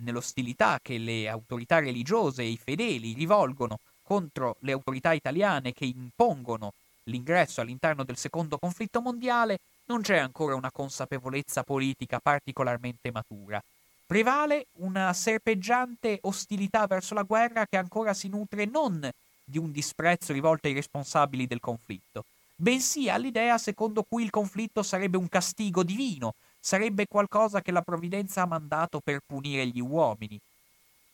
nell'ostilità 0.00 0.78
che 0.82 0.98
le 0.98 1.28
autorità 1.28 1.78
religiose 1.78 2.42
e 2.42 2.48
i 2.48 2.56
fedeli 2.56 3.14
rivolgono 3.14 3.78
contro 4.02 4.56
le 4.60 4.72
autorità 4.72 5.12
italiane 5.12 5.72
che 5.72 5.84
impongono 5.84 6.72
l'ingresso 7.04 7.60
all'interno 7.60 8.04
del 8.04 8.16
secondo 8.16 8.58
conflitto 8.58 9.00
mondiale, 9.00 9.58
non 9.86 10.02
c'è 10.02 10.18
ancora 10.18 10.54
una 10.54 10.70
consapevolezza 10.70 11.62
politica 11.62 12.18
particolarmente 12.18 13.10
matura. 13.10 13.62
Prevale 14.06 14.66
una 14.78 15.12
serpeggiante 15.12 16.18
ostilità 16.22 16.86
verso 16.86 17.14
la 17.14 17.22
guerra 17.22 17.66
che 17.66 17.76
ancora 17.76 18.14
si 18.14 18.28
nutre 18.28 18.64
non 18.64 19.08
di 19.44 19.58
un 19.58 19.70
disprezzo 19.70 20.32
rivolto 20.32 20.66
ai 20.66 20.74
responsabili 20.74 21.46
del 21.46 21.60
conflitto, 21.60 22.24
bensì 22.60 23.08
all'idea 23.08 23.56
secondo 23.56 24.04
cui 24.08 24.24
il 24.24 24.30
conflitto 24.30 24.82
sarebbe 24.82 25.16
un 25.16 25.28
castigo 25.28 25.84
divino, 25.84 26.34
sarebbe 26.58 27.06
qualcosa 27.06 27.62
che 27.62 27.70
la 27.70 27.82
provvidenza 27.82 28.42
ha 28.42 28.46
mandato 28.46 29.00
per 29.00 29.20
punire 29.24 29.66
gli 29.66 29.80
uomini. 29.80 30.38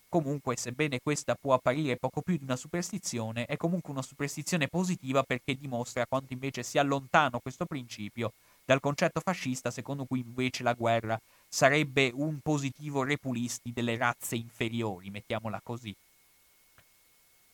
Comunque, 0.09 0.57
sebbene 0.57 1.01
questa 1.03 1.35
può 1.35 1.55
apparire 1.55 1.97
poco 1.97 2.23
più 2.23 2.37
di 2.37 2.45
una 2.45 2.57
superstizione, 2.57 3.47
è 3.47 3.57
comunque 3.57 3.93
una 3.93 4.01
superstizione 4.01 4.69
positiva 4.69 5.23
perché 5.23 5.57
dimostra 5.57 6.07
quanto 6.07 6.33
invece 6.33 6.63
sia 6.63 6.83
lontano 6.83 7.41
questo 7.41 7.67
principio 7.67 8.33
dal 8.65 8.81
concetto 8.81 9.21
fascista 9.21 9.71
secondo 9.71 10.05
cui 10.05 10.21
invece 10.21 10.63
la 10.63 10.73
guerra 10.73 11.19
sarebbe 11.49 12.11
un 12.15 12.39
positivo 12.41 13.03
repulisti 13.03 13.73
delle 13.73 13.97
razze 13.97 14.37
inferiori, 14.37 15.11
mettiamola 15.11 15.61
così. 15.63 15.95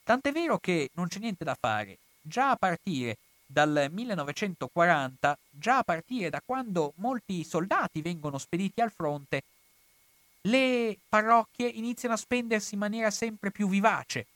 Tant'è 0.05 0.31
vero 0.31 0.59
che 0.59 0.91
non 0.95 1.09
c'è 1.09 1.19
niente 1.19 1.45
da 1.45 1.57
fare. 1.59 1.97
Già 2.21 2.51
a 2.51 2.57
partire 2.57 3.17
dal 3.53 3.89
1940, 3.91 5.37
già 5.51 5.79
a 5.79 5.83
partire 5.83 6.31
da 6.31 6.41
quando 6.45 6.93
molti 6.97 7.43
soldati 7.43 8.01
vengono 8.01 8.39
spediti 8.39 8.81
al 8.81 8.93
fronte, 8.93 9.43
le 10.43 10.97
parrocchie 11.09 11.67
iniziano 11.67 12.15
a 12.15 12.19
spendersi 12.19 12.75
in 12.75 12.81
maniera 12.81 13.11
sempre 13.11 13.51
più 13.51 13.69
vivace, 13.69 14.27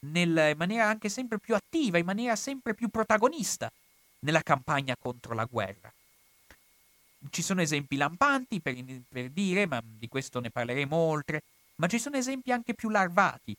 nel, 0.00 0.50
in 0.50 0.56
maniera 0.56 0.88
anche 0.88 1.08
sempre 1.08 1.38
più 1.38 1.54
attiva, 1.54 1.98
in 1.98 2.04
maniera 2.04 2.34
sempre 2.34 2.74
più 2.74 2.88
protagonista 2.88 3.70
nella 4.20 4.42
campagna 4.42 4.96
contro 5.00 5.34
la 5.34 5.44
guerra. 5.44 5.92
Ci 7.30 7.42
sono 7.42 7.62
esempi 7.62 7.96
lampanti 7.96 8.60
per, 8.60 8.74
per 9.08 9.28
dire, 9.30 9.66
ma 9.66 9.80
di 9.84 10.08
questo 10.08 10.40
ne 10.40 10.50
parleremo 10.50 10.96
oltre, 10.96 11.42
ma 11.76 11.86
ci 11.86 11.98
sono 11.98 12.16
esempi 12.16 12.50
anche 12.50 12.74
più 12.74 12.88
larvati, 12.88 13.56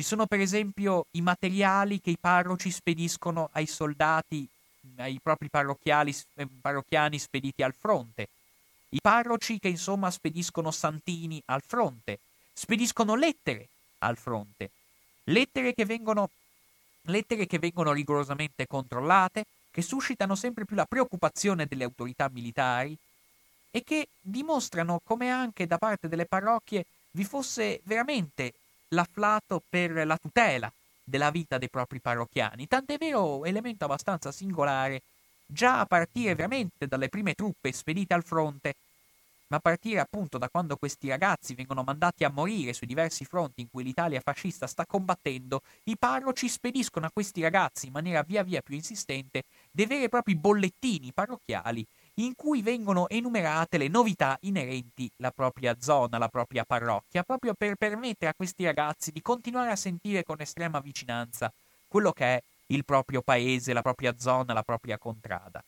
ci 0.00 0.06
sono 0.06 0.24
per 0.24 0.40
esempio 0.40 1.04
i 1.10 1.20
materiali 1.20 2.00
che 2.00 2.08
i 2.08 2.16
parroci 2.18 2.70
spediscono 2.70 3.50
ai 3.52 3.66
soldati, 3.66 4.48
ai 4.96 5.20
propri 5.22 5.50
eh, 5.52 6.48
parrocchiani 6.58 7.18
spediti 7.18 7.62
al 7.62 7.74
fronte. 7.78 8.28
I 8.88 8.98
parroci 9.02 9.58
che 9.58 9.68
insomma 9.68 10.10
spediscono 10.10 10.70
santini 10.70 11.42
al 11.46 11.60
fronte, 11.60 12.18
spediscono 12.54 13.14
lettere 13.14 13.68
al 13.98 14.16
fronte, 14.16 14.70
lettere 15.24 15.74
che 15.74 15.84
vengono, 15.84 16.30
lettere 17.02 17.44
che 17.44 17.58
vengono 17.58 17.92
rigorosamente 17.92 18.66
controllate, 18.66 19.44
che 19.70 19.82
suscitano 19.82 20.34
sempre 20.34 20.64
più 20.64 20.76
la 20.76 20.86
preoccupazione 20.86 21.66
delle 21.66 21.84
autorità 21.84 22.30
militari 22.32 22.96
e 23.70 23.84
che 23.84 24.08
dimostrano 24.18 25.02
come 25.04 25.30
anche 25.30 25.66
da 25.66 25.76
parte 25.76 26.08
delle 26.08 26.24
parrocchie 26.24 26.86
vi 27.10 27.24
fosse 27.24 27.82
veramente 27.84 28.54
l'afflato 28.90 29.62
per 29.68 30.06
la 30.06 30.16
tutela 30.16 30.72
della 31.02 31.30
vita 31.30 31.58
dei 31.58 31.68
propri 31.68 32.00
parrocchiani. 32.00 32.66
Tant'è 32.66 32.96
vero, 32.98 33.44
elemento 33.44 33.84
abbastanza 33.84 34.30
singolare, 34.30 35.02
già 35.46 35.80
a 35.80 35.86
partire 35.86 36.34
veramente 36.34 36.86
dalle 36.86 37.08
prime 37.08 37.34
truppe 37.34 37.72
spedite 37.72 38.14
al 38.14 38.24
fronte, 38.24 38.74
ma 39.48 39.56
a 39.56 39.60
partire 39.60 39.98
appunto 39.98 40.38
da 40.38 40.48
quando 40.48 40.76
questi 40.76 41.08
ragazzi 41.08 41.54
vengono 41.54 41.82
mandati 41.82 42.22
a 42.22 42.30
morire 42.30 42.72
sui 42.72 42.86
diversi 42.86 43.24
fronti 43.24 43.62
in 43.62 43.68
cui 43.68 43.82
l'Italia 43.82 44.20
fascista 44.20 44.68
sta 44.68 44.86
combattendo, 44.86 45.62
i 45.84 45.96
parroci 45.98 46.48
spediscono 46.48 47.06
a 47.06 47.10
questi 47.12 47.42
ragazzi 47.42 47.86
in 47.86 47.92
maniera 47.92 48.22
via 48.22 48.44
via 48.44 48.62
più 48.62 48.76
insistente 48.76 49.42
dei 49.72 49.86
veri 49.86 50.04
e 50.04 50.08
propri 50.08 50.36
bollettini 50.36 51.12
parrocchiali 51.12 51.84
in 52.14 52.34
cui 52.34 52.62
vengono 52.62 53.08
enumerate 53.08 53.78
le 53.78 53.88
novità 53.88 54.36
inerenti 54.42 55.10
alla 55.18 55.30
propria 55.30 55.76
zona, 55.80 56.16
alla 56.16 56.28
propria 56.28 56.64
parrocchia, 56.64 57.22
proprio 57.22 57.54
per 57.54 57.76
permettere 57.76 58.30
a 58.30 58.34
questi 58.34 58.64
ragazzi 58.64 59.12
di 59.12 59.22
continuare 59.22 59.70
a 59.70 59.76
sentire 59.76 60.24
con 60.24 60.40
estrema 60.40 60.80
vicinanza 60.80 61.52
quello 61.88 62.12
che 62.12 62.24
è 62.24 62.42
il 62.66 62.84
proprio 62.84 63.20
paese, 63.22 63.72
la 63.72 63.82
propria 63.82 64.14
zona, 64.18 64.52
la 64.52 64.62
propria 64.62 64.98
contrada. 64.98 65.62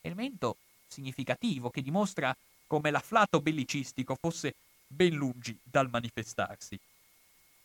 Elemento 0.00 0.56
significativo 0.88 1.70
che 1.70 1.82
dimostra 1.82 2.36
come 2.66 2.90
l'afflato 2.90 3.40
bellicistico 3.40 4.16
fosse 4.20 4.54
ben 4.86 5.14
lungi 5.14 5.58
dal 5.62 5.88
manifestarsi. 5.88 6.78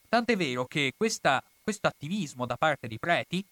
Tant'è 0.07 0.35
vero 0.35 0.65
che 0.65 0.93
questa, 0.95 1.43
questo 1.61 1.87
attivismo 1.87 2.45
da 2.45 2.57
parte 2.57 2.87
dei 2.87 2.97
preti, 2.97 3.45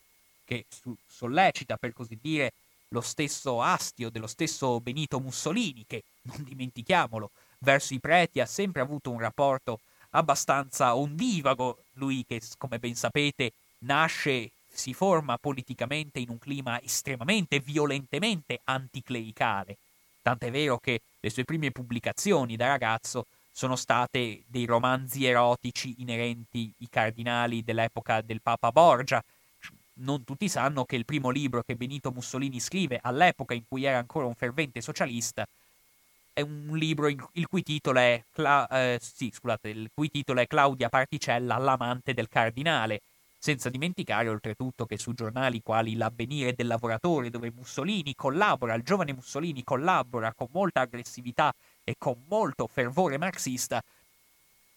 che 0.45 0.65
sollecita 1.07 1.77
per 1.77 1.93
così 1.93 2.17
dire 2.21 2.53
lo 2.89 3.01
stesso 3.01 3.61
astio 3.61 4.09
dello 4.09 4.27
stesso 4.27 4.79
Benito 4.79 5.19
Mussolini, 5.19 5.83
che, 5.87 6.03
non 6.23 6.43
dimentichiamolo, 6.43 7.31
verso 7.59 7.93
i 7.93 7.99
preti 7.99 8.39
ha 8.39 8.45
sempre 8.45 8.81
avuto 8.81 9.11
un 9.11 9.19
rapporto 9.19 9.79
abbastanza 10.11 10.95
ondivago, 10.95 11.83
lui 11.93 12.25
che, 12.27 12.41
come 12.57 12.79
ben 12.79 12.95
sapete, 12.95 13.51
nasce, 13.79 14.51
si 14.71 14.93
forma 14.93 15.37
politicamente 15.37 16.19
in 16.19 16.29
un 16.29 16.39
clima 16.39 16.81
estremamente, 16.81 17.59
violentemente 17.59 18.59
anticlericale. 18.63 19.77
Tant'è 20.21 20.51
vero 20.51 20.77
che 20.77 21.01
le 21.19 21.29
sue 21.29 21.45
prime 21.45 21.71
pubblicazioni 21.71 22.55
da 22.55 22.67
ragazzo 22.67 23.25
sono 23.51 23.75
state 23.75 24.43
dei 24.45 24.65
romanzi 24.65 25.25
erotici 25.25 25.95
inerenti 25.97 26.71
ai 26.79 26.87
cardinali 26.89 27.63
dell'epoca 27.63 28.21
del 28.21 28.41
Papa 28.41 28.71
Borgia, 28.71 29.23
non 29.97 30.23
tutti 30.23 30.47
sanno 30.49 30.85
che 30.85 30.95
il 30.95 31.05
primo 31.05 31.29
libro 31.29 31.63
che 31.63 31.75
Benito 31.75 32.11
Mussolini 32.11 32.59
scrive 32.59 32.99
all'epoca 33.01 33.53
in 33.53 33.63
cui 33.67 33.85
era 33.85 33.97
ancora 33.97 34.25
un 34.25 34.35
fervente 34.35 34.81
socialista 34.81 35.47
è 36.37 36.41
un 36.41 36.77
libro 36.77 37.07
il 37.07 37.47
cui 37.47 37.63
titolo 37.63 37.97
è, 37.97 38.23
Cla- 38.31 38.67
eh, 38.69 38.99
sì, 39.01 39.31
scusate, 39.33 39.69
il 39.69 39.89
cui 39.91 40.11
titolo 40.11 40.39
è 40.39 40.45
Claudia 40.45 40.87
Particella, 40.87 41.57
l'amante 41.57 42.13
del 42.13 42.29
cardinale, 42.29 43.01
senza 43.39 43.69
dimenticare 43.69 44.29
oltretutto 44.29 44.85
che 44.85 44.99
su 44.99 45.13
giornali 45.13 45.63
quali 45.63 45.95
L'avvenire 45.95 46.53
del 46.53 46.67
lavoratore, 46.67 47.31
dove 47.31 47.51
Mussolini 47.55 48.13
collabora, 48.13 48.75
il 48.75 48.83
giovane 48.83 49.13
Mussolini 49.13 49.63
collabora 49.63 50.31
con 50.35 50.47
molta 50.51 50.81
aggressività 50.81 51.51
e 51.83 51.95
con 51.97 52.21
molto 52.27 52.67
fervore 52.67 53.17
marxista, 53.17 53.83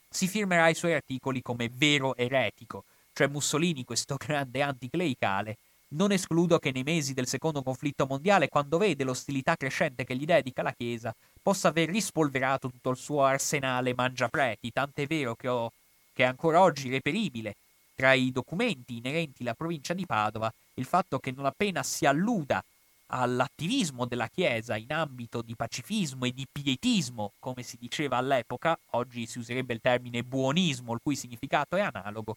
si 0.08 0.28
firmerà 0.28 0.66
i 0.68 0.74
suoi 0.74 0.94
articoli 0.94 1.42
come 1.42 1.68
vero 1.70 2.16
eretico, 2.16 2.84
cioè 3.12 3.28
Mussolini, 3.28 3.84
questo 3.84 4.16
grande 4.18 4.62
anticlericale, 4.62 5.56
non 5.92 6.12
escludo 6.12 6.58
che 6.58 6.70
nei 6.70 6.84
mesi 6.84 7.14
del 7.14 7.26
secondo 7.26 7.62
conflitto 7.62 8.06
mondiale, 8.06 8.48
quando 8.48 8.78
vede 8.78 9.04
l'ostilità 9.04 9.56
crescente 9.56 10.04
che 10.04 10.16
gli 10.16 10.24
dedica 10.24 10.62
la 10.62 10.72
Chiesa, 10.72 11.14
possa 11.42 11.68
aver 11.68 11.88
rispolverato 11.88 12.70
tutto 12.70 12.90
il 12.90 12.96
suo 12.96 13.24
arsenale 13.24 13.94
mangiapreti, 13.94 14.70
tant'è 14.70 15.06
vero 15.06 15.34
che, 15.34 15.48
ho, 15.48 15.72
che 16.12 16.22
è 16.22 16.26
ancora 16.26 16.60
oggi 16.60 16.88
reperibile 16.90 17.54
tra 18.00 18.12
i 18.12 18.30
documenti 18.30 18.96
inerenti 18.96 19.42
alla 19.42 19.54
provincia 19.54 19.92
di 19.92 20.06
Padova 20.06 20.50
il 20.74 20.86
fatto 20.86 21.18
che 21.18 21.32
non 21.32 21.44
appena 21.44 21.82
si 21.82 22.06
alluda 22.06 22.64
all'attivismo 23.08 24.06
della 24.06 24.28
Chiesa 24.28 24.76
in 24.76 24.92
ambito 24.92 25.42
di 25.42 25.54
pacifismo 25.54 26.24
e 26.24 26.32
di 26.32 26.46
pietismo, 26.50 27.32
come 27.38 27.62
si 27.62 27.76
diceva 27.78 28.16
all'epoca, 28.16 28.78
oggi 28.92 29.26
si 29.26 29.38
userebbe 29.38 29.74
il 29.74 29.80
termine 29.80 30.22
buonismo, 30.22 30.94
il 30.94 31.00
cui 31.02 31.16
significato 31.16 31.76
è 31.76 31.80
analogo, 31.80 32.36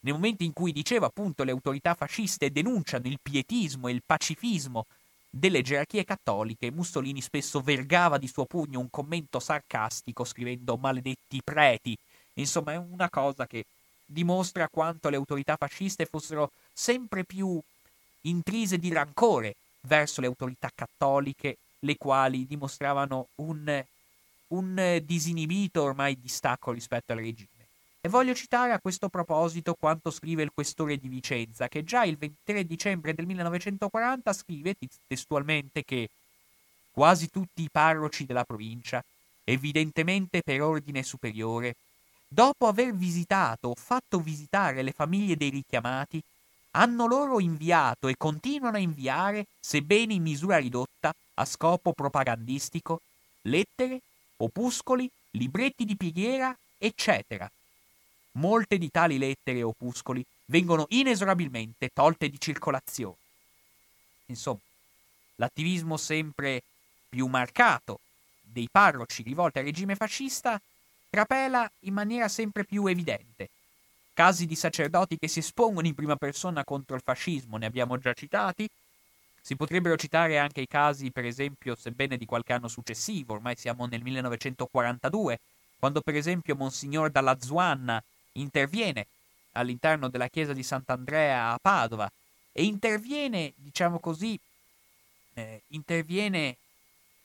nel 0.00 0.14
momento 0.14 0.42
in 0.42 0.52
cui 0.52 0.72
diceva 0.72 1.06
appunto 1.06 1.44
le 1.44 1.50
autorità 1.50 1.94
fasciste 1.94 2.50
denunciano 2.50 3.06
il 3.06 3.18
pietismo 3.22 3.88
e 3.88 3.92
il 3.92 4.02
pacifismo 4.04 4.86
delle 5.28 5.62
gerarchie 5.62 6.04
cattoliche, 6.04 6.70
Mussolini 6.70 7.20
spesso 7.20 7.60
vergava 7.60 8.18
di 8.18 8.26
suo 8.26 8.46
pugno 8.46 8.80
un 8.80 8.90
commento 8.90 9.38
sarcastico 9.38 10.24
scrivendo 10.24 10.76
maledetti 10.76 11.40
preti. 11.44 11.96
Insomma, 12.34 12.72
è 12.72 12.76
una 12.76 13.08
cosa 13.08 13.46
che 13.46 13.64
dimostra 14.04 14.68
quanto 14.68 15.08
le 15.08 15.16
autorità 15.16 15.56
fasciste 15.56 16.06
fossero 16.06 16.50
sempre 16.72 17.24
più 17.24 17.60
intrise 18.22 18.78
di 18.78 18.92
rancore 18.92 19.54
verso 19.82 20.20
le 20.20 20.26
autorità 20.26 20.70
cattoliche, 20.74 21.56
le 21.80 21.96
quali 21.96 22.46
dimostravano 22.46 23.28
un, 23.36 23.84
un 24.48 25.00
disinibito 25.04 25.82
ormai 25.82 26.18
distacco 26.20 26.72
rispetto 26.72 27.12
al 27.12 27.18
regime. 27.18 27.59
E 28.02 28.08
voglio 28.08 28.34
citare 28.34 28.72
a 28.72 28.80
questo 28.80 29.10
proposito 29.10 29.74
quanto 29.74 30.10
scrive 30.10 30.42
il 30.42 30.52
questore 30.54 30.96
di 30.96 31.08
Vicenza, 31.08 31.68
che 31.68 31.84
già 31.84 32.02
il 32.04 32.16
23 32.16 32.64
dicembre 32.64 33.12
del 33.12 33.26
1940 33.26 34.32
scrive 34.32 34.74
testualmente 35.06 35.84
che 35.84 36.08
quasi 36.90 37.28
tutti 37.28 37.60
i 37.60 37.68
parroci 37.70 38.24
della 38.24 38.44
provincia, 38.44 39.04
evidentemente 39.44 40.40
per 40.40 40.62
ordine 40.62 41.02
superiore, 41.02 41.76
dopo 42.26 42.66
aver 42.66 42.94
visitato 42.94 43.68
o 43.68 43.74
fatto 43.74 44.18
visitare 44.18 44.80
le 44.80 44.92
famiglie 44.92 45.36
dei 45.36 45.50
richiamati, 45.50 46.22
hanno 46.70 47.06
loro 47.06 47.38
inviato 47.38 48.08
e 48.08 48.14
continuano 48.16 48.76
a 48.76 48.80
inviare, 48.80 49.44
sebbene 49.60 50.14
in 50.14 50.22
misura 50.22 50.56
ridotta, 50.56 51.14
a 51.34 51.44
scopo 51.44 51.92
propagandistico, 51.92 53.02
lettere, 53.42 54.00
opuscoli, 54.38 55.10
libretti 55.32 55.84
di 55.84 55.96
preghiera, 55.96 56.56
eccetera, 56.78 57.50
molte 58.32 58.78
di 58.78 58.90
tali 58.90 59.18
lettere 59.18 59.58
e 59.58 59.62
opuscoli 59.62 60.24
vengono 60.46 60.86
inesorabilmente 60.90 61.90
tolte 61.92 62.28
di 62.28 62.40
circolazione. 62.40 63.16
Insomma, 64.26 64.60
l'attivismo 65.36 65.96
sempre 65.96 66.62
più 67.08 67.26
marcato 67.26 68.00
dei 68.40 68.68
parroci 68.70 69.22
rivolti 69.22 69.58
al 69.58 69.64
regime 69.64 69.96
fascista 69.96 70.60
trapela 71.08 71.70
in 71.80 71.94
maniera 71.94 72.28
sempre 72.28 72.64
più 72.64 72.86
evidente. 72.86 73.48
Casi 74.12 74.46
di 74.46 74.54
sacerdoti 74.54 75.18
che 75.18 75.28
si 75.28 75.38
espongono 75.38 75.86
in 75.86 75.94
prima 75.94 76.16
persona 76.16 76.64
contro 76.64 76.94
il 76.94 77.02
fascismo 77.02 77.56
ne 77.56 77.66
abbiamo 77.66 77.96
già 77.98 78.12
citati. 78.12 78.68
Si 79.40 79.56
potrebbero 79.56 79.96
citare 79.96 80.38
anche 80.38 80.60
i 80.60 80.66
casi, 80.66 81.10
per 81.10 81.24
esempio, 81.24 81.74
sebbene 81.74 82.16
di 82.16 82.26
qualche 82.26 82.52
anno 82.52 82.68
successivo, 82.68 83.34
ormai 83.34 83.56
siamo 83.56 83.86
nel 83.86 84.02
1942, 84.02 85.40
quando 85.78 86.02
per 86.02 86.14
esempio 86.14 86.54
Monsignor 86.54 87.10
Dalla 87.10 87.38
Zuanna 87.40 88.02
interviene 88.40 89.06
all'interno 89.52 90.08
della 90.08 90.28
chiesa 90.28 90.52
di 90.52 90.62
Sant'Andrea 90.62 91.52
a 91.52 91.58
Padova 91.60 92.10
e 92.52 92.64
interviene, 92.64 93.52
diciamo 93.56 93.98
così, 93.98 94.38
eh, 95.34 95.62
interviene 95.68 96.56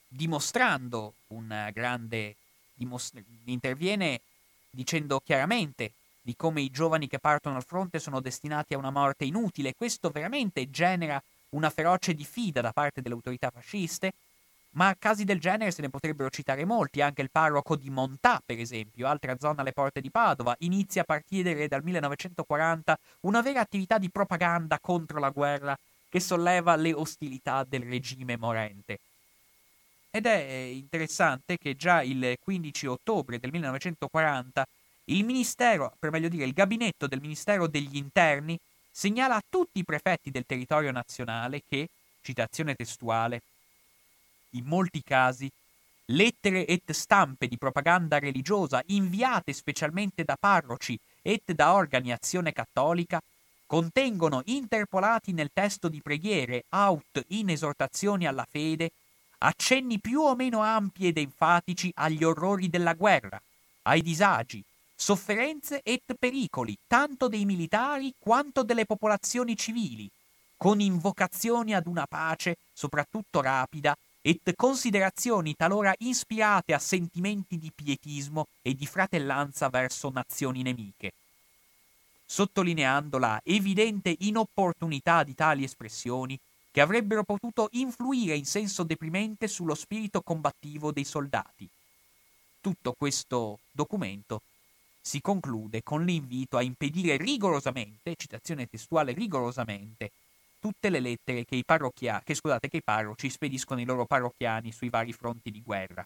dimostrando 0.07 1.13
una 1.28 1.70
grande 1.72 2.36
dimostra- 2.74 3.22
interviene 3.45 4.22
dicendo 4.70 5.22
chiaramente 5.24 5.93
di 6.22 6.36
come 6.36 6.61
i 6.61 6.72
giovani 6.72 7.07
che 7.07 7.20
partono 7.20 7.55
al 7.55 7.63
fronte 7.63 7.99
sono 7.99 8.20
destinati 8.20 8.74
a 8.74 8.78
una 8.78 8.89
morte 8.89 9.26
inutile. 9.26 9.76
Questo 9.76 10.09
veramente 10.09 10.70
genera 10.70 11.22
una 11.49 11.70
feroce 11.70 12.13
diffida 12.13 12.61
da 12.61 12.72
parte 12.72 13.01
delle 13.01 13.13
autorità 13.13 13.51
fasciste 13.51 14.13
ma 14.76 14.95
casi 14.97 15.23
del 15.23 15.39
genere 15.39 15.71
se 15.71 15.82
ne 15.82 15.89
potrebbero 15.89 16.30
citare 16.30 16.65
molti, 16.65 17.01
anche 17.01 17.21
il 17.21 17.30
parroco 17.30 17.76
di 17.76 17.89
Montà, 17.89 18.41
per 18.45 18.59
esempio, 18.59 19.07
altra 19.07 19.38
zona 19.39 19.61
alle 19.61 19.71
porte 19.71 20.01
di 20.01 20.09
Padova, 20.09 20.55
inizia 20.59 21.01
a 21.01 21.05
partire 21.05 21.67
dal 21.67 21.84
1940 21.84 22.97
una 23.21 23.41
vera 23.41 23.61
attività 23.61 23.97
di 23.97 24.09
propaganda 24.09 24.80
contro 24.80 25.19
la 25.19 25.30
guerra 25.30 25.78
che 26.09 26.19
solleva 26.19 26.76
le 26.76 26.93
ostilità 26.93 27.65
del 27.67 27.84
regime 27.84 28.38
morente. 28.38 28.99
Ed 30.11 30.26
è 30.26 30.43
interessante 30.71 31.57
che 31.57 31.76
già 31.76 32.01
il 32.01 32.38
15 32.41 32.88
ottobre 32.88 33.39
del 33.39 33.51
1940 33.51 34.67
il 35.05 35.23
Ministero, 35.23 35.93
per 35.99 36.11
meglio 36.11 36.30
dire 36.30 36.45
il 36.45 36.53
gabinetto 36.53 37.07
del 37.07 37.21
Ministero 37.21 37.67
degli 37.67 37.95
Interni, 37.95 38.57
segnala 38.91 39.36
a 39.36 39.43
tutti 39.47 39.80
i 39.80 39.84
prefetti 39.84 40.32
del 40.32 40.45
territorio 40.45 40.91
nazionale 40.91 41.61
che, 41.67 41.88
citazione 42.21 42.76
testuale, 42.76 43.41
in 44.58 44.66
molti 44.66 45.01
casi, 45.03 45.49
lettere 46.08 46.66
et 46.66 46.91
stampe 46.91 47.47
di 47.47 47.58
propaganda 47.58 48.20
religiosa 48.20 48.82
inviate 48.88 49.53
specialmente 49.53 50.24
da 50.24 50.38
parroci 50.39 50.99
et 51.22 51.51
da 51.53 51.74
organi 51.74 52.12
azione 52.12 52.51
cattolica 52.51 53.20
contengono 53.66 54.41
interpolati 54.45 55.34
nel 55.34 55.49
testo 55.51 55.88
di 55.88 56.01
preghiere 56.01 56.66
aut 56.70 57.24
in 57.30 57.49
esortazioni 57.49 58.28
alla 58.28 58.45
fede 58.47 58.91
accenni 59.39 59.99
più 59.99 60.22
o 60.22 60.36
meno 60.36 60.62
ampi 60.62 61.08
ed 61.08 61.18
enfatici 61.18 61.91
agli 61.95 62.24
orrori 62.24 62.70
della 62.70 62.93
guerra, 62.93 63.41
ai 63.84 64.01
disagi, 64.01 64.64
sofferenze 64.95 65.82
et 65.84 66.16
pericoli, 66.18 66.78
tanto 66.88 67.28
dei 67.28 67.45
militari 67.45 68.14
quanto 68.18 68.64
delle 68.64 68.86
popolazioni 68.86 69.56
civili, 69.56 70.10
con 70.58 70.80
invocazioni 70.80 71.76
ad 71.76 71.86
una 71.86 72.06
pace, 72.08 72.58
soprattutto 72.74 73.41
rapida, 73.41 73.95
et 74.28 74.55
considerazioni 74.55 75.55
talora 75.55 75.93
ispirate 75.99 76.73
a 76.73 76.80
sentimenti 76.80 77.59
di 77.59 77.71
pietismo 77.73 78.47
e 78.63 78.73
di 78.73 78.88
fratellanza 78.88 79.69
verso 79.69 80.09
nazioni 80.09 80.63
nemiche. 80.63 81.11
Sottolineando 82.26 83.19
la 83.19 83.39
evidente 83.43 84.15
inopportunità 84.21 85.23
di 85.23 85.36
tali 85.36 85.63
espressioni, 85.63 86.39
che 86.71 86.82
avrebbero 86.82 87.23
potuto 87.23 87.69
influire 87.73 88.36
in 88.36 88.45
senso 88.45 88.82
deprimente 88.82 89.47
sullo 89.47 89.76
spirito 89.76 90.21
combattivo 90.21 90.91
dei 90.91 91.05
soldati. 91.05 91.69
Tutto 92.59 92.95
questo 92.97 93.59
documento 93.71 94.41
si 94.99 95.21
conclude 95.21 95.84
con 95.84 96.03
l'invito 96.03 96.57
a 96.57 96.63
impedire 96.63 97.15
rigorosamente, 97.15 98.15
citazione 98.17 98.67
testuale 98.67 99.13
rigorosamente, 99.13 100.09
tutte 100.66 100.89
le 100.89 100.99
lettere 100.99 101.45
che 101.45 101.55
i, 101.55 101.63
parrocchia- 101.63 102.24
che, 102.26 102.34
scusate, 102.34 102.70
che 102.70 102.78
i 102.78 102.82
parroci 102.82 103.30
spediscono 103.30 103.80
ai 103.80 103.86
loro 103.86 104.07
parrocchiani 104.07 104.72
sui 104.72 104.89
vari 104.89 105.13
fronti 105.13 105.51
di 105.51 105.61
guerra. 105.61 106.03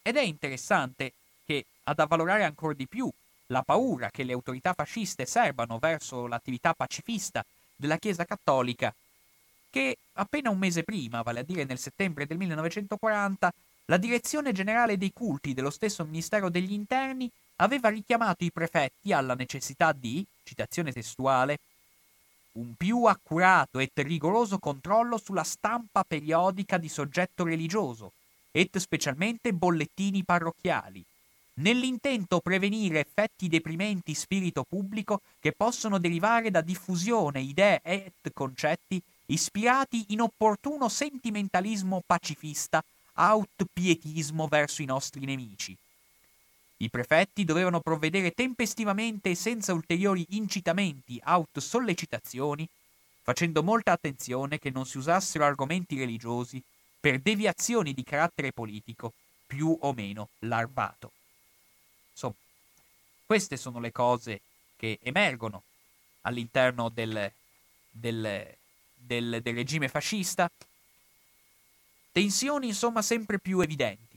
Ed 0.00 0.16
è 0.16 0.22
interessante 0.22 1.12
che, 1.44 1.66
ad 1.84 1.98
avvalorare 1.98 2.44
ancora 2.44 2.72
di 2.72 2.88
più 2.88 3.12
la 3.48 3.60
paura 3.60 4.08
che 4.10 4.22
le 4.22 4.32
autorità 4.32 4.72
fasciste 4.72 5.26
serbano 5.26 5.78
verso 5.78 6.26
l'attività 6.26 6.72
pacifista 6.72 7.44
della 7.76 7.98
Chiesa 7.98 8.24
cattolica, 8.24 8.90
che 9.68 9.98
appena 10.14 10.48
un 10.48 10.56
mese 10.56 10.82
prima, 10.82 11.20
vale 11.20 11.40
a 11.40 11.44
dire 11.44 11.64
nel 11.64 11.78
settembre 11.78 12.24
del 12.24 12.38
1940, 12.38 13.52
la 13.84 13.96
Direzione 13.98 14.52
Generale 14.52 14.96
dei 14.96 15.12
Culti 15.12 15.52
dello 15.52 15.68
stesso 15.68 16.06
Ministero 16.06 16.48
degli 16.48 16.72
Interni 16.72 17.30
aveva 17.56 17.90
richiamato 17.90 18.44
i 18.44 18.50
prefetti 18.50 19.12
alla 19.12 19.34
necessità 19.34 19.92
di, 19.92 20.24
citazione 20.42 20.90
testuale, 20.90 21.58
un 22.52 22.74
più 22.76 23.04
accurato 23.04 23.78
et 23.78 23.92
rigoroso 23.96 24.58
controllo 24.58 25.18
sulla 25.18 25.44
stampa 25.44 26.04
periodica 26.04 26.76
di 26.76 26.88
soggetto 26.88 27.44
religioso, 27.44 28.12
et 28.50 28.76
specialmente 28.78 29.52
bollettini 29.52 30.24
parrocchiali, 30.24 31.02
nell'intento 31.54 32.40
prevenire 32.40 33.00
effetti 33.00 33.48
deprimenti 33.48 34.14
spirito 34.14 34.64
pubblico 34.68 35.20
che 35.40 35.52
possono 35.52 35.98
derivare 35.98 36.50
da 36.50 36.60
diffusione 36.60 37.40
idee 37.40 37.80
et 37.82 38.30
concetti 38.32 39.00
ispirati 39.26 40.06
in 40.08 40.20
opportuno 40.20 40.88
sentimentalismo 40.88 42.02
pacifista, 42.04 42.82
aut 43.14 43.64
pietismo 43.72 44.46
verso 44.46 44.82
i 44.82 44.86
nostri 44.86 45.24
nemici, 45.24 45.76
i 46.82 46.90
prefetti 46.90 47.44
dovevano 47.44 47.80
provvedere 47.80 48.32
tempestivamente 48.32 49.30
e 49.30 49.34
senza 49.36 49.72
ulteriori 49.72 50.26
incitamenti, 50.30 51.20
aut 51.22 51.60
sollecitazioni, 51.60 52.68
facendo 53.22 53.62
molta 53.62 53.92
attenzione 53.92 54.58
che 54.58 54.70
non 54.70 54.84
si 54.84 54.98
usassero 54.98 55.44
argomenti 55.44 55.96
religiosi 55.96 56.60
per 56.98 57.20
deviazioni 57.20 57.94
di 57.94 58.02
carattere 58.02 58.52
politico 58.52 59.12
più 59.46 59.76
o 59.80 59.92
meno 59.92 60.30
larvato. 60.40 61.12
Insomma, 62.10 62.34
queste 63.26 63.56
sono 63.56 63.78
le 63.78 63.92
cose 63.92 64.40
che 64.76 64.98
emergono 65.02 65.62
all'interno 66.22 66.88
del, 66.88 67.30
del, 67.90 68.56
del, 68.94 69.40
del 69.40 69.54
regime 69.54 69.88
fascista. 69.88 70.50
Tensioni, 72.10 72.66
insomma, 72.66 73.02
sempre 73.02 73.38
più 73.38 73.60
evidenti 73.60 74.11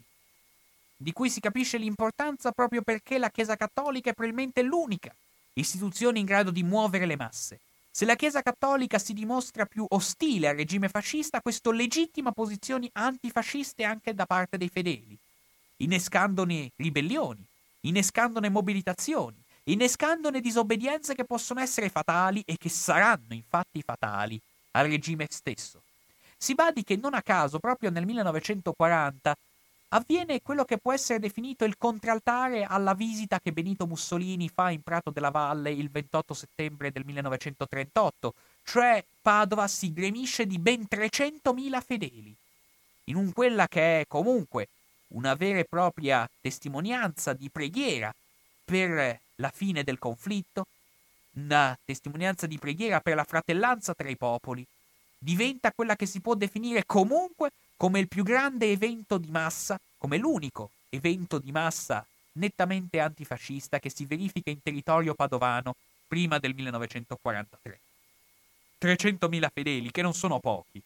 di 1.05 1.13
cui 1.13 1.29
si 1.29 1.39
capisce 1.39 1.77
l'importanza 1.77 2.51
proprio 2.51 2.81
perché 2.81 3.19
la 3.19 3.29
Chiesa 3.29 3.55
Cattolica 3.55 4.09
è 4.09 4.13
probabilmente 4.13 4.63
l'unica 4.63 5.13
istituzione 5.53 6.17
in 6.17 6.25
grado 6.25 6.49
di 6.49 6.63
muovere 6.63 7.05
le 7.05 7.15
masse. 7.15 7.59
Se 7.91 8.05
la 8.05 8.15
Chiesa 8.15 8.41
Cattolica 8.41 8.97
si 8.97 9.13
dimostra 9.13 9.67
più 9.67 9.85
ostile 9.89 10.47
al 10.47 10.55
regime 10.55 10.89
fascista, 10.89 11.41
questo 11.41 11.69
legittima 11.69 12.31
posizioni 12.31 12.89
antifasciste 12.91 13.83
anche 13.83 14.15
da 14.15 14.25
parte 14.25 14.57
dei 14.57 14.67
fedeli, 14.67 15.15
innescandone 15.77 16.71
ribellioni, 16.75 17.45
innescandone 17.81 18.49
mobilitazioni, 18.49 19.37
innescandone 19.65 20.41
disobbedienze 20.41 21.13
che 21.13 21.23
possono 21.23 21.59
essere 21.59 21.89
fatali 21.89 22.41
e 22.47 22.57
che 22.57 22.69
saranno 22.69 23.35
infatti 23.35 23.83
fatali 23.83 24.41
al 24.71 24.87
regime 24.87 25.27
stesso. 25.29 25.83
Si 26.35 26.55
badi 26.55 26.83
che 26.83 26.95
non 26.95 27.13
a 27.13 27.21
caso, 27.21 27.59
proprio 27.59 27.91
nel 27.91 28.07
1940, 28.07 29.35
avviene 29.89 30.41
quello 30.41 30.65
che 30.65 30.77
può 30.77 30.91
essere 30.91 31.19
definito 31.19 31.65
il 31.65 31.77
contraltare 31.77 32.63
alla 32.63 32.93
visita 32.93 33.39
che 33.39 33.51
Benito 33.51 33.85
Mussolini 33.85 34.49
fa 34.49 34.71
in 34.71 34.81
Prato 34.81 35.09
della 35.09 35.29
Valle 35.29 35.71
il 35.71 35.89
28 35.89 36.33
settembre 36.33 36.91
del 36.91 37.05
1938, 37.05 38.33
cioè 38.63 39.03
Padova 39.21 39.67
si 39.67 39.93
gremisce 39.93 40.45
di 40.45 40.59
ben 40.59 40.87
300.000 40.89 41.81
fedeli, 41.81 42.35
in 43.05 43.15
un 43.15 43.31
quella 43.31 43.67
che 43.67 44.01
è 44.01 44.05
comunque 44.07 44.67
una 45.09 45.35
vera 45.35 45.59
e 45.59 45.65
propria 45.65 46.29
testimonianza 46.41 47.33
di 47.33 47.49
preghiera 47.49 48.13
per 48.63 49.19
la 49.35 49.49
fine 49.49 49.83
del 49.83 49.99
conflitto, 49.99 50.65
una 51.33 51.77
testimonianza 51.85 52.47
di 52.47 52.57
preghiera 52.57 52.99
per 52.99 53.15
la 53.15 53.23
fratellanza 53.23 53.93
tra 53.93 54.09
i 54.09 54.17
popoli, 54.17 54.65
diventa 55.17 55.71
quella 55.71 55.95
che 55.95 56.05
si 56.05 56.19
può 56.19 56.33
definire 56.33 56.85
comunque 56.85 57.51
come 57.77 57.99
il 57.99 58.07
più 58.07 58.23
grande 58.23 58.71
evento 58.71 59.17
di 59.17 59.29
massa, 59.29 59.79
come 59.97 60.17
l'unico 60.17 60.71
evento 60.89 61.39
di 61.39 61.51
massa 61.51 62.05
nettamente 62.33 62.99
antifascista 62.99 63.79
che 63.79 63.89
si 63.89 64.05
verifica 64.05 64.49
in 64.49 64.61
territorio 64.61 65.13
padovano 65.13 65.75
prima 66.07 66.37
del 66.39 66.53
1943. 66.53 67.79
300.000 68.79 69.47
fedeli, 69.53 69.91
che 69.91 70.01
non 70.01 70.13
sono 70.13 70.39
pochi. 70.39 70.81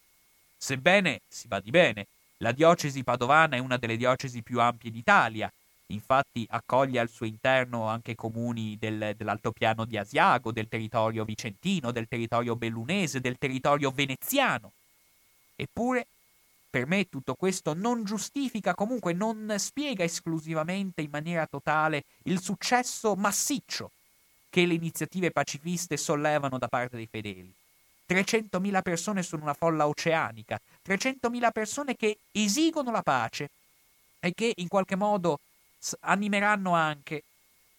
Sebbene, 0.56 1.20
si 1.28 1.48
va 1.48 1.60
di 1.60 1.70
bene, 1.70 2.06
la 2.38 2.52
diocesi 2.52 3.02
padovana 3.02 3.56
è 3.56 3.58
una 3.58 3.76
delle 3.76 3.96
diocesi 3.96 4.42
più 4.42 4.60
ampie 4.60 4.90
d'Italia, 4.90 5.52
infatti 5.86 6.46
accoglie 6.48 7.00
al 7.00 7.10
suo 7.10 7.26
interno 7.26 7.86
anche 7.88 8.14
comuni 8.14 8.76
del, 8.78 9.14
dell'altopiano 9.16 9.84
di 9.84 9.96
Asiago, 9.96 10.52
del 10.52 10.68
territorio 10.68 11.24
vicentino, 11.24 11.90
del 11.90 12.08
territorio 12.08 12.56
bellunese, 12.56 13.20
del 13.20 13.38
territorio 13.38 13.90
veneziano. 13.90 14.72
Eppure 15.56 16.06
per 16.70 16.86
me 16.86 17.08
tutto 17.08 17.34
questo 17.34 17.74
non 17.74 18.04
giustifica, 18.04 18.74
comunque 18.74 19.12
non 19.12 19.52
spiega 19.58 20.04
esclusivamente 20.04 21.02
in 21.02 21.10
maniera 21.10 21.46
totale 21.46 22.04
il 22.24 22.40
successo 22.40 23.16
massiccio 23.16 23.90
che 24.48 24.64
le 24.66 24.74
iniziative 24.74 25.32
pacifiste 25.32 25.96
sollevano 25.96 26.58
da 26.58 26.68
parte 26.68 26.96
dei 26.96 27.08
fedeli. 27.10 27.52
300.000 28.08 28.82
persone 28.82 29.22
sono 29.22 29.42
una 29.42 29.54
folla 29.54 29.86
oceanica, 29.86 30.60
300.000 30.86 31.50
persone 31.52 31.96
che 31.96 32.18
esigono 32.32 32.90
la 32.90 33.02
pace 33.02 33.50
e 34.20 34.32
che 34.34 34.52
in 34.56 34.68
qualche 34.68 34.96
modo 34.96 35.38
animeranno 36.00 36.74
anche, 36.74 37.22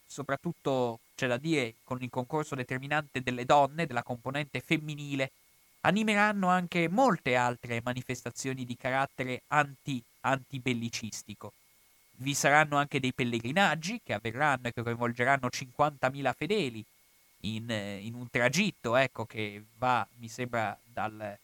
soprattutto 0.07 0.99
c'è 1.15 1.27
da 1.27 1.37
dire 1.37 1.75
con 1.83 2.01
il 2.01 2.09
concorso 2.09 2.55
determinante 2.55 3.21
delle 3.21 3.45
donne, 3.45 3.85
della 3.85 4.03
componente 4.03 4.61
femminile, 4.61 5.31
animeranno 5.81 6.47
anche 6.47 6.87
molte 6.89 7.35
altre 7.35 7.81
manifestazioni 7.83 8.65
di 8.65 8.75
carattere 8.75 9.41
anti, 9.47 10.01
antibellicistico. 10.21 11.53
Vi 12.17 12.33
saranno 12.33 12.77
anche 12.77 12.99
dei 12.99 13.13
pellegrinaggi 13.13 14.01
che 14.03 14.13
avverranno 14.13 14.67
e 14.67 14.73
che 14.73 14.83
coinvolgeranno 14.83 15.47
50.000 15.47 16.33
fedeli 16.35 16.85
in, 17.41 17.69
in 18.01 18.13
un 18.13 18.29
tragitto 18.29 18.95
ecco, 18.95 19.25
che 19.25 19.63
va, 19.77 20.07
mi 20.19 20.27
sembra, 20.27 20.77
dal, 20.83 21.37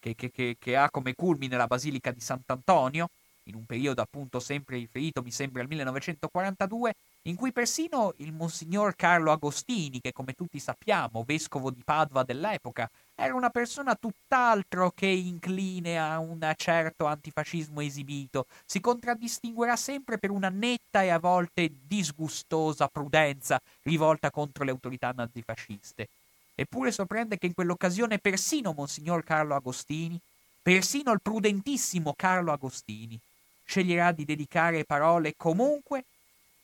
che, 0.00 0.14
che, 0.14 0.30
che, 0.30 0.56
che 0.58 0.76
ha 0.76 0.90
come 0.90 1.14
culmine 1.14 1.56
la 1.56 1.66
Basilica 1.66 2.10
di 2.10 2.20
Sant'Antonio, 2.20 3.08
in 3.44 3.54
un 3.54 3.66
periodo 3.66 4.00
appunto 4.00 4.40
sempre 4.40 4.76
riferito, 4.76 5.22
mi 5.22 5.30
sembra, 5.30 5.62
al 5.62 5.68
1942, 5.68 6.94
in 7.22 7.36
cui 7.36 7.52
persino 7.52 8.14
il 8.16 8.32
Monsignor 8.32 8.96
Carlo 8.96 9.30
Agostini, 9.30 10.00
che 10.00 10.12
come 10.12 10.32
tutti 10.32 10.58
sappiamo, 10.58 11.22
vescovo 11.24 11.70
di 11.70 11.82
Padova 11.84 12.22
dell'epoca, 12.22 12.90
era 13.16 13.34
una 13.34 13.50
persona 13.50 13.94
tutt'altro 13.94 14.90
che 14.90 15.06
incline 15.06 15.98
a 15.98 16.18
un 16.18 16.52
certo 16.56 17.06
antifascismo 17.06 17.80
esibito, 17.80 18.46
si 18.64 18.80
contraddistinguerà 18.80 19.76
sempre 19.76 20.18
per 20.18 20.30
una 20.30 20.48
netta 20.48 21.02
e 21.02 21.10
a 21.10 21.18
volte 21.18 21.70
disgustosa 21.86 22.88
prudenza 22.88 23.60
rivolta 23.82 24.30
contro 24.30 24.64
le 24.64 24.72
autorità 24.72 25.12
nazifasciste. 25.14 26.08
Eppure 26.56 26.92
sorprende 26.92 27.38
che 27.38 27.46
in 27.46 27.54
quell'occasione 27.54 28.18
persino 28.18 28.72
Monsignor 28.72 29.22
Carlo 29.24 29.54
Agostini, 29.54 30.18
persino 30.62 31.12
il 31.12 31.20
prudentissimo 31.20 32.14
Carlo 32.16 32.52
Agostini, 32.52 33.18
sceglierà 33.64 34.12
di 34.12 34.24
dedicare 34.24 34.84
parole 34.84 35.34
comunque 35.36 36.04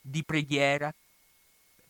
di 0.00 0.22
preghiera 0.24 0.92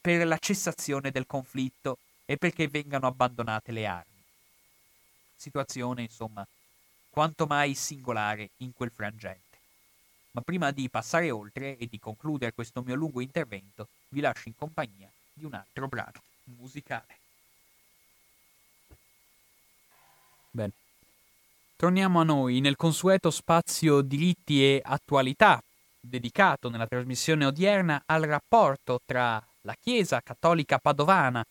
per 0.01 0.27
la 0.27 0.39
cessazione 0.39 1.11
del 1.11 1.27
conflitto 1.27 1.99
e 2.25 2.37
perché 2.37 2.69
vengano 2.69 3.07
abbandonate 3.07 3.73
le 3.73 3.87
armi. 3.87 4.10
Situazione, 5.41 6.03
insomma, 6.03 6.47
quanto 7.09 7.47
mai 7.47 7.75
singolare 7.75 8.51
in 8.59 8.75
quel 8.75 8.91
frangente. 8.91 9.57
Ma 10.33 10.43
prima 10.43 10.71
di 10.71 10.91
passare 10.91 11.31
oltre 11.31 11.79
e 11.79 11.87
di 11.87 11.99
concludere 11.99 12.53
questo 12.53 12.83
mio 12.83 12.95
lungo 12.95 13.23
intervento, 13.23 13.89
vi 14.11 14.21
lascio 14.21 14.49
in 14.49 14.55
compagnia 14.55 15.11
di 15.33 15.47
un 15.47 15.55
altro 15.55 15.89
brano 15.89 16.21
musicale. 16.45 17.19
Bene. 20.51 20.73
Torniamo 21.75 22.21
a 22.21 22.25
noi 22.25 22.61
nel 22.61 22.77
consueto 22.77 23.31
spazio 23.31 24.03
diritti 24.03 24.63
e 24.63 24.83
attualità, 24.85 25.59
dedicato 25.99 26.69
nella 26.69 26.87
trasmissione 26.87 27.47
odierna 27.47 28.03
al 28.05 28.25
rapporto 28.25 29.01
tra 29.07 29.43
la 29.63 29.75
Chiesa 29.81 30.21
cattolica 30.21 30.79
padovana 30.79 31.43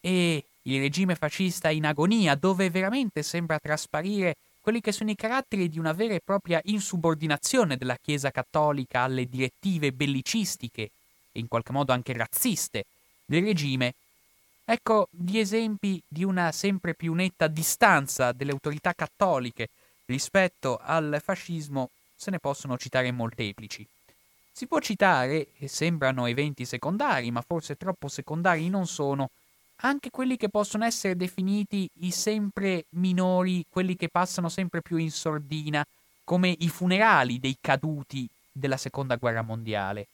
e 0.00 0.42
il 0.66 0.80
regime 0.80 1.14
fascista 1.14 1.70
in 1.70 1.86
agonia, 1.86 2.34
dove 2.34 2.70
veramente 2.70 3.22
sembra 3.22 3.58
trasparire 3.58 4.36
quelli 4.60 4.80
che 4.80 4.90
sono 4.90 5.10
i 5.10 5.14
caratteri 5.14 5.68
di 5.68 5.78
una 5.78 5.92
vera 5.92 6.14
e 6.14 6.20
propria 6.24 6.60
insubordinazione 6.64 7.76
della 7.76 7.96
Chiesa 8.02 8.32
cattolica 8.32 9.02
alle 9.02 9.28
direttive 9.28 9.92
bellicistiche 9.92 10.90
e 11.30 11.38
in 11.38 11.46
qualche 11.46 11.72
modo 11.72 11.92
anche 11.92 12.12
razziste 12.12 12.84
del 13.24 13.44
regime, 13.44 13.94
ecco 14.64 15.08
gli 15.10 15.38
esempi 15.38 16.02
di 16.06 16.24
una 16.24 16.50
sempre 16.50 16.94
più 16.94 17.12
netta 17.12 17.46
distanza 17.46 18.32
delle 18.32 18.50
autorità 18.50 18.92
cattoliche 18.92 19.68
rispetto 20.06 20.80
al 20.82 21.20
fascismo 21.22 21.90
se 22.16 22.30
ne 22.30 22.40
possono 22.40 22.76
citare 22.76 23.12
molteplici. 23.12 23.86
Si 24.50 24.66
può 24.66 24.80
citare, 24.80 25.48
e 25.58 25.68
sembrano 25.68 26.26
eventi 26.26 26.64
secondari, 26.64 27.30
ma 27.30 27.42
forse 27.42 27.76
troppo 27.76 28.08
secondari 28.08 28.68
non 28.68 28.86
sono, 28.86 29.30
anche 29.82 30.10
quelli 30.10 30.36
che 30.36 30.48
possono 30.48 30.84
essere 30.84 31.16
definiti 31.16 31.88
i 32.00 32.10
sempre 32.10 32.86
minori, 32.90 33.64
quelli 33.68 33.96
che 33.96 34.08
passano 34.08 34.48
sempre 34.48 34.80
più 34.80 34.96
in 34.96 35.10
sordina, 35.10 35.84
come 36.24 36.54
i 36.58 36.68
funerali 36.68 37.38
dei 37.38 37.56
caduti 37.60 38.28
della 38.50 38.76
seconda 38.76 39.16
guerra 39.16 39.42
mondiale. 39.42 40.06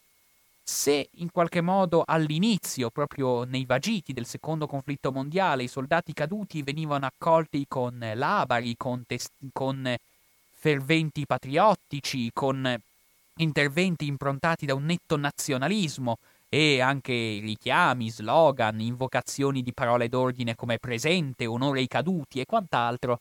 Se 0.65 1.09
in 1.15 1.31
qualche 1.31 1.61
modo 1.61 2.03
all'inizio, 2.07 2.91
proprio 2.91 3.45
nei 3.45 3.65
vagiti 3.65 4.13
del 4.13 4.27
secondo 4.27 4.67
conflitto 4.67 5.11
mondiale, 5.11 5.65
i 5.65 5.69
soldati 5.69 6.13
caduti 6.13 6.63
venivano 6.63 7.07
accolti 7.07 7.65
con 7.69 7.99
labari, 8.15 8.77
con, 8.77 9.05
test- 9.07 9.33
con 9.53 9.95
ferventi 10.51 11.27
patriottici, 11.27 12.31
con 12.33 12.81
interventi 13.37 14.07
improntati 14.07 14.67
da 14.67 14.75
un 14.75 14.85
netto 14.85 15.17
nazionalismo, 15.17 16.19
e 16.55 16.83
anche 16.83 17.39
richiami, 17.41 18.11
slogan, 18.11 18.79
invocazioni 18.79 19.63
di 19.63 19.73
parole 19.73 20.11
d'ordine 20.11 20.55
come 20.55 20.77
presente, 20.79 21.47
onore 21.47 21.81
ai 21.81 21.89
caduti 21.89 22.41
e 22.41 22.45
quant'altro, 22.45 23.21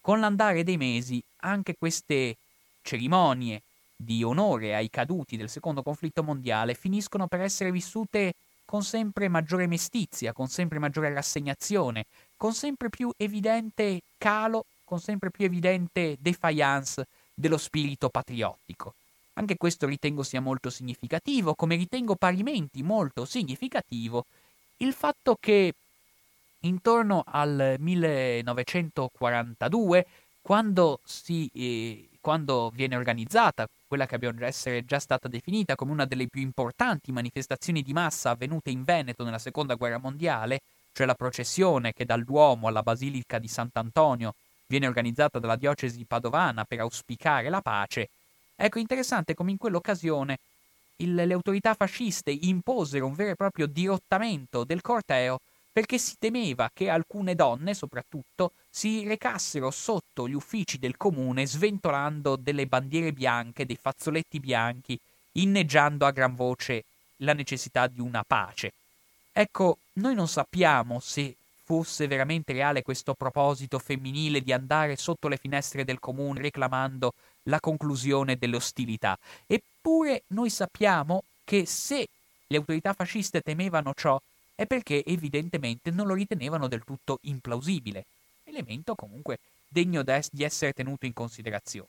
con 0.00 0.20
l'andare 0.20 0.64
dei 0.64 0.78
mesi 0.78 1.22
anche 1.40 1.74
queste 1.78 2.36
cerimonie 2.80 3.60
di 3.94 4.24
onore 4.24 4.74
ai 4.74 4.88
caduti 4.88 5.36
del 5.36 5.50
secondo 5.50 5.82
conflitto 5.82 6.22
mondiale 6.22 6.72
finiscono 6.72 7.26
per 7.26 7.42
essere 7.42 7.70
vissute 7.70 8.32
con 8.64 8.82
sempre 8.82 9.28
maggiore 9.28 9.66
mestizia, 9.66 10.32
con 10.32 10.48
sempre 10.48 10.78
maggiore 10.78 11.12
rassegnazione, 11.12 12.06
con 12.38 12.54
sempre 12.54 12.88
più 12.88 13.10
evidente 13.18 14.00
calo, 14.16 14.64
con 14.82 14.98
sempre 14.98 15.30
più 15.30 15.44
evidente 15.44 16.16
defiance 16.18 17.04
dello 17.34 17.58
spirito 17.58 18.08
patriottico. 18.08 18.94
Anche 19.38 19.56
questo 19.56 19.86
ritengo 19.86 20.22
sia 20.22 20.40
molto 20.40 20.70
significativo, 20.70 21.54
come 21.54 21.76
ritengo 21.76 22.16
parimenti 22.16 22.82
molto 22.82 23.24
significativo 23.24 24.24
il 24.78 24.92
fatto 24.92 25.36
che 25.40 25.72
intorno 26.60 27.22
al 27.26 27.76
1942, 27.78 30.06
quando, 30.42 31.00
si, 31.04 31.50
eh, 31.54 32.08
quando 32.20 32.70
viene 32.74 32.96
organizzata 32.96 33.66
quella 33.86 34.06
che 34.06 34.16
abbiamo 34.16 34.38
già 34.38 34.46
essere 34.46 34.84
già 34.84 34.98
stata 34.98 35.28
definita 35.28 35.76
come 35.76 35.92
una 35.92 36.04
delle 36.04 36.26
più 36.28 36.42
importanti 36.42 37.12
manifestazioni 37.12 37.82
di 37.82 37.92
massa 37.92 38.30
avvenute 38.30 38.70
in 38.70 38.84
Veneto 38.84 39.24
nella 39.24 39.38
Seconda 39.38 39.74
Guerra 39.74 39.98
Mondiale, 39.98 40.60
cioè 40.92 41.06
la 41.06 41.14
processione 41.14 41.92
che 41.92 42.04
dal 42.04 42.24
Duomo 42.24 42.68
alla 42.68 42.82
Basilica 42.82 43.38
di 43.38 43.48
Sant'Antonio 43.48 44.34
viene 44.66 44.86
organizzata 44.86 45.38
dalla 45.38 45.56
diocesi 45.56 46.04
padovana 46.04 46.64
per 46.64 46.80
auspicare 46.80 47.48
la 47.48 47.60
pace, 47.60 48.08
Ecco, 48.56 48.78
interessante 48.78 49.34
come 49.34 49.50
in 49.50 49.58
quell'occasione 49.58 50.38
il, 50.96 51.14
le 51.14 51.34
autorità 51.34 51.74
fasciste 51.74 52.30
imposero 52.30 53.06
un 53.06 53.14
vero 53.14 53.32
e 53.32 53.36
proprio 53.36 53.66
dirottamento 53.66 54.64
del 54.64 54.80
corteo 54.80 55.38
perché 55.76 55.98
si 55.98 56.16
temeva 56.18 56.70
che 56.72 56.88
alcune 56.88 57.34
donne, 57.34 57.74
soprattutto, 57.74 58.52
si 58.70 59.06
recassero 59.06 59.70
sotto 59.70 60.26
gli 60.26 60.32
uffici 60.32 60.78
del 60.78 60.96
comune 60.96 61.46
sventolando 61.46 62.36
delle 62.36 62.64
bandiere 62.64 63.12
bianche, 63.12 63.66
dei 63.66 63.78
fazzoletti 63.78 64.40
bianchi, 64.40 64.98
inneggiando 65.32 66.06
a 66.06 66.12
gran 66.12 66.34
voce 66.34 66.84
la 67.18 67.34
necessità 67.34 67.88
di 67.88 68.00
una 68.00 68.24
pace. 68.26 68.72
Ecco, 69.32 69.76
noi 69.94 70.14
non 70.14 70.28
sappiamo 70.28 70.98
se 70.98 71.36
fosse 71.62 72.06
veramente 72.06 72.54
reale 72.54 72.80
questo 72.80 73.12
proposito 73.12 73.78
femminile 73.78 74.40
di 74.40 74.54
andare 74.54 74.96
sotto 74.96 75.28
le 75.28 75.36
finestre 75.36 75.84
del 75.84 75.98
comune 75.98 76.40
reclamando 76.40 77.12
la 77.46 77.60
conclusione 77.60 78.36
delle 78.36 78.56
ostilità. 78.56 79.18
Eppure 79.46 80.22
noi 80.28 80.50
sappiamo 80.50 81.24
che 81.44 81.66
se 81.66 82.08
le 82.46 82.56
autorità 82.56 82.92
fasciste 82.92 83.40
temevano 83.40 83.92
ciò 83.94 84.20
è 84.54 84.66
perché 84.66 85.04
evidentemente 85.04 85.90
non 85.90 86.06
lo 86.06 86.14
ritenevano 86.14 86.68
del 86.68 86.84
tutto 86.84 87.18
implausibile, 87.22 88.04
elemento 88.44 88.94
comunque 88.94 89.38
degno 89.68 90.02
di 90.02 90.44
essere 90.44 90.72
tenuto 90.72 91.06
in 91.06 91.12
considerazione. 91.12 91.88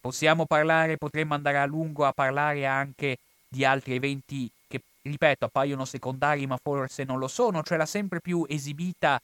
Possiamo 0.00 0.46
parlare, 0.46 0.96
potremmo 0.96 1.34
andare 1.34 1.58
a 1.58 1.66
lungo 1.66 2.06
a 2.06 2.12
parlare 2.12 2.66
anche 2.66 3.18
di 3.48 3.64
altri 3.64 3.94
eventi 3.94 4.50
che, 4.66 4.80
ripeto, 5.02 5.46
appaiono 5.46 5.84
secondari 5.84 6.46
ma 6.46 6.58
forse 6.60 7.04
non 7.04 7.18
lo 7.18 7.28
sono, 7.28 7.62
cioè 7.62 7.78
la 7.78 7.86
sempre 7.86 8.20
più 8.20 8.44
esibita, 8.48 9.20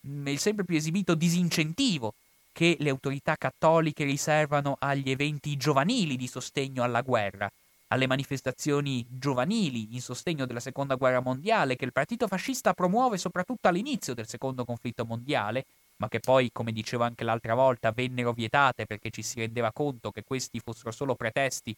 il 0.00 0.38
sempre 0.38 0.64
più 0.64 0.76
esibito 0.76 1.14
disincentivo 1.14 2.14
che 2.52 2.76
le 2.80 2.90
autorità 2.90 3.36
cattoliche 3.36 4.04
riservano 4.04 4.76
agli 4.78 5.10
eventi 5.10 5.56
giovanili 5.56 6.16
di 6.16 6.26
sostegno 6.26 6.82
alla 6.82 7.02
guerra, 7.02 7.50
alle 7.88 8.06
manifestazioni 8.06 9.04
giovanili 9.08 9.88
in 9.94 10.00
sostegno 10.00 10.46
della 10.46 10.60
seconda 10.60 10.94
guerra 10.94 11.20
mondiale 11.20 11.76
che 11.76 11.84
il 11.84 11.92
partito 11.92 12.28
fascista 12.28 12.72
promuove 12.72 13.18
soprattutto 13.18 13.68
all'inizio 13.68 14.14
del 14.14 14.28
secondo 14.28 14.64
conflitto 14.64 15.04
mondiale, 15.04 15.64
ma 15.96 16.08
che 16.08 16.20
poi, 16.20 16.50
come 16.52 16.72
dicevo 16.72 17.04
anche 17.04 17.24
l'altra 17.24 17.54
volta, 17.54 17.92
vennero 17.92 18.32
vietate 18.32 18.86
perché 18.86 19.10
ci 19.10 19.22
si 19.22 19.40
rendeva 19.40 19.70
conto 19.72 20.10
che 20.10 20.22
questi 20.24 20.60
fossero 20.60 20.92
solo 20.92 21.14
pretesti 21.14 21.74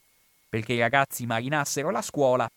perché 0.48 0.74
i 0.74 0.80
ragazzi 0.80 1.24
marinassero 1.24 1.90
la 1.90 2.02
scuola. 2.02 2.48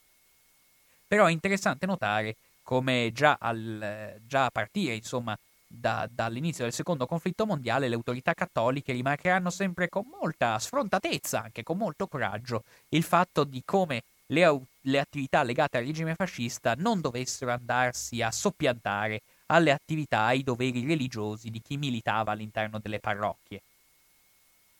Però 1.07 1.25
è 1.25 1.31
interessante 1.31 1.85
notare 1.85 2.35
come 2.61 3.11
già, 3.13 3.37
al, 3.39 4.19
già 4.27 4.45
a 4.45 4.49
partire, 4.49 4.95
insomma, 4.95 5.37
da, 5.77 6.07
dall'inizio 6.09 6.63
del 6.63 6.73
secondo 6.73 7.05
conflitto 7.05 7.45
mondiale 7.45 7.87
le 7.87 7.95
autorità 7.95 8.33
cattoliche 8.33 8.93
rimarcheranno 8.93 9.49
sempre 9.49 9.89
con 9.89 10.05
molta 10.19 10.57
sfrontatezza, 10.57 11.43
anche 11.43 11.63
con 11.63 11.77
molto 11.77 12.07
coraggio, 12.07 12.63
il 12.89 13.03
fatto 13.03 13.43
di 13.43 13.61
come 13.65 14.03
le, 14.27 14.61
le 14.81 14.99
attività 14.99 15.43
legate 15.43 15.77
al 15.77 15.85
regime 15.85 16.15
fascista 16.15 16.73
non 16.77 17.01
dovessero 17.01 17.51
andarsi 17.51 18.21
a 18.21 18.31
soppiantare 18.31 19.21
alle 19.47 19.71
attività, 19.71 20.21
ai 20.21 20.43
doveri 20.43 20.85
religiosi 20.85 21.51
di 21.51 21.61
chi 21.61 21.77
militava 21.77 22.31
all'interno 22.31 22.79
delle 22.79 22.99
parrocchie. 22.99 23.61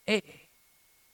E 0.04 0.24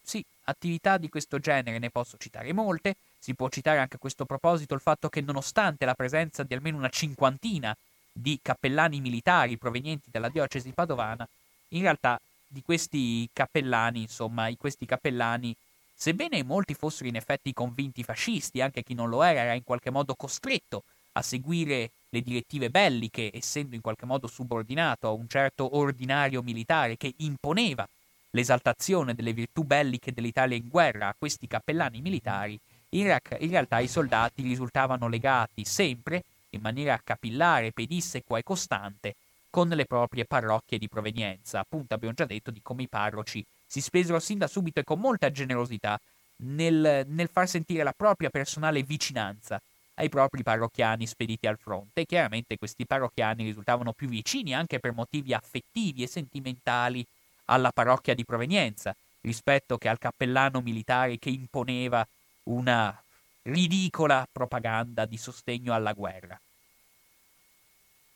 sì, 0.02 0.24
attività 0.46 0.98
di 0.98 1.10
questo 1.10 1.40
genere 1.40 1.80
ne 1.80 1.90
posso 1.90 2.18
citare 2.18 2.54
molte, 2.54 2.96
si 3.20 3.34
può 3.34 3.50
citare 3.50 3.80
anche 3.80 3.98
a 3.98 4.00
questo 4.00 4.26
proposito 4.26 4.74
il 4.74 4.82
fatto 4.82 5.10
che 5.10 5.22
nonostante 5.22 5.86
la 5.86 5.94
presenza 5.94 6.44
di 6.44 6.54
almeno 6.54 6.78
una 6.78 6.90
cinquantina 6.90 7.76
di 8.12 8.39
cappellani 8.41 8.99
militari 8.99 9.57
provenienti 9.57 10.09
dalla 10.12 10.30
diocesi 10.30 10.72
padovana, 10.72 11.28
in 11.70 11.82
realtà 11.82 12.20
di 12.47 12.62
questi 12.62 13.30
cappellani, 13.32 14.01
insomma, 14.01 14.49
questi 14.57 14.86
cappellani, 14.86 15.55
sebbene 15.93 16.43
molti 16.43 16.74
fossero 16.74 17.07
in 17.07 17.16
effetti 17.16 17.53
convinti 17.53 18.03
fascisti, 18.03 18.62
anche 18.62 18.84
chi 18.84 18.93
non 18.93 19.09
lo 19.09 19.24
era 19.24 19.41
era 19.41 19.53
in 19.53 19.64
qualche 19.64 19.89
modo 19.89 20.16
costretto 20.16 20.84
a 21.14 21.22
seguire 21.22 21.91
le 22.09 22.22
direttive 22.22 22.70
belliche, 22.70 23.32
essendo 23.34 23.76
in 23.76 23.82
qualche 23.82 24.05
modo 24.05 24.28
subordinato 24.28 25.07
a 25.07 25.12
un 25.12 25.28
certo 25.28 25.78
ordinario 25.78 26.41
militare 26.41 26.97
che 26.97 27.14
imponeva 27.18 27.88
l'esaltazione 28.32 29.14
delle 29.14 29.34
virtù 29.34 29.64
belliche 29.64 30.12
dell'Italia 30.12 30.57
in 30.57 30.68
guerra 30.70 31.09
a 31.09 31.16
questi 31.18 31.47
cappellani 31.47 32.01
militari, 32.01 32.59
in, 32.89 33.07
ra- 33.07 33.22
in 33.39 33.49
realtà 33.49 33.80
i 33.80 33.88
soldati 33.88 34.41
risultavano 34.41 35.07
legati 35.07 35.66
sempre, 35.66 36.24
in 36.52 36.62
maniera 36.62 36.99
capillare, 37.04 37.72
pedissequa 37.72 38.38
e 38.38 38.43
costante, 38.43 39.16
con 39.49 39.68
le 39.68 39.86
proprie 39.86 40.26
parrocchie 40.26 40.78
di 40.78 40.88
provenienza. 40.88 41.60
Appunto 41.60 41.93
abbiamo 41.93 42.14
già 42.14 42.26
detto 42.26 42.52
di 42.52 42.62
come 42.62 42.84
i 42.84 42.88
parroci 42.88 43.45
si 43.66 43.82
spesero 43.82 44.20
sin 44.20 44.38
da 44.38 44.47
subito 44.47 44.80
e 44.80 44.84
con 44.84 44.99
molta 44.99 45.32
generosità 45.32 45.99
nel, 46.43 47.06
nel 47.08 47.30
far 47.32 47.47
sentire 47.47 47.84
la 47.84 47.93
propria 47.93 48.30
personale 48.30 48.84
vicinanza 48.84 49.62
ai 49.95 50.10
propri 50.10 50.41
parrocchiani 50.41 51.06
spediti 51.06 51.47
al 51.47 51.58
fronte. 51.58 52.06
Chiaramente 52.06 52.58
questi 52.58 52.86
parrocchiani 52.86 53.43
risultavano 53.43 53.93
più 53.93 54.08
vicini 54.08 54.54
anche 54.54 54.80
per 54.80 54.93
motivi 54.93 55.34
affettivi 55.34 56.04
e 56.04 56.08
sentimentali 56.08 57.06
alla 57.45 57.72
parrocchia 57.72 58.16
di 58.16 58.26
provenienza 58.26 58.95
rispetto 59.22 59.78
che 59.78 59.89
al 59.89 59.99
cappellano 59.99 60.62
militare 60.62 61.20
che 61.20 61.30
imponeva 61.30 62.08
una 62.43 63.02
ridicola 63.44 64.28
propaganda 64.32 65.06
di 65.06 65.18
sostegno 65.18 65.74
alla 65.74 65.94
guerra. 65.94 66.39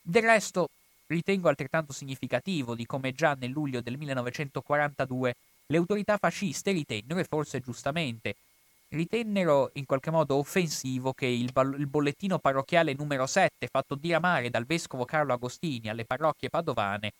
Del 0.01 0.21
resto, 0.21 0.69
ritengo 1.07 1.49
altrettanto 1.49 1.93
significativo 1.93 2.75
di 2.75 2.85
come 2.85 3.11
già 3.11 3.33
nel 3.33 3.49
luglio 3.49 3.81
del 3.81 3.97
1942 3.97 5.35
le 5.67 5.77
autorità 5.77 6.17
fasciste 6.17 6.71
ritennero, 6.71 7.19
e 7.19 7.23
forse 7.23 7.59
giustamente, 7.59 8.35
ritennero 8.89 9.71
in 9.73 9.85
qualche 9.85 10.11
modo 10.11 10.35
offensivo 10.35 11.13
che 11.13 11.25
il, 11.25 11.51
il, 11.77 11.87
bollettino 11.87 12.37
parrocchiale 12.37 12.93
numero 12.93 13.25
7 13.25 13.67
fatto 13.67 13.95
diramare 13.95 14.49
dal 14.49 14.65
vescovo 14.65 15.05
Carlo 15.05 15.33
Agostini 15.33 15.89
alle 15.89 16.05
parrocchie 16.05 16.49
padovane 16.49 17.13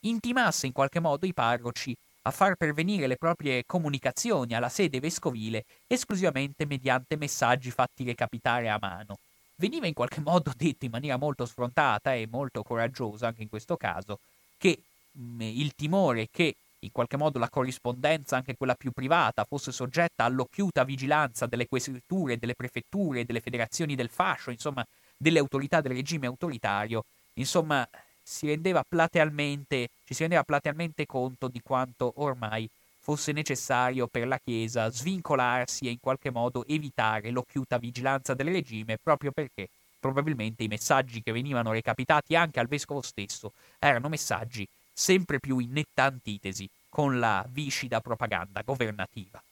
intimasse 0.00 0.66
in 0.66 0.72
qualche 0.72 1.00
modo 1.00 1.26
i 1.26 1.32
parroci 1.32 1.94
a 2.22 2.30
far 2.30 2.56
pervenire 2.56 3.06
le 3.06 3.16
proprie 3.16 3.64
comunicazioni 3.66 4.54
alla 4.54 4.68
sede 4.68 5.00
vescovile 5.00 5.64
esclusivamente 5.86 6.66
mediante 6.66 7.16
messaggi 7.16 7.70
fatti 7.70 8.04
recapitare 8.04 8.68
a 8.68 8.78
mano. 8.80 9.16
Veniva 9.56 9.86
in 9.86 9.94
qualche 9.94 10.20
modo 10.24 10.52
detto 10.56 10.84
in 10.84 10.90
maniera 10.90 11.16
molto 11.16 11.44
sfrontata 11.44 12.14
e 12.14 12.26
molto 12.30 12.62
coraggiosa 12.62 13.28
anche 13.28 13.42
in 13.42 13.48
questo 13.48 13.76
caso 13.76 14.18
che 14.56 14.78
mh, 15.12 15.22
mm, 15.22 15.40
il 15.40 15.74
timore 15.74 16.28
che 16.30 16.54
in 16.82 16.90
qualche 16.90 17.16
modo 17.16 17.38
la 17.38 17.48
corrispondenza, 17.48 18.36
anche 18.36 18.56
quella 18.56 18.74
più 18.74 18.90
privata, 18.90 19.44
fosse 19.44 19.70
soggetta 19.70 20.24
all'occhiuta 20.24 20.82
vigilanza 20.82 21.46
delle 21.46 21.66
questure, 21.68 22.38
delle 22.38 22.54
prefetture, 22.54 23.24
delle 23.24 23.40
federazioni 23.40 23.94
del 23.94 24.08
fascio, 24.08 24.50
insomma, 24.50 24.84
delle 25.16 25.38
autorità 25.38 25.80
del 25.80 25.92
regime 25.92 26.26
autoritario, 26.26 27.04
insomma, 27.34 27.88
si 28.32 28.46
rendeva 28.46 28.82
platealmente, 28.88 29.90
ci 30.04 30.14
si 30.14 30.20
rendeva 30.20 30.42
platealmente 30.42 31.04
conto 31.04 31.48
di 31.48 31.60
quanto 31.60 32.14
ormai 32.16 32.68
fosse 32.98 33.32
necessario 33.32 34.06
per 34.06 34.26
la 34.26 34.40
Chiesa 34.42 34.90
svincolarsi 34.90 35.86
e 35.86 35.90
in 35.90 36.00
qualche 36.00 36.30
modo 36.30 36.64
evitare 36.66 37.30
l'occhiuta 37.30 37.76
vigilanza 37.76 38.32
del 38.32 38.46
regime 38.46 38.96
proprio 38.96 39.32
perché 39.32 39.68
probabilmente 40.00 40.62
i 40.62 40.68
messaggi 40.68 41.22
che 41.22 41.32
venivano 41.32 41.72
recapitati 41.72 42.34
anche 42.34 42.58
al 42.58 42.68
vescovo 42.68 43.02
stesso 43.02 43.52
erano 43.78 44.08
messaggi 44.08 44.66
sempre 44.92 45.38
più 45.38 45.58
in 45.58 45.72
netta 45.72 46.04
antitesi 46.04 46.68
con 46.88 47.18
la 47.18 47.44
viscida 47.50 48.00
propaganda 48.00 48.62
governativa. 48.62 49.42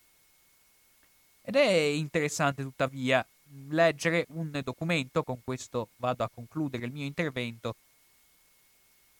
Ed 1.42 1.56
è 1.56 1.68
interessante 1.68 2.62
tuttavia 2.62 3.24
leggere 3.68 4.26
un 4.30 4.58
documento, 4.62 5.22
con 5.22 5.40
questo 5.42 5.88
vado 5.96 6.24
a 6.24 6.30
concludere 6.32 6.86
il 6.86 6.92
mio 6.92 7.04
intervento, 7.04 7.74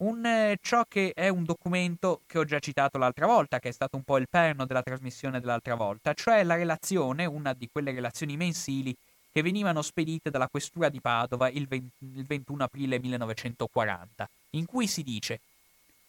un, 0.01 0.24
eh, 0.24 0.59
ciò 0.62 0.84
che 0.88 1.12
è 1.14 1.28
un 1.28 1.44
documento 1.44 2.20
che 2.26 2.38
ho 2.38 2.44
già 2.44 2.59
citato 2.59 2.98
l'altra 2.98 3.26
volta, 3.26 3.59
che 3.59 3.68
è 3.68 3.72
stato 3.72 3.96
un 3.96 4.03
po' 4.03 4.18
il 4.18 4.28
perno 4.28 4.66
della 4.66 4.82
trasmissione 4.82 5.40
dell'altra 5.40 5.74
volta, 5.74 6.14
cioè 6.14 6.42
la 6.44 6.55
relazione, 6.55 7.24
una 7.24 7.53
di 7.53 7.68
quelle 7.70 7.92
relazioni 7.92 8.36
mensili 8.36 8.94
che 9.32 9.42
venivano 9.42 9.82
spedite 9.82 10.30
dalla 10.30 10.48
questura 10.48 10.88
di 10.88 11.01
Padova 11.01 11.48
il, 11.48 11.66
20, 11.66 11.90
il 12.16 12.24
21 12.26 12.64
aprile 12.64 12.98
1940, 12.98 14.28
in 14.51 14.66
cui 14.66 14.86
si 14.86 15.03
dice, 15.03 15.40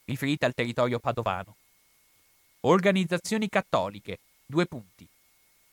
riferita 0.06 0.46
al 0.46 0.54
territorio 0.54 1.00
padovano, 1.00 1.56
Organizzazioni 2.64 3.50
cattoliche, 3.50 4.20
due 4.46 4.68
punti, 4.68 5.08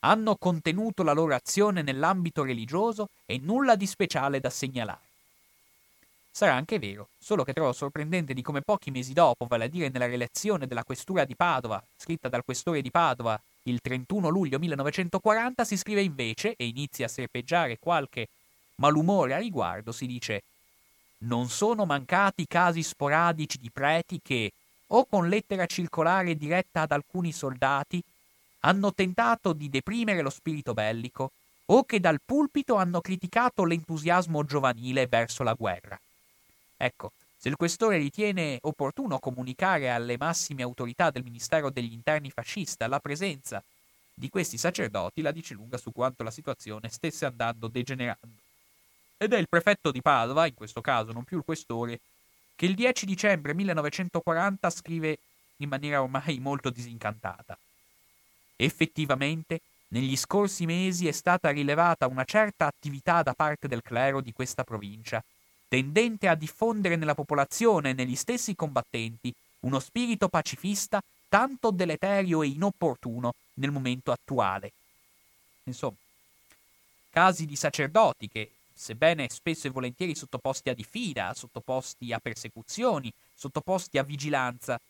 hanno 0.01 0.37
contenuto 0.37 1.03
la 1.03 1.13
loro 1.13 1.35
azione 1.35 1.83
nell'ambito 1.83 2.45
religioso 2.45 3.11
e 3.27 3.39
nulla 3.39 3.77
di 3.77 3.87
speciale 3.87 4.41
da 4.41 4.49
segnalare. 4.49 5.08
Sarà 6.31 6.55
anche 6.55 6.79
vero, 6.79 7.09
solo 7.19 7.43
che 7.43 7.53
trovo 7.53 7.73
sorprendente 7.73 8.33
di 8.33 8.43
come 8.43 8.63
pochi 8.63 8.91
mesi 8.91 9.13
dopo, 9.13 9.47
vale 9.47 9.65
a 9.65 9.69
dire 9.69 9.89
nella 9.89 10.07
relazione 10.07 10.67
della 10.67 10.85
questura 10.85 11.25
di 11.25 11.35
Padova, 11.35 11.83
scritta 11.97 12.29
dal 12.29 12.45
questore 12.45 12.81
di 12.81 12.91
Padova 12.91 13.41
il 13.65 13.81
31 13.81 14.29
luglio 14.29 14.59
1940, 14.59 15.65
si 15.65 15.77
scrive 15.77 16.03
invece, 16.03 16.55
e 16.57 16.67
inizia 16.67 17.07
a 17.07 17.09
serpeggiare 17.09 17.79
qualche 17.79 18.29
malumore 18.77 19.35
a 19.35 19.39
riguardo, 19.39 19.93
si 19.93 20.07
dice 20.07 20.43
non 21.21 21.49
sono 21.49 21.85
mancati 21.85 22.47
casi 22.47 22.83
sporadici 22.83 23.59
di 23.59 23.71
preti 23.71 24.21
che, 24.23 24.53
o 24.89 25.07
con 25.07 25.29
lettera 25.29 25.67
circolare 25.67 26.37
diretta 26.37 26.83
ad 26.83 26.93
alcuni 26.93 27.33
soldati, 27.33 28.01
hanno 28.61 28.93
tentato 28.93 29.53
di 29.53 29.69
deprimere 29.69 30.23
lo 30.23 30.31
spirito 30.31 30.75
bellico, 30.75 31.33
o 31.67 31.85
che 31.85 32.01
dal 32.01 32.21
pulpito 32.25 32.77
hanno 32.77 33.01
criticato 33.01 33.65
l'entusiasmo 33.65 34.45
giovanile 34.45 35.07
verso 35.07 35.43
la 35.43 35.55
guerra. 35.55 35.99
Ecco, 36.81 37.13
se 37.37 37.49
il 37.49 37.57
questore 37.57 37.99
ritiene 37.99 38.59
opportuno 38.63 39.19
comunicare 39.19 39.91
alle 39.91 40.17
massime 40.17 40.63
autorità 40.63 41.11
del 41.11 41.25
Ministero 41.25 41.71
degli 41.71 41.93
Interni 41.93 42.31
fascista 42.31 42.87
la 42.87 43.01
presenza 43.01 43.63
di 44.15 44.29
questi 44.29 44.57
sacerdoti, 44.57 45.21
la 45.21 45.33
dice 45.33 45.55
lunga 45.55 45.77
su 45.77 45.93
quanto 45.93 46.23
la 46.23 46.31
situazione 46.31 46.89
stesse 46.89 47.27
andando 47.27 47.67
degenerando. 47.67 48.47
Ed 49.17 49.33
è 49.33 49.39
il 49.39 49.49
prefetto 49.49 49.91
di 49.91 50.01
Padova, 50.01 50.47
in 50.47 50.55
questo 50.55 50.81
caso 50.81 51.13
non 51.13 51.25
più 51.25 51.39
il 51.39 51.45
questore, 51.45 51.99
che 52.55 52.67
il 52.67 52.75
10 52.75 53.07
dicembre 53.07 53.55
1940 53.55 54.71
scrive 54.71 55.19
in 55.57 55.69
maniera 55.69 56.01
ormai 56.01 56.39
molto 56.39 56.71
disincantata. 56.71 57.59
Effettivamente, 58.57 59.61
negli 59.89 60.17
scorsi 60.17 60.67
mesi 60.67 61.09
è 61.09 61.13
stata 61.13 61.51
rilevata 61.51 62.07
una 62.07 62.25
certa 62.25 62.67
attività 62.67 63.23
da 63.23 63.35
parte 63.35 63.69
del 63.69 63.83
clero 63.83 64.21
di 64.21 64.33
questa 64.33 64.65
provincia, 64.65 65.23
tendente 65.69 66.29
a 66.29 66.35
diffondere 66.35 66.97
nella 66.97 67.15
popolazione 67.15 67.91
e 67.91 67.93
negli 67.93 68.17
stessi 68.17 68.55
combattenti 68.55 69.33
uno 69.61 69.79
spirito 69.81 70.29
pacifista 70.29 71.03
tanto 71.29 71.71
deleterio 71.71 72.43
e 72.43 72.49
inopportuno 72.49 73.35
nel 73.55 73.71
momento 73.71 74.13
attuale. 74.13 74.73
Insomma, 75.65 75.97
casi 77.11 77.45
di 77.45 77.57
sacerdoti 77.57 78.29
che, 78.29 78.51
sebbene 78.73 79.29
spesso 79.29 79.67
e 79.67 79.71
volentieri 79.71 80.15
sottoposti 80.15 80.71
a 80.71 80.75
diffida, 80.75 81.35
sottoposti 81.35 82.13
a 82.13 82.19
persecuzioni, 82.19 83.13
sottoposti 83.35 83.99
a 83.99 84.03
vigilanza, 84.03 84.81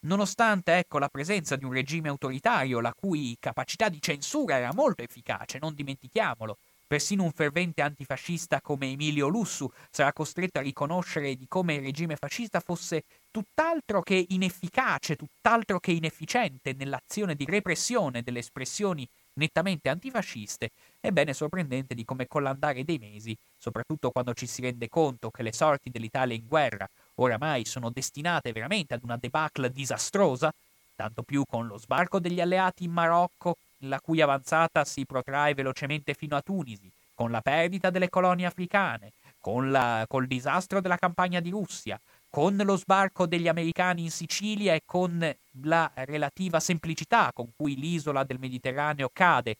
nonostante 0.00 0.76
ecco 0.76 0.98
la 0.98 1.08
presenza 1.08 1.56
di 1.56 1.64
un 1.64 1.72
regime 1.72 2.08
autoritario 2.08 2.80
la 2.80 2.94
cui 2.98 3.36
capacità 3.38 3.88
di 3.88 4.00
censura 4.00 4.56
era 4.56 4.72
molto 4.72 5.02
efficace, 5.02 5.58
non 5.58 5.74
dimentichiamolo, 5.74 6.56
Persino 6.88 7.22
un 7.22 7.32
fervente 7.32 7.82
antifascista 7.82 8.62
come 8.62 8.86
Emilio 8.86 9.28
Lussu 9.28 9.70
sarà 9.90 10.10
costretto 10.14 10.58
a 10.58 10.62
riconoscere 10.62 11.36
di 11.36 11.46
come 11.46 11.74
il 11.74 11.82
regime 11.82 12.16
fascista 12.16 12.60
fosse 12.60 13.04
tutt'altro 13.30 14.00
che 14.00 14.24
inefficace, 14.30 15.14
tutt'altro 15.14 15.80
che 15.80 15.90
inefficiente 15.90 16.72
nell'azione 16.72 17.34
di 17.34 17.44
repressione 17.44 18.22
delle 18.22 18.38
espressioni 18.38 19.06
nettamente 19.34 19.90
antifasciste, 19.90 20.70
ebbene 20.98 21.32
è 21.32 21.34
sorprendente 21.34 21.94
di 21.94 22.06
come 22.06 22.26
con 22.26 22.42
l'andare 22.42 22.82
dei 22.84 22.96
mesi, 22.96 23.36
soprattutto 23.58 24.10
quando 24.10 24.32
ci 24.32 24.46
si 24.46 24.62
rende 24.62 24.88
conto 24.88 25.30
che 25.30 25.42
le 25.42 25.52
sorti 25.52 25.90
dell'Italia 25.90 26.36
in 26.36 26.46
guerra 26.46 26.88
oramai 27.16 27.66
sono 27.66 27.90
destinate 27.90 28.50
veramente 28.52 28.94
ad 28.94 29.02
una 29.02 29.18
debacle 29.18 29.70
disastrosa, 29.70 30.50
tanto 30.94 31.22
più 31.22 31.44
con 31.44 31.66
lo 31.66 31.76
sbarco 31.76 32.18
degli 32.18 32.40
alleati 32.40 32.84
in 32.84 32.92
Marocco 32.92 33.56
la 33.82 34.00
cui 34.00 34.20
avanzata 34.20 34.84
si 34.84 35.04
protrae 35.04 35.54
velocemente 35.54 36.14
fino 36.14 36.36
a 36.36 36.42
Tunisi, 36.42 36.90
con 37.14 37.30
la 37.30 37.40
perdita 37.40 37.90
delle 37.90 38.08
colonie 38.08 38.46
africane, 38.46 39.12
con 39.40 39.70
la, 39.70 40.04
col 40.08 40.26
disastro 40.26 40.80
della 40.80 40.96
campagna 40.96 41.40
di 41.40 41.50
Russia, 41.50 41.98
con 42.30 42.56
lo 42.56 42.76
sbarco 42.76 43.26
degli 43.26 43.48
americani 43.48 44.02
in 44.02 44.10
Sicilia 44.10 44.74
e 44.74 44.82
con 44.84 45.34
la 45.62 45.90
relativa 45.94 46.60
semplicità 46.60 47.30
con 47.32 47.48
cui 47.56 47.76
l'isola 47.76 48.24
del 48.24 48.38
Mediterraneo 48.38 49.10
cade 49.12 49.56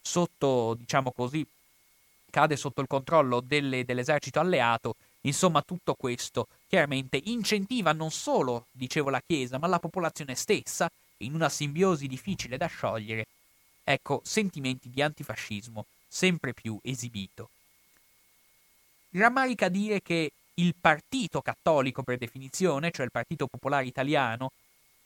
sotto, 0.00 0.74
diciamo 0.74 1.12
così, 1.12 1.46
cade 2.30 2.56
sotto 2.56 2.80
il 2.80 2.86
controllo 2.86 3.40
delle, 3.40 3.84
dell'esercito 3.84 4.40
alleato, 4.40 4.94
insomma 5.22 5.62
tutto 5.62 5.94
questo 5.94 6.46
chiaramente 6.68 7.20
incentiva 7.24 7.92
non 7.92 8.10
solo, 8.10 8.66
dicevo, 8.70 9.10
la 9.10 9.22
Chiesa, 9.26 9.58
ma 9.58 9.66
la 9.66 9.78
popolazione 9.78 10.34
stessa, 10.34 10.90
in 11.18 11.34
una 11.34 11.48
simbiosi 11.48 12.06
difficile 12.06 12.56
da 12.56 12.66
sciogliere, 12.66 13.26
ecco, 13.84 14.20
sentimenti 14.24 14.90
di 14.90 15.02
antifascismo 15.02 15.86
sempre 16.08 16.52
più 16.52 16.78
esibito. 16.82 17.50
Rammarica 19.12 19.68
dire 19.68 20.02
che 20.02 20.30
il 20.54 20.74
partito 20.78 21.40
cattolico 21.40 22.02
per 22.02 22.18
definizione, 22.18 22.90
cioè 22.90 23.06
il 23.06 23.12
Partito 23.12 23.46
Popolare 23.46 23.86
Italiano, 23.86 24.52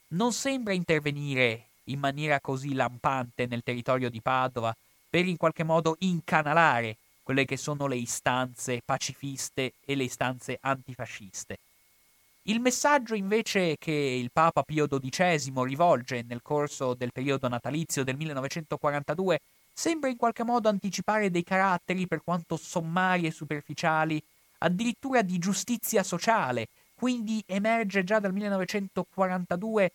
non 0.09 0.33
sembra 0.33 0.73
intervenire 0.73 1.69
in 1.85 1.99
maniera 1.99 2.41
così 2.41 2.75
lampante 2.75 3.47
nel 3.47 3.63
territorio 3.63 4.11
di 4.11 4.21
Padova 4.21 4.75
per 5.09 5.27
in 5.27 5.37
qualche 5.37 5.63
modo 5.63 5.97
incanalare 6.01 6.97
quelle 7.23 7.45
che 7.45 7.57
sono 7.57 7.87
le 7.87 7.97
istanze 7.97 8.83
pacifiste 8.85 9.75
e 9.85 9.95
le 9.95 10.05
istanze 10.05 10.59
antifasciste. 10.61 11.59
Il 12.47 12.61
messaggio 12.61 13.15
invece 13.15 13.77
che 13.79 13.91
il 13.91 14.31
Papa 14.31 14.63
Pio 14.65 14.87
XII 14.87 15.51
rivolge 15.65 16.23
nel 16.29 16.43
corso 16.43 16.93
del 16.93 17.11
periodo 17.11 17.49
natalizio 17.49 18.05
del 18.05 18.17
1942 18.17 19.41
sembra 19.73 20.11
in 20.11 20.19
qualche 20.19 20.45
modo 20.45 20.69
anticipare 20.69 21.31
dei 21.31 21.43
caratteri 21.43 22.07
per 22.07 22.23
quanto 22.23 22.59
sommari 22.59 23.25
e 23.25 23.31
superficiali, 23.31 24.23
addirittura 24.59 25.23
di 25.23 25.39
giustizia 25.39 26.03
sociale, 26.03 26.69
quindi 26.95 27.43
emerge 27.47 28.05
già 28.05 28.19
dal 28.19 28.35
1942 28.35 29.93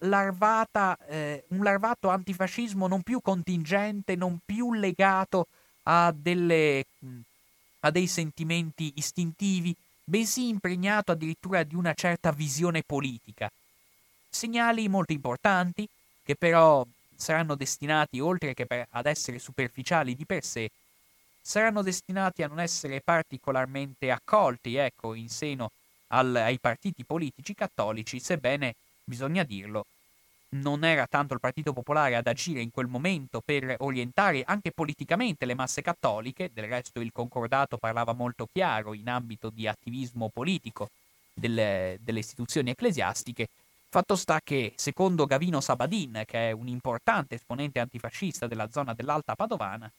larvata, 0.00 0.98
eh, 1.08 1.44
un 1.48 1.62
larvato 1.62 2.10
antifascismo 2.10 2.86
non 2.86 3.00
più 3.00 3.22
contingente, 3.22 4.14
non 4.14 4.40
più 4.44 4.74
legato 4.74 5.46
a, 5.84 6.12
delle, 6.14 6.84
a 7.80 7.90
dei 7.90 8.06
sentimenti 8.06 8.92
istintivi, 8.96 9.74
bensì 10.08 10.48
impregnato 10.48 11.10
addirittura 11.10 11.64
di 11.64 11.74
una 11.74 11.92
certa 11.92 12.30
visione 12.30 12.82
politica. 12.86 13.50
Segnali 14.28 14.88
molto 14.88 15.12
importanti, 15.12 15.88
che 16.22 16.36
però 16.36 16.86
saranno 17.16 17.56
destinati, 17.56 18.20
oltre 18.20 18.54
che 18.54 18.66
per, 18.66 18.86
ad 18.90 19.06
essere 19.06 19.38
superficiali 19.38 20.14
di 20.14 20.24
per 20.24 20.44
sé, 20.44 20.70
saranno 21.40 21.82
destinati 21.82 22.42
a 22.42 22.46
non 22.46 22.60
essere 22.60 23.00
particolarmente 23.00 24.10
accolti, 24.10 24.76
ecco, 24.76 25.14
in 25.14 25.28
seno 25.28 25.70
al, 26.08 26.34
ai 26.36 26.58
partiti 26.58 27.04
politici 27.04 27.54
cattolici, 27.54 28.20
sebbene, 28.20 28.74
bisogna 29.04 29.42
dirlo, 29.42 29.86
non 30.60 30.84
era 30.84 31.06
tanto 31.06 31.34
il 31.34 31.40
Partito 31.40 31.72
Popolare 31.72 32.16
ad 32.16 32.26
agire 32.26 32.60
in 32.60 32.70
quel 32.70 32.86
momento 32.86 33.40
per 33.44 33.76
orientare 33.78 34.42
anche 34.44 34.72
politicamente 34.72 35.46
le 35.46 35.54
masse 35.54 35.82
cattoliche, 35.82 36.50
del 36.52 36.66
resto 36.66 37.00
il 37.00 37.12
concordato 37.12 37.76
parlava 37.76 38.12
molto 38.12 38.48
chiaro 38.52 38.94
in 38.94 39.08
ambito 39.08 39.50
di 39.50 39.66
attivismo 39.66 40.28
politico 40.28 40.90
delle, 41.32 41.98
delle 42.02 42.20
istituzioni 42.20 42.70
ecclesiastiche, 42.70 43.48
fatto 43.88 44.16
sta 44.16 44.40
che, 44.42 44.72
secondo 44.76 45.26
Gavino 45.26 45.60
Sabadin, 45.60 46.22
che 46.26 46.48
è 46.48 46.52
un 46.52 46.68
importante 46.68 47.36
esponente 47.36 47.78
antifascista 47.78 48.46
della 48.46 48.68
zona 48.70 48.94
dell'Alta 48.94 49.34
Padovana, 49.34 49.90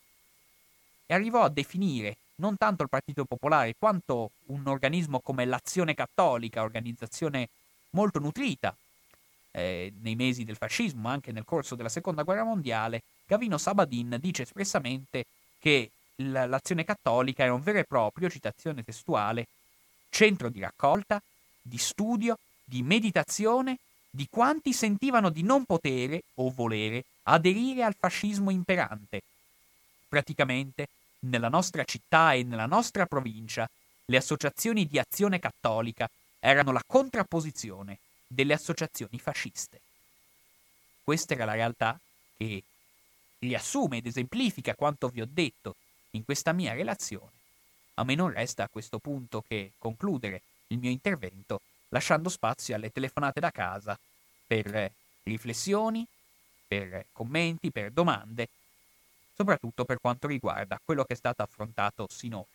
arrivò 1.07 1.43
a 1.43 1.49
definire 1.49 2.17
non 2.35 2.57
tanto 2.57 2.83
il 2.83 2.89
Partito 2.89 3.25
Popolare 3.25 3.75
quanto 3.77 4.31
un 4.47 4.67
organismo 4.67 5.19
come 5.19 5.45
l'Azione 5.45 5.93
Cattolica, 5.93 6.61
organizzazione 6.61 7.49
molto 7.91 8.19
nutrita 8.19 8.75
eh, 9.51 9.91
nei 10.01 10.15
mesi 10.15 10.43
del 10.43 10.55
fascismo, 10.55 11.07
anche 11.09 11.31
nel 11.31 11.45
corso 11.45 11.75
della 11.75 11.89
seconda 11.89 12.23
guerra 12.23 12.43
mondiale, 12.43 13.01
Gavino 13.25 13.57
Sabadin 13.57 14.17
dice 14.19 14.43
espressamente 14.43 15.25
che 15.59 15.91
l'azione 16.15 16.83
cattolica 16.83 17.43
era 17.43 17.53
un 17.53 17.61
vero 17.61 17.79
e 17.79 17.83
proprio, 17.83 18.29
citazione 18.29 18.83
testuale, 18.83 19.45
centro 20.09 20.49
di 20.49 20.59
raccolta, 20.59 21.21
di 21.61 21.77
studio, 21.77 22.37
di 22.63 22.81
meditazione 22.81 23.77
di 24.09 24.27
quanti 24.29 24.73
sentivano 24.73 25.29
di 25.29 25.43
non 25.43 25.65
potere 25.65 26.23
o 26.35 26.49
volere 26.49 27.03
aderire 27.23 27.83
al 27.83 27.95
fascismo 27.97 28.49
imperante. 28.49 29.21
Praticamente, 30.07 30.87
nella 31.19 31.49
nostra 31.49 31.83
città 31.83 32.33
e 32.33 32.43
nella 32.43 32.65
nostra 32.65 33.05
provincia, 33.05 33.69
le 34.05 34.17
associazioni 34.17 34.87
di 34.87 34.97
azione 34.97 35.39
cattolica 35.39 36.09
erano 36.39 36.71
la 36.71 36.81
contrapposizione 36.85 37.97
delle 38.28 38.53
associazioni 38.53 39.17
fasciste. 39.19 39.80
Questa 41.03 41.34
era 41.34 41.45
la 41.45 41.53
realtà 41.53 41.97
che 42.36 42.63
riassume 43.39 43.97
ed 43.97 44.07
esemplifica 44.07 44.75
quanto 44.75 45.07
vi 45.07 45.21
ho 45.21 45.28
detto 45.30 45.75
in 46.11 46.25
questa 46.25 46.51
mia 46.51 46.73
relazione. 46.73 47.32
A 47.95 48.03
me 48.03 48.15
non 48.15 48.32
resta 48.32 48.63
a 48.63 48.69
questo 48.69 48.99
punto 48.99 49.43
che 49.47 49.71
concludere 49.78 50.41
il 50.67 50.78
mio 50.78 50.89
intervento 50.89 51.61
lasciando 51.89 52.30
spazio 52.30 52.75
alle 52.75 52.91
telefonate 52.91 53.39
da 53.39 53.51
casa 53.51 53.97
per 54.45 54.91
riflessioni, 55.23 56.05
per 56.67 57.05
commenti, 57.13 57.71
per 57.71 57.91
domande, 57.91 58.49
soprattutto 59.34 59.86
per 59.86 59.99
quanto 59.99 60.28
riguarda 60.28 60.80
quello 60.84 61.03
che 61.03 61.13
è 61.13 61.17
stato 61.17 61.41
affrontato 61.41 62.07
sinora. 62.09 62.45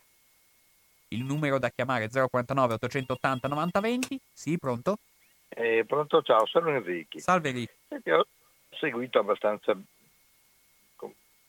Il 1.08 1.24
numero 1.24 1.58
da 1.58 1.70
chiamare 1.70 2.04
è 2.04 2.08
049 2.08 2.74
880 2.74 3.48
9020. 3.48 4.18
Sì, 4.32 4.58
pronto? 4.58 4.98
Eh, 5.54 5.84
pronto, 5.86 6.22
ciao, 6.22 6.46
sono 6.46 6.70
Enrico. 6.70 7.18
Salve 7.18 7.50
Enrico. 7.50 7.72
Ho 7.88 8.26
seguito 8.70 9.18
abbastanza, 9.18 9.76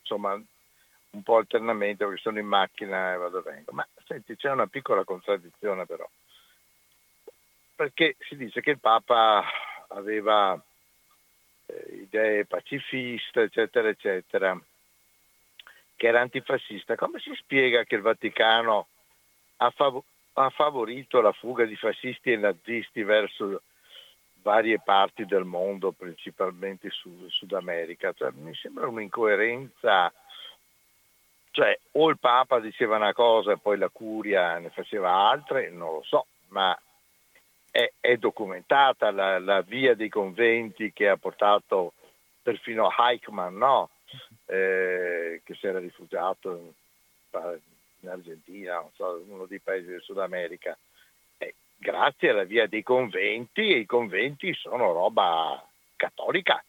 insomma, 0.00 0.34
un 0.34 1.22
po' 1.22 1.36
alternamente 1.36 2.04
perché 2.04 2.20
sono 2.20 2.38
in 2.38 2.46
macchina 2.46 3.14
e 3.14 3.16
vado 3.16 3.38
e 3.38 3.42
vengo. 3.42 3.72
Ma 3.72 3.86
senti, 4.06 4.36
c'è 4.36 4.50
una 4.50 4.66
piccola 4.66 5.04
contraddizione 5.04 5.86
però. 5.86 6.08
Perché 7.76 8.16
si 8.20 8.36
dice 8.36 8.60
che 8.60 8.72
il 8.72 8.78
Papa 8.78 9.42
aveva 9.88 10.62
eh, 11.66 11.94
idee 11.94 12.44
pacifiste, 12.44 13.42
eccetera, 13.42 13.88
eccetera, 13.88 14.60
che 15.96 16.06
era 16.06 16.20
antifascista. 16.20 16.94
Come 16.94 17.20
si 17.20 17.34
spiega 17.36 17.84
che 17.84 17.94
il 17.94 18.02
Vaticano 18.02 18.88
ha, 19.56 19.70
fav- 19.70 20.04
ha 20.34 20.50
favorito 20.50 21.22
la 21.22 21.32
fuga 21.32 21.64
di 21.64 21.74
fascisti 21.74 22.32
e 22.32 22.36
nazisti 22.36 23.02
verso 23.02 23.62
varie 24.44 24.78
parti 24.78 25.24
del 25.24 25.44
mondo, 25.44 25.90
principalmente 25.90 26.90
Sud, 26.90 27.26
Sud 27.28 27.52
America. 27.54 28.12
Cioè, 28.12 28.30
mi 28.34 28.54
sembra 28.54 28.86
un'incoerenza, 28.86 30.12
cioè 31.50 31.76
o 31.92 32.10
il 32.10 32.18
Papa 32.18 32.60
diceva 32.60 32.96
una 32.96 33.14
cosa 33.14 33.52
e 33.52 33.58
poi 33.58 33.78
la 33.78 33.88
curia 33.88 34.58
ne 34.58 34.68
faceva 34.68 35.10
altre, 35.12 35.70
non 35.70 35.94
lo 35.94 36.02
so, 36.04 36.26
ma 36.48 36.78
è, 37.70 37.90
è 37.98 38.16
documentata 38.18 39.10
la, 39.10 39.38
la, 39.38 39.62
via 39.62 39.94
dei 39.94 40.10
conventi 40.10 40.92
che 40.92 41.08
ha 41.08 41.16
portato 41.16 41.94
perfino 42.42 42.90
Eichmann, 42.96 43.56
no? 43.56 43.88
eh, 44.44 45.40
che 45.42 45.54
si 45.54 45.66
era 45.66 45.78
rifugiato 45.78 46.50
in, 46.52 47.58
in 48.00 48.08
Argentina, 48.10 48.84
so, 48.94 49.24
uno 49.26 49.46
dei 49.46 49.58
paesi 49.58 49.88
del 49.88 50.02
Sud 50.02 50.18
America, 50.18 50.76
grazie 51.84 52.30
alla 52.30 52.44
via 52.44 52.66
dei 52.66 52.82
conventi 52.82 53.74
e 53.74 53.80
i 53.80 53.86
conventi 53.86 54.54
sono 54.54 54.92
roba 54.92 55.62
cattolica. 55.96 56.64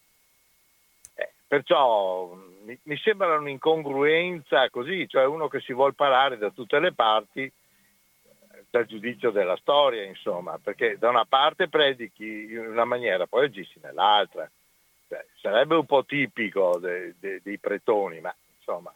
Eh, 1.16 1.32
perciò 1.48 2.34
mi, 2.64 2.78
mi, 2.84 2.98
sembra 2.98 3.38
un'incongruenza 3.38 4.70
così, 4.70 5.08
cioè 5.08 5.26
uno 5.26 5.48
che 5.48 5.62
si 5.62 5.72
vuole 5.72 5.94
parare 5.94 6.38
da 6.38 6.50
tutte 6.50 6.80
le 6.80 6.92
parti 6.92 7.44
eh, 7.44 8.66
dal 8.70 8.86
giudizio 8.86 9.32
della 9.32 9.56
storia, 9.56 10.04
insomma, 10.04 10.60
perché 10.62 10.98
da 10.98 11.08
una 11.08 11.24
parte 11.24 11.70
predichi 11.70 12.52
in 12.52 12.68
una 12.68 12.84
maniera, 12.84 13.26
poi 13.26 13.46
agisci 13.46 13.80
nell'altra. 13.82 14.50
Cioè, 15.08 15.26
sarebbe 15.40 15.76
un 15.76 15.86
po' 15.86 16.04
tipico 16.04 16.78
de, 16.78 17.16
de, 17.20 17.40
dei 17.42 17.58
pretoni, 17.58 18.20
ma 18.20 18.36
insomma 18.58 18.94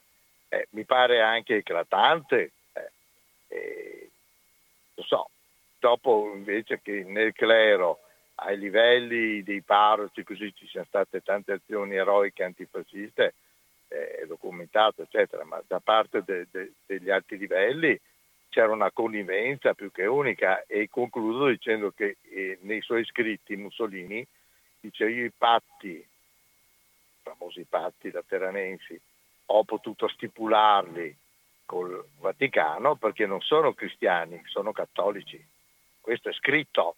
eh, 0.49 0.67
mi 0.71 0.83
pare 0.83 1.21
anche 1.21 1.57
eclatante. 1.57 2.51
Eh, 3.47 4.09
lo 4.95 5.03
so, 5.03 5.29
dopo 5.79 6.31
invece 6.33 6.81
che 6.81 7.03
nel 7.03 7.33
clero 7.33 8.01
ai 8.35 8.57
livelli 8.57 9.43
dei 9.43 9.61
parroci 9.61 10.23
così 10.23 10.53
ci 10.53 10.67
siano 10.67 10.85
state 10.85 11.21
tante 11.21 11.53
azioni 11.53 11.95
eroiche 11.95 12.43
antifasciste, 12.43 13.33
eh, 13.89 14.15
è 14.21 14.25
documentato, 14.25 15.01
eccetera, 15.01 15.43
ma 15.43 15.61
da 15.67 15.79
parte 15.79 16.23
de, 16.23 16.47
de, 16.51 16.71
degli 16.85 17.09
alti 17.09 17.37
livelli 17.37 17.99
c'era 18.49 18.71
una 18.71 18.91
connivenza 18.91 19.73
più 19.73 19.91
che 19.91 20.05
unica 20.05 20.63
e 20.65 20.89
concludo 20.89 21.47
dicendo 21.47 21.91
che 21.91 22.17
eh, 22.29 22.57
nei 22.61 22.81
suoi 22.81 23.05
scritti 23.05 23.55
Mussolini 23.55 24.25
dice 24.79 25.07
io 25.07 25.25
i 25.25 25.31
patti, 25.35 25.87
i 25.87 26.07
famosi 27.21 27.65
patti 27.67 28.11
lateranensi, 28.11 28.99
ho 29.47 29.63
potuto 29.63 30.07
stipularli 30.07 31.15
col 31.65 32.03
Vaticano 32.19 32.95
perché 32.95 33.25
non 33.25 33.41
sono 33.41 33.73
cristiani, 33.73 34.41
sono 34.45 34.71
cattolici. 34.71 35.43
Questo 36.09 36.29
è 36.29 36.33
scritto 36.33 36.95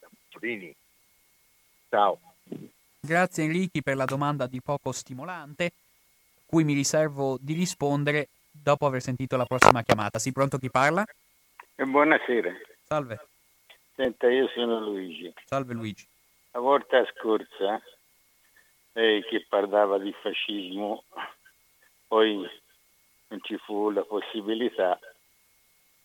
da 0.00 0.08
Mussolini. 0.08 0.74
Ciao. 1.90 2.18
Grazie 2.98 3.44
Enrichi 3.44 3.82
per 3.82 3.94
la 3.94 4.06
domanda 4.06 4.46
di 4.46 4.62
poco 4.62 4.90
stimolante, 4.90 5.72
cui 6.46 6.64
mi 6.64 6.72
riservo 6.72 7.36
di 7.38 7.52
rispondere 7.52 8.28
dopo 8.50 8.86
aver 8.86 9.02
sentito 9.02 9.36
la 9.36 9.44
prossima 9.44 9.82
chiamata. 9.82 10.18
Sì, 10.18 10.32
pronto 10.32 10.56
chi 10.56 10.70
parla? 10.70 11.04
Eh, 11.74 11.84
buonasera. 11.84 12.54
Salve. 12.84 13.26
Senta, 13.96 14.30
io 14.30 14.48
sono 14.54 14.80
Luigi. 14.80 15.30
Salve 15.44 15.74
Luigi. 15.74 16.06
La 16.52 16.60
volta 16.60 17.04
scorsa 17.14 17.82
lei 18.92 19.22
che 19.24 19.44
parlava 19.46 19.98
di 19.98 20.14
fascismo, 20.22 21.04
poi 22.06 22.48
non 23.28 23.40
ci 23.42 23.58
fu 23.58 23.90
la 23.90 24.04
possibilità, 24.04 24.98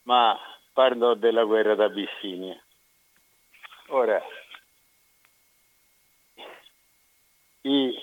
ma 0.01 0.37
parlò 0.79 1.13
della 1.13 1.43
guerra 1.43 1.75
d'Abissinia. 1.75 2.57
Ora, 3.87 4.23
il, 7.63 8.01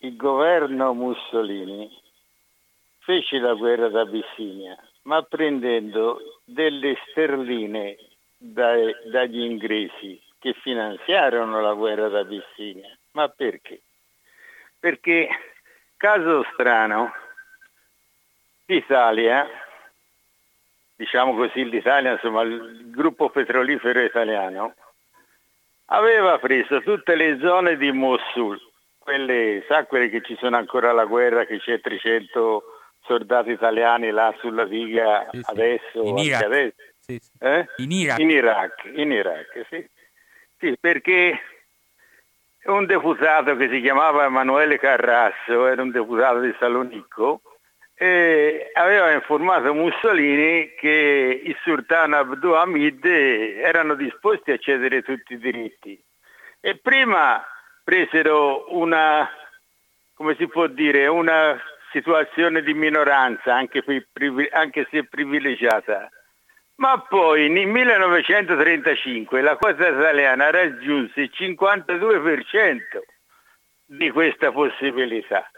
il 0.00 0.14
governo 0.14 0.92
Mussolini 0.92 1.90
fece 2.98 3.38
la 3.38 3.54
guerra 3.54 3.88
d'Abissinia, 3.88 4.76
ma 5.04 5.22
prendendo 5.22 6.40
delle 6.44 6.98
sterline 7.08 7.96
dai, 8.36 8.94
dagli 9.06 9.40
inglesi 9.40 10.20
che 10.38 10.52
finanziarono 10.52 11.62
la 11.62 11.72
guerra 11.72 12.08
d'Abissinia. 12.08 12.94
Ma 13.12 13.30
perché? 13.30 13.80
Perché, 14.78 15.30
caso 15.96 16.44
strano, 16.52 17.10
l'Italia, 18.66 19.48
diciamo 20.98 21.36
così 21.36 21.68
l'Italia, 21.68 22.12
insomma 22.12 22.42
il 22.42 22.90
gruppo 22.90 23.30
petrolifero 23.30 24.00
italiano, 24.00 24.74
aveva 25.86 26.38
preso 26.38 26.80
tutte 26.82 27.14
le 27.14 27.38
zone 27.40 27.76
di 27.76 27.92
Mosul, 27.92 28.60
quelle, 28.98 29.64
sa 29.68 29.84
quelle 29.84 30.10
che 30.10 30.22
ci 30.22 30.36
sono 30.40 30.56
ancora 30.56 30.90
la 30.90 31.04
guerra, 31.04 31.46
che 31.46 31.60
c'è 31.60 31.80
300 31.80 32.62
soldati 33.04 33.52
italiani 33.52 34.10
là 34.10 34.34
sulla 34.38 34.64
diga 34.64 35.28
sì, 35.30 35.38
sì. 35.38 35.50
adesso, 35.50 36.02
in 36.02 36.18
Iraq. 36.18 36.42
Adesso. 36.42 36.74
Sì, 36.98 37.20
eh? 37.38 37.66
in 37.76 37.92
Iraq. 37.92 38.18
In 38.18 38.30
Iraq, 38.30 38.90
in 38.94 39.12
Iraq 39.12 39.66
sì. 39.70 39.88
Sì, 40.58 40.76
perché 40.78 41.40
un 42.64 42.86
deputato 42.86 43.54
che 43.56 43.68
si 43.68 43.80
chiamava 43.80 44.24
Emanuele 44.24 44.80
Carrasso, 44.80 45.68
era 45.68 45.80
un 45.80 45.92
deputato 45.92 46.40
di 46.40 46.52
Salonicco, 46.58 47.40
e 48.00 48.70
aveva 48.74 49.10
informato 49.10 49.74
Mussolini 49.74 50.72
che 50.78 51.42
il 51.44 51.56
sultano 51.62 52.16
Abdul 52.16 52.54
Hamid 52.54 53.04
erano 53.04 53.94
disposti 53.94 54.52
a 54.52 54.58
cedere 54.58 55.02
tutti 55.02 55.32
i 55.32 55.38
diritti. 55.38 56.00
E 56.60 56.76
prima 56.78 57.44
presero 57.82 58.66
una, 58.76 59.28
come 60.14 60.36
si 60.36 60.46
può 60.46 60.68
dire, 60.68 61.08
una 61.08 61.60
situazione 61.90 62.62
di 62.62 62.72
minoranza, 62.72 63.56
anche, 63.56 63.82
anche 64.52 64.86
se 64.90 65.04
privilegiata, 65.04 66.08
ma 66.76 67.00
poi 67.00 67.48
nel 67.48 67.66
1935 67.66 69.40
la 69.40 69.56
cosa 69.56 69.88
italiana 69.88 70.50
raggiunse 70.50 71.22
il 71.22 71.32
52% 71.34 72.78
di 73.86 74.10
questa 74.10 74.52
possibilità. 74.52 75.50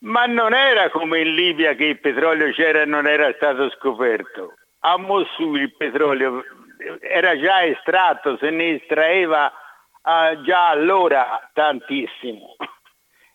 Ma 0.00 0.26
non 0.26 0.52
era 0.54 0.90
come 0.90 1.20
in 1.20 1.34
Libia 1.34 1.74
che 1.74 1.84
il 1.84 2.00
petrolio 2.00 2.52
c'era 2.52 2.82
e 2.82 2.84
non 2.84 3.06
era 3.06 3.32
stato 3.34 3.70
scoperto. 3.70 4.54
A 4.80 4.98
Mosul 4.98 5.60
il 5.60 5.74
petrolio 5.76 6.44
era 7.00 7.38
già 7.38 7.64
estratto, 7.64 8.36
se 8.36 8.50
ne 8.50 8.74
estraeva 8.74 9.52
uh, 10.02 10.42
già 10.42 10.68
allora 10.68 11.48
tantissimo. 11.52 12.56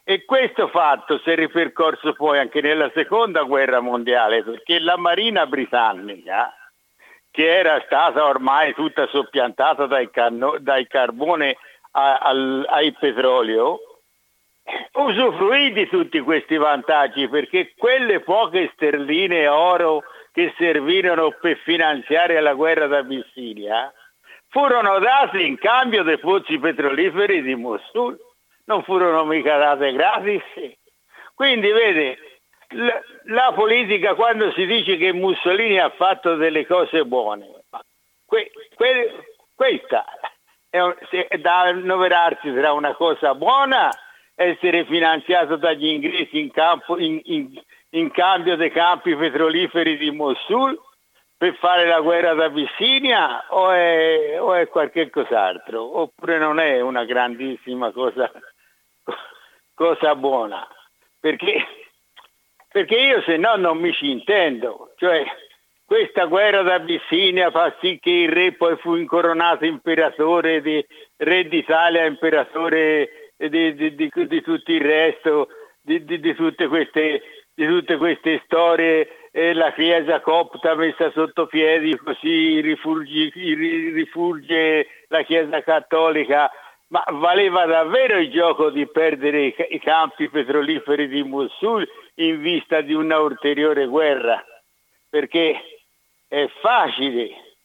E 0.04 0.26
questo 0.26 0.68
fatto 0.68 1.20
si 1.20 1.32
è 1.32 1.36
ripercorso 1.36 2.14
poi 2.14 2.40
anche 2.40 2.62
nella 2.62 2.92
seconda 2.94 3.44
guerra 3.44 3.80
mondiale, 3.80 4.44
perché 4.44 4.80
la 4.80 4.98
Marina 4.98 5.46
britannica 5.46 6.54
che 7.32 7.58
era 7.58 7.82
stata 7.86 8.26
ormai 8.26 8.74
tutta 8.74 9.08
soppiantata 9.08 9.86
dai, 9.86 10.10
canno, 10.12 10.58
dai 10.60 10.86
carbone 10.86 11.56
a, 11.92 12.18
al, 12.18 12.66
al 12.68 12.96
petrolio, 13.00 13.80
usufruì 14.94 15.72
di 15.72 15.88
tutti 15.88 16.20
questi 16.20 16.58
vantaggi 16.58 17.28
perché 17.28 17.74
quelle 17.78 18.20
poche 18.22 18.72
sterline 18.74 19.48
oro 19.48 20.04
che 20.32 20.54
servirono 20.58 21.32
per 21.40 21.58
finanziare 21.58 22.40
la 22.40 22.54
guerra 22.54 22.88
d'Abissinia 22.88 23.92
furono 24.48 25.00
date 25.00 25.42
in 25.42 25.58
cambio 25.58 26.04
dei 26.04 26.20
pozzi 26.20 26.60
petroliferi 26.60 27.42
di 27.42 27.56
Mosul, 27.56 28.18
non 28.66 28.84
furono 28.84 29.24
mica 29.26 29.58
date 29.58 29.94
gratis. 29.94 30.44
Quindi 31.34 31.72
vede, 31.72 32.18
la, 32.70 33.02
la, 33.26 33.52
politica 33.54 34.14
quando 34.14 34.52
si 34.52 34.66
dice 34.66 34.98
che 34.98 35.14
Mussolini 35.14 35.80
ha 35.80 35.90
fatto 35.90 36.36
delle 36.36 36.68
cose 36.68 37.06
buone, 37.06 37.48
que, 38.26 38.52
que, 38.76 39.26
questa 39.56 40.06
è, 40.70 40.80
è 40.80 41.38
da 41.38 41.62
annoverarsi 41.62 42.54
tra 42.54 42.74
una 42.74 42.94
cosa 42.94 43.34
buona 43.34 43.90
essere 44.44 44.86
finanziato 44.86 45.56
dagli 45.56 45.86
inglesi 45.86 46.40
in, 46.40 46.52
campo, 46.52 46.98
in, 46.98 47.20
in, 47.26 47.62
in 47.92 48.12
cambio 48.12 48.56
dei 48.56 48.72
campi 48.72 49.16
petroliferi 49.16 49.98
di 49.98 50.12
Mosul 50.12 50.80
per 51.38 51.56
fare 51.56 51.88
la 51.88 52.02
guerra 52.02 52.34
d'Abissinia 52.34 53.46
o 53.50 53.72
è, 53.72 54.38
o 54.40 54.54
è 54.54 54.68
qualche 54.68 55.10
cos'altro? 55.10 56.00
Oppure 56.00 56.38
non 56.38 56.60
è 56.60 56.80
una 56.82 57.04
grandissima 57.04 57.92
cosa, 57.92 58.32
cosa 59.74 60.16
buona? 60.16 60.68
Perché 61.20 61.66
perché 62.72 62.96
io 62.96 63.22
se 63.24 63.36
no 63.36 63.56
non 63.58 63.78
mi 63.80 63.92
ci 63.92 64.10
intendo, 64.10 64.94
cioè 64.96 65.26
questa 65.86 66.24
guerra 66.24 66.62
d'Abissinia 66.62 67.52
fa 67.52 67.76
sì 67.82 68.00
che 68.00 68.10
il 68.10 68.30
re 68.30 68.54
poi 68.54 68.78
fu 68.78 68.96
incoronato 68.96 69.66
imperatore, 69.66 70.62
di, 70.62 70.86
re 71.18 71.50
d'Italia, 71.50 72.06
imperatore 72.06 73.21
di, 73.50 73.76
di, 73.76 73.96
di, 73.96 74.12
di 74.14 74.42
tutto 74.42 74.72
il 74.72 74.82
resto, 74.82 75.48
di, 75.82 76.34
tutte 76.36 76.68
queste, 76.68 77.22
di 77.54 77.66
tutte 77.66 77.98
queste 77.98 78.42
storie, 78.46 79.30
e 79.32 79.54
la 79.54 79.72
Chiesa 79.72 80.20
copta 80.20 80.76
messa 80.76 81.10
sotto 81.12 81.48
piedi 81.48 81.96
così 81.96 82.60
rifulge, 82.60 83.32
rifulge 83.34 84.88
la 85.08 85.24
Chiesa 85.24 85.64
cattolica 85.64 86.52
ma 86.92 87.04
valeva 87.10 87.66
davvero 87.66 88.18
il 88.18 88.30
gioco 88.30 88.70
di 88.70 88.86
perdere 88.86 89.56
i 89.70 89.80
campi 89.80 90.28
petroliferi 90.30 91.08
di 91.08 91.24
Mosul 91.24 91.88
in 92.16 92.42
vista 92.42 92.82
di 92.82 92.94
una 92.94 93.20
ulteriore 93.20 93.86
guerra? 93.86 94.44
Perché 95.10 95.80
è 96.28 96.50
facile 96.60 97.56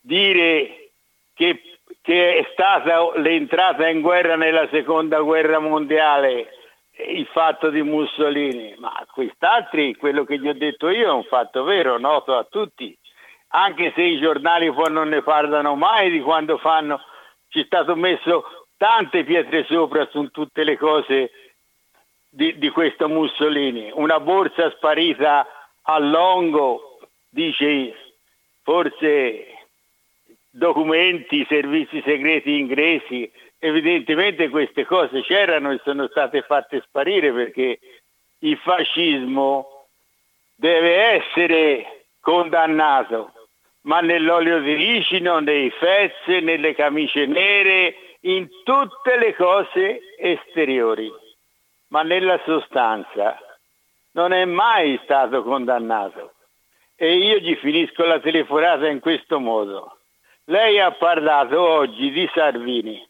dire 0.00 0.90
che, 1.34 1.71
che 2.00 2.36
è 2.38 2.48
stata 2.52 3.18
l'entrata 3.18 3.88
in 3.88 4.00
guerra 4.00 4.36
nella 4.36 4.68
seconda 4.70 5.20
guerra 5.20 5.58
mondiale 5.58 6.48
il 7.08 7.26
fatto 7.26 7.70
di 7.70 7.82
Mussolini, 7.82 8.74
ma 8.78 8.92
quest'altri, 9.10 9.94
quello 9.96 10.24
che 10.24 10.38
gli 10.38 10.48
ho 10.48 10.54
detto 10.54 10.88
io 10.88 11.08
è 11.08 11.12
un 11.12 11.24
fatto 11.24 11.64
vero, 11.64 11.98
noto 11.98 12.36
a 12.36 12.46
tutti, 12.48 12.96
anche 13.48 13.92
se 13.94 14.02
i 14.02 14.20
giornali 14.20 14.72
poi 14.72 14.92
non 14.92 15.08
ne 15.08 15.22
parlano 15.22 15.74
mai 15.74 16.10
di 16.10 16.20
quando 16.20 16.58
fanno, 16.58 17.00
ci 17.48 17.60
è 17.60 17.64
stato 17.64 17.96
messo 17.96 18.66
tante 18.76 19.24
pietre 19.24 19.64
sopra 19.64 20.06
su 20.10 20.28
tutte 20.30 20.64
le 20.64 20.76
cose 20.76 21.30
di, 22.28 22.58
di 22.58 22.68
questo 22.70 23.08
Mussolini, 23.08 23.90
una 23.94 24.20
borsa 24.20 24.70
sparita 24.70 25.46
a 25.82 25.98
Longo, 25.98 26.98
dice 27.28 27.94
forse 28.62 29.51
documenti, 30.52 31.46
servizi 31.48 32.02
segreti 32.04 32.58
inglesi, 32.58 33.30
evidentemente 33.58 34.50
queste 34.50 34.84
cose 34.84 35.22
c'erano 35.22 35.72
e 35.72 35.80
sono 35.82 36.06
state 36.08 36.42
fatte 36.42 36.82
sparire 36.86 37.32
perché 37.32 37.78
il 38.40 38.58
fascismo 38.58 39.86
deve 40.54 40.94
essere 40.94 42.06
condannato, 42.20 43.32
ma 43.82 44.00
nell'olio 44.00 44.60
di 44.60 44.74
ricino, 44.74 45.40
nei 45.40 45.70
fezze, 45.70 46.40
nelle 46.40 46.74
camicie 46.74 47.26
nere, 47.26 47.94
in 48.20 48.48
tutte 48.62 49.18
le 49.18 49.34
cose 49.34 50.14
esteriori, 50.18 51.10
ma 51.88 52.02
nella 52.02 52.40
sostanza 52.44 53.36
non 54.12 54.32
è 54.32 54.44
mai 54.44 55.00
stato 55.02 55.42
condannato. 55.42 56.34
E 56.94 57.16
io 57.16 57.38
gli 57.38 57.56
finisco 57.56 58.04
la 58.04 58.20
telefonata 58.20 58.86
in 58.86 59.00
questo 59.00 59.40
modo. 59.40 59.96
Lei 60.46 60.80
ha 60.80 60.90
parlato 60.90 61.60
oggi 61.60 62.10
di 62.10 62.28
Salvini 62.34 63.00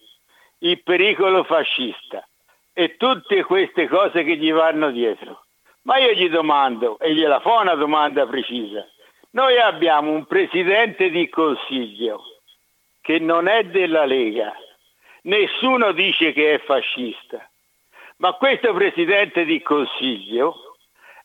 il 0.59 0.83
pericolo 0.83 1.45
fascista 1.45 2.27
e 2.75 2.97
tutte 2.97 3.43
queste 3.45 3.89
cose 3.89 4.23
che 4.23 4.37
gli 4.37 4.53
vanno 4.53 4.91
dietro. 4.91 5.45
Ma 5.85 5.97
io 5.97 6.13
gli 6.13 6.29
domando, 6.29 6.99
e 6.99 7.15
gliela 7.15 7.41
fa 7.41 7.61
una 7.61 7.75
domanda 7.75 8.27
precisa, 8.27 8.87
noi 9.31 9.59
abbiamo 9.59 10.11
un 10.11 10.27
presidente 10.27 11.09
di 11.09 11.29
consiglio 11.31 12.23
che 13.01 13.19
non 13.19 13.49
è 13.49 13.65
della 13.65 14.05
Lega, 14.05 14.55
nessuno 15.23 15.93
dice 15.93 16.33
che 16.33 16.55
è 16.55 16.59
fascista, 16.59 17.51
ma 18.19 18.35
questo 18.35 18.75
presidente 18.75 19.45
di 19.47 19.61
consiglio 19.63 20.77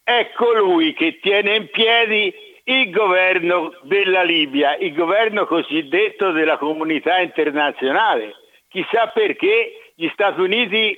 è 0.04 0.32
colui 0.36 0.94
che 0.94 1.20
tiene 1.20 1.58
in 1.58 1.70
piedi 1.70 2.34
il 2.68 2.90
governo 2.90 3.74
della 3.84 4.24
Libia, 4.24 4.76
il 4.78 4.94
governo 4.94 5.46
cosiddetto 5.46 6.32
della 6.32 6.58
comunità 6.58 7.20
internazionale 7.20 8.34
Chissà 8.70 9.08
perché 9.08 9.92
gli 9.96 10.10
Stati 10.10 10.42
Uniti 10.42 10.96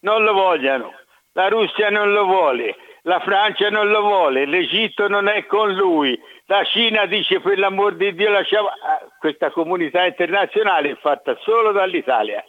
non 0.00 0.22
lo 0.22 0.32
vogliano, 0.32 0.92
la 1.32 1.48
Russia 1.48 1.90
non 1.90 2.12
lo 2.12 2.24
vuole, 2.24 2.76
la 3.02 3.18
Francia 3.20 3.68
non 3.68 3.88
lo 3.88 4.00
vuole, 4.02 4.46
l'Egitto 4.46 5.08
non 5.08 5.26
è 5.26 5.44
con 5.46 5.74
lui, 5.74 6.18
la 6.46 6.62
Cina 6.64 7.06
dice 7.06 7.40
per 7.40 7.58
l'amor 7.58 7.96
di 7.96 8.14
Dio 8.14 8.30
lasciamo... 8.30 8.68
Ah, 8.68 9.02
questa 9.18 9.50
comunità 9.50 10.04
internazionale 10.04 10.90
è 10.90 10.96
fatta 10.96 11.36
solo 11.40 11.72
dall'Italia. 11.72 12.44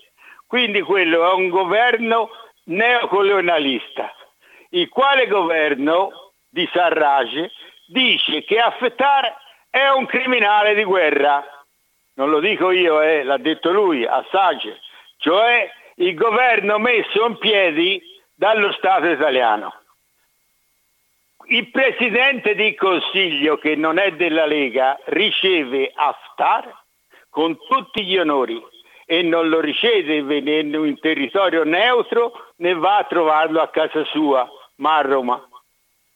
Quindi 0.46 0.82
quello 0.82 1.30
è 1.30 1.34
un 1.34 1.50
governo 1.50 2.30
neocolonialista, 2.66 4.14
il 4.70 4.90
quale 4.90 5.28
governo 5.28 6.34
di 6.50 6.70
Sarraj 6.72 7.50
dice 7.88 8.44
che 8.44 8.58
Haftar 8.60 9.36
è 9.70 9.90
un 9.90 10.06
criminale 10.06 10.74
di 10.74 10.84
guerra 10.84 11.44
non 12.16 12.30
lo 12.30 12.40
dico 12.40 12.72
io, 12.72 13.02
eh, 13.02 13.24
l'ha 13.24 13.38
detto 13.38 13.72
lui, 13.72 14.06
Assage, 14.06 14.80
cioè 15.18 15.70
il 15.96 16.14
governo 16.16 16.78
messo 16.80 17.26
in 17.26 17.38
piedi 17.38 18.02
dallo 18.34 18.72
Stato 18.72 19.08
italiano. 19.08 19.74
Il 21.48 21.70
presidente 21.72 22.56
di 22.56 22.74
consiglio, 22.76 23.58
che 23.58 23.76
non 23.76 23.98
è 23.98 24.14
della 24.14 24.46
Lega, 24.46 24.98
riceve 25.06 25.92
Haftar 25.94 26.84
con 27.30 27.58
tutti 27.68 28.04
gli 28.06 28.18
onori 28.18 28.64
e 29.06 29.22
non 29.22 29.50
lo 29.50 29.60
riceve 29.60 30.24
venendo 30.24 30.86
in 30.86 30.98
territorio 31.00 31.64
neutro 31.64 32.54
né 32.58 32.74
va 32.74 32.98
a 32.98 33.04
trovarlo 33.04 33.62
a 33.62 33.68
casa 33.68 34.04
sua, 34.06 34.50
ma 34.78 34.96
a 34.96 35.02
Roma 35.02 35.48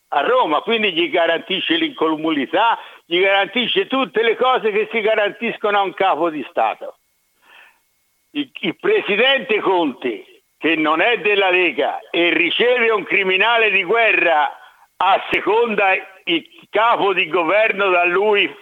a 0.10 0.22
Roma, 0.22 0.62
quindi 0.62 0.92
gli 0.94 1.10
garantisce 1.10 1.76
l'incolumità, 1.76 2.80
gli 3.06 3.20
garantisce 3.20 3.88
tutte 3.88 4.24
le 4.24 4.36
cose 4.36 4.72
che 4.72 4.88
si 4.92 5.02
garantiscono 5.02 5.78
a 5.78 5.84
un 5.84 5.94
capo 5.94 6.30
di 6.30 6.46
Stato. 6.50 6.98
Il, 8.32 8.50
il 8.62 8.76
presidente 8.78 9.60
Conte, 9.60 10.42
che 10.58 10.76
non 10.76 11.02
è 11.02 11.20
della 11.20 11.50
Lega 11.50 12.00
e 12.10 12.34
riceve 12.34 12.90
un 12.90 13.04
criminale 13.04 13.70
di 13.70 13.84
guerra 13.84 14.58
a 14.98 15.24
seconda 15.32 15.94
il 16.26 16.68
capo 16.70 17.14
di 17.14 17.28
governo 17.28 17.90
da 17.90 18.04
lui, 18.06 18.54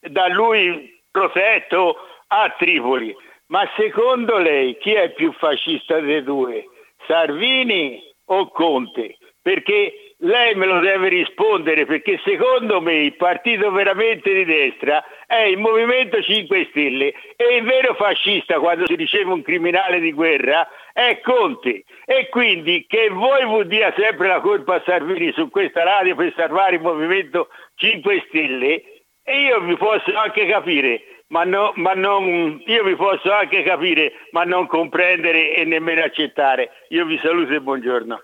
da 0.00 0.28
lui 0.28 1.00
protetto 1.10 1.96
a 2.28 2.54
Tripoli. 2.56 3.14
Ma 3.46 3.68
secondo 3.76 4.38
lei 4.38 4.78
chi 4.78 4.92
è 4.92 5.10
più 5.10 5.32
fascista 5.32 6.00
dei 6.00 6.22
due? 6.22 6.66
Salvini 7.06 8.00
o 8.26 8.48
Conte? 8.48 9.16
perché 9.42 10.01
lei 10.24 10.54
me 10.54 10.66
lo 10.66 10.78
deve 10.80 11.08
rispondere 11.08 11.84
perché 11.84 12.20
secondo 12.24 12.80
me 12.80 12.94
il 12.94 13.16
partito 13.16 13.70
veramente 13.70 14.32
di 14.32 14.44
destra 14.44 15.04
è 15.26 15.42
il 15.42 15.58
Movimento 15.58 16.22
5 16.22 16.66
Stelle 16.70 17.12
e 17.36 17.56
il 17.56 17.64
vero 17.64 17.94
fascista 17.94 18.58
quando 18.60 18.86
si 18.86 18.94
riceve 18.94 19.32
un 19.32 19.42
criminale 19.42 19.98
di 20.00 20.12
guerra 20.12 20.68
è 20.92 21.20
Conte. 21.20 21.84
E 22.04 22.28
quindi 22.28 22.86
che 22.86 23.08
voi 23.08 23.66
dia 23.66 23.92
sempre 23.96 24.28
la 24.28 24.40
colpa 24.40 24.76
a 24.76 24.82
Salvini 24.84 25.32
su 25.32 25.48
questa 25.50 25.82
radio 25.82 26.14
per 26.14 26.32
salvare 26.36 26.76
il 26.76 26.82
Movimento 26.82 27.48
5 27.76 28.24
Stelle? 28.28 28.82
E 29.24 29.40
io 29.40 29.60
vi 29.60 29.76
posso 29.76 30.14
anche 30.14 30.46
capire 30.46 31.02
ma, 31.28 31.44
no, 31.44 31.72
ma 31.76 31.94
non, 31.94 32.62
io 32.66 32.84
vi 32.84 32.94
posso 32.94 33.32
anche 33.32 33.62
capire 33.62 34.12
ma 34.32 34.44
non 34.44 34.66
comprendere 34.66 35.54
e 35.54 35.64
nemmeno 35.64 36.02
accettare. 36.02 36.70
Io 36.88 37.06
vi 37.06 37.18
saluto 37.18 37.54
e 37.54 37.60
buongiorno. 37.60 38.22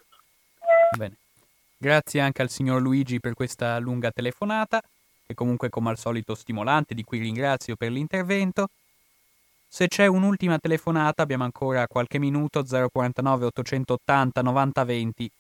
Bene. 0.96 1.16
Grazie 1.80 2.20
anche 2.20 2.42
al 2.42 2.50
signor 2.50 2.82
Luigi 2.82 3.20
per 3.20 3.34
questa 3.34 3.78
lunga 3.78 4.10
telefonata, 4.10 4.82
che 5.24 5.34
comunque 5.34 5.68
come 5.68 5.90
al 5.90 5.96
solito 5.96 6.34
stimolante, 6.34 6.92
di 6.92 7.04
cui 7.04 7.20
ringrazio 7.20 7.76
per 7.76 7.92
l'intervento. 7.92 8.70
Se 9.68 9.86
c'è 9.86 10.06
un'ultima 10.06 10.58
telefonata 10.58 11.22
abbiamo 11.22 11.44
ancora 11.44 11.86
qualche 11.86 12.18
minuto 12.18 12.64
049 12.64 13.44
880 13.44 14.42
9020 14.42 15.30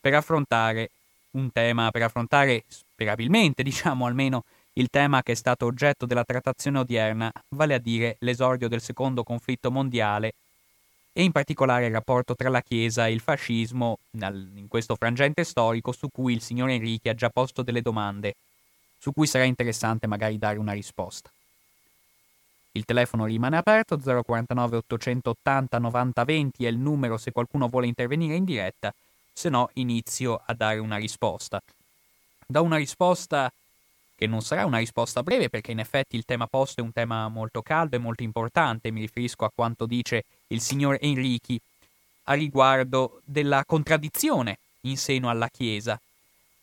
per 0.00 0.14
affrontare 0.14 0.88
un 1.32 1.52
tema, 1.52 1.90
per 1.90 2.04
affrontare 2.04 2.64
sperabilmente, 2.68 3.60
diciamo 3.62 4.06
almeno, 4.06 4.44
il 4.74 4.88
tema 4.88 5.22
che 5.22 5.32
è 5.32 5.34
stato 5.34 5.66
oggetto 5.66 6.06
della 6.06 6.24
trattazione 6.24 6.78
odierna, 6.78 7.30
vale 7.50 7.74
a 7.74 7.78
dire 7.78 8.16
l'esordio 8.20 8.66
del 8.66 8.80
secondo 8.80 9.22
conflitto 9.22 9.70
mondiale 9.70 10.32
e 11.12 11.22
in 11.22 11.32
particolare 11.32 11.86
il 11.86 11.92
rapporto 11.92 12.34
tra 12.34 12.48
la 12.48 12.62
Chiesa 12.62 13.06
e 13.06 13.12
il 13.12 13.20
fascismo 13.20 13.98
in 14.12 14.66
questo 14.68 14.96
frangente 14.96 15.44
storico 15.44 15.92
su 15.92 16.08
cui 16.10 16.32
il 16.32 16.40
signor 16.40 16.70
Enrique 16.70 17.10
ha 17.10 17.14
già 17.14 17.28
posto 17.28 17.62
delle 17.62 17.82
domande, 17.82 18.34
su 18.98 19.12
cui 19.12 19.26
sarà 19.26 19.44
interessante 19.44 20.06
magari 20.06 20.38
dare 20.38 20.58
una 20.58 20.72
risposta. 20.72 21.30
Il 22.74 22.86
telefono 22.86 23.26
rimane 23.26 23.58
aperto, 23.58 23.98
049 23.98 24.76
880 24.78 25.78
90 25.78 26.24
20 26.24 26.64
è 26.64 26.68
il 26.68 26.78
numero 26.78 27.18
se 27.18 27.30
qualcuno 27.30 27.68
vuole 27.68 27.86
intervenire 27.86 28.34
in 28.34 28.44
diretta, 28.44 28.94
se 29.30 29.50
no 29.50 29.68
inizio 29.74 30.40
a 30.44 30.54
dare 30.54 30.78
una 30.78 30.96
risposta. 30.96 31.62
Da 32.46 32.62
una 32.62 32.76
risposta 32.76 33.52
che 34.22 34.28
non 34.28 34.40
sarà 34.40 34.64
una 34.64 34.78
risposta 34.78 35.24
breve 35.24 35.48
perché 35.48 35.72
in 35.72 35.80
effetti 35.80 36.14
il 36.14 36.24
tema 36.24 36.46
posto 36.46 36.80
è 36.80 36.84
un 36.84 36.92
tema 36.92 37.26
molto 37.26 37.60
caldo 37.60 37.96
e 37.96 37.98
molto 37.98 38.22
importante, 38.22 38.92
mi 38.92 39.00
riferisco 39.00 39.44
a 39.44 39.50
quanto 39.52 39.84
dice 39.84 40.22
il 40.46 40.60
signor 40.60 40.96
Enrichi 41.00 41.60
a 42.26 42.34
riguardo 42.34 43.20
della 43.24 43.64
contraddizione 43.66 44.58
in 44.82 44.96
seno 44.96 45.28
alla 45.28 45.48
Chiesa. 45.48 46.00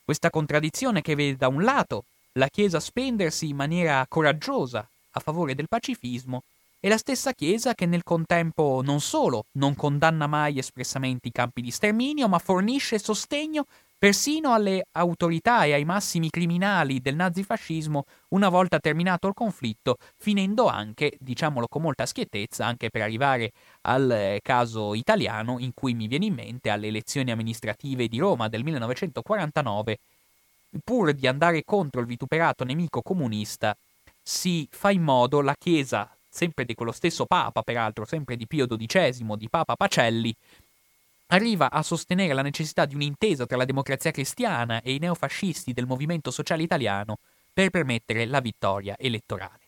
Questa 0.05 0.29
contraddizione 0.29 1.01
che 1.01 1.15
vede 1.15 1.35
da 1.35 1.49
un 1.49 1.61
lato 1.61 2.05
la 2.33 2.47
Chiesa 2.47 2.79
spendersi 2.79 3.49
in 3.49 3.57
maniera 3.57 4.05
coraggiosa 4.07 4.87
a 5.11 5.19
favore 5.19 5.53
del 5.53 5.67
pacifismo 5.67 6.43
e 6.79 6.87
la 6.87 6.97
stessa 6.97 7.33
Chiesa 7.33 7.73
che 7.73 7.85
nel 7.85 8.03
contempo 8.03 8.79
non 8.81 9.01
solo 9.01 9.43
non 9.57 9.75
condanna 9.75 10.27
mai 10.27 10.59
espressamente 10.59 11.27
i 11.27 11.33
campi 11.33 11.61
di 11.61 11.71
sterminio, 11.71 12.29
ma 12.29 12.39
fornisce 12.39 12.99
sostegno 12.99 13.65
persino 13.99 14.53
alle 14.53 14.85
autorità 14.93 15.65
e 15.65 15.73
ai 15.73 15.83
massimi 15.83 16.29
criminali 16.29 17.01
del 17.01 17.15
nazifascismo 17.15 18.05
una 18.29 18.47
volta 18.47 18.79
terminato 18.79 19.27
il 19.27 19.33
conflitto, 19.33 19.97
finendo 20.15 20.67
anche, 20.67 21.17
diciamolo 21.19 21.67
con 21.67 21.81
molta 21.81 22.05
schiettezza, 22.05 22.65
anche 22.65 22.89
per 22.89 23.01
arrivare 23.01 23.51
al 23.81 24.09
eh, 24.09 24.39
caso 24.41 24.93
italiano 24.93 25.59
in 25.59 25.71
cui 25.73 25.93
mi 25.93 26.07
viene 26.07 26.27
in 26.27 26.33
mente 26.33 26.69
alle 26.69 26.87
elezioni 26.87 27.29
amministrative 27.31 28.07
di 28.07 28.19
Roma 28.19 28.47
del 28.47 28.63
1949, 28.63 29.99
pur 30.81 31.11
di 31.11 31.27
andare 31.27 31.65
contro 31.65 31.99
il 31.99 32.07
vituperato 32.07 32.63
nemico 32.63 33.01
comunista, 33.01 33.75
si 34.21 34.65
fa 34.71 34.91
in 34.91 35.03
modo 35.03 35.41
la 35.41 35.55
Chiesa, 35.59 36.09
sempre 36.29 36.63
di 36.63 36.73
quello 36.73 36.93
stesso 36.93 37.25
Papa, 37.25 37.63
peraltro, 37.63 38.05
sempre 38.05 38.37
di 38.37 38.47
Pio 38.47 38.65
XII, 38.65 39.35
di 39.35 39.49
Papa 39.49 39.75
Pacelli, 39.75 40.33
arriva 41.31 41.69
a 41.71 41.83
sostenere 41.83 42.33
la 42.33 42.41
necessità 42.41 42.85
di 42.85 42.95
un'intesa 42.95 43.45
tra 43.45 43.57
la 43.57 43.65
democrazia 43.65 44.11
cristiana 44.11 44.81
e 44.81 44.93
i 44.93 44.99
neofascisti 44.99 45.73
del 45.73 45.85
movimento 45.85 46.31
sociale 46.31 46.63
italiano 46.63 47.17
per 47.53 47.69
permettere 47.69 48.25
la 48.25 48.39
vittoria 48.39 48.95
elettorale. 48.97 49.59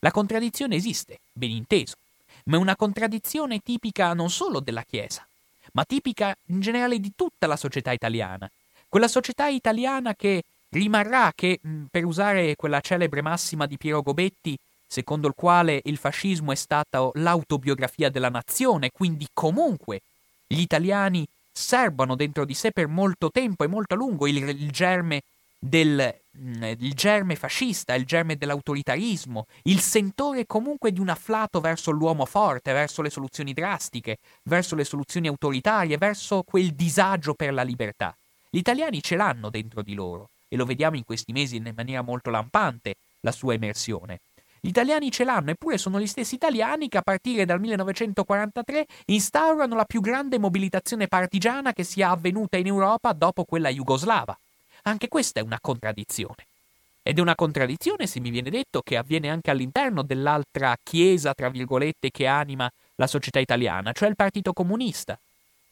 La 0.00 0.10
contraddizione 0.10 0.76
esiste, 0.76 1.20
ben 1.32 1.50
inteso, 1.50 1.96
ma 2.44 2.56
è 2.56 2.60
una 2.60 2.76
contraddizione 2.76 3.60
tipica 3.60 4.14
non 4.14 4.30
solo 4.30 4.60
della 4.60 4.82
Chiesa, 4.82 5.26
ma 5.72 5.84
tipica 5.84 6.34
in 6.46 6.60
generale 6.60 6.98
di 6.98 7.12
tutta 7.14 7.46
la 7.46 7.56
società 7.56 7.92
italiana. 7.92 8.50
Quella 8.88 9.08
società 9.08 9.46
italiana 9.46 10.14
che 10.14 10.42
rimarrà, 10.70 11.32
che, 11.34 11.60
per 11.90 12.04
usare 12.04 12.56
quella 12.56 12.80
celebre 12.80 13.22
massima 13.22 13.66
di 13.66 13.76
Piero 13.76 14.02
Gobetti, 14.02 14.56
secondo 14.86 15.28
il 15.28 15.34
quale 15.36 15.80
il 15.84 15.98
fascismo 15.98 16.50
è 16.50 16.56
stata 16.56 17.10
l'autobiografia 17.14 18.08
della 18.08 18.30
nazione, 18.30 18.90
quindi 18.90 19.28
comunque 19.32 20.00
gli 20.52 20.60
italiani 20.60 21.24
serbano 21.52 22.16
dentro 22.16 22.44
di 22.44 22.54
sé 22.54 22.72
per 22.72 22.88
molto 22.88 23.30
tempo 23.30 23.62
e 23.62 23.68
molto 23.68 23.94
a 23.94 23.96
lungo 23.96 24.26
il, 24.26 24.36
il 24.36 24.70
germe 24.72 25.22
del 25.56 26.12
il 26.32 26.94
germe 26.94 27.36
fascista, 27.36 27.94
il 27.94 28.04
germe 28.04 28.36
dell'autoritarismo, 28.36 29.46
il 29.64 29.80
sentore 29.80 30.46
comunque 30.46 30.90
di 30.90 31.00
un 31.00 31.08
afflato 31.08 31.60
verso 31.60 31.90
l'uomo 31.90 32.24
forte, 32.24 32.72
verso 32.72 33.02
le 33.02 33.10
soluzioni 33.10 33.52
drastiche, 33.52 34.18
verso 34.44 34.74
le 34.74 34.84
soluzioni 34.84 35.28
autoritarie, 35.28 35.98
verso 35.98 36.42
quel 36.42 36.72
disagio 36.72 37.34
per 37.34 37.52
la 37.52 37.62
libertà. 37.62 38.16
Gli 38.48 38.58
italiani 38.58 39.02
ce 39.02 39.16
l'hanno 39.16 39.50
dentro 39.50 39.82
di 39.82 39.94
loro 39.94 40.30
e 40.48 40.56
lo 40.56 40.64
vediamo 40.64 40.96
in 40.96 41.04
questi 41.04 41.32
mesi 41.32 41.56
in 41.56 41.72
maniera 41.76 42.02
molto 42.02 42.30
lampante 42.30 42.94
la 43.20 43.32
sua 43.32 43.54
emersione. 43.54 44.20
Gli 44.62 44.68
italiani 44.68 45.10
ce 45.10 45.24
l'hanno, 45.24 45.50
eppure 45.50 45.78
sono 45.78 45.98
gli 45.98 46.06
stessi 46.06 46.34
italiani 46.34 46.88
che 46.88 46.98
a 46.98 47.02
partire 47.02 47.46
dal 47.46 47.60
1943 47.60 48.86
instaurano 49.06 49.74
la 49.74 49.86
più 49.86 50.02
grande 50.02 50.38
mobilitazione 50.38 51.08
partigiana 51.08 51.72
che 51.72 51.82
sia 51.82 52.10
avvenuta 52.10 52.58
in 52.58 52.66
Europa 52.66 53.12
dopo 53.12 53.44
quella 53.44 53.70
jugoslava. 53.70 54.36
Anche 54.82 55.08
questa 55.08 55.40
è 55.40 55.42
una 55.42 55.58
contraddizione. 55.60 56.46
Ed 57.02 57.16
è 57.16 57.20
una 57.22 57.34
contraddizione 57.34 58.06
se 58.06 58.20
mi 58.20 58.28
viene 58.28 58.50
detto 58.50 58.82
che 58.82 58.98
avviene 58.98 59.30
anche 59.30 59.50
all'interno 59.50 60.02
dell'altra 60.02 60.76
chiesa, 60.82 61.32
tra 61.32 61.48
virgolette, 61.48 62.10
che 62.10 62.26
anima 62.26 62.70
la 62.96 63.06
società 63.06 63.38
italiana, 63.38 63.92
cioè 63.92 64.10
il 64.10 64.16
Partito 64.16 64.52
Comunista, 64.52 65.18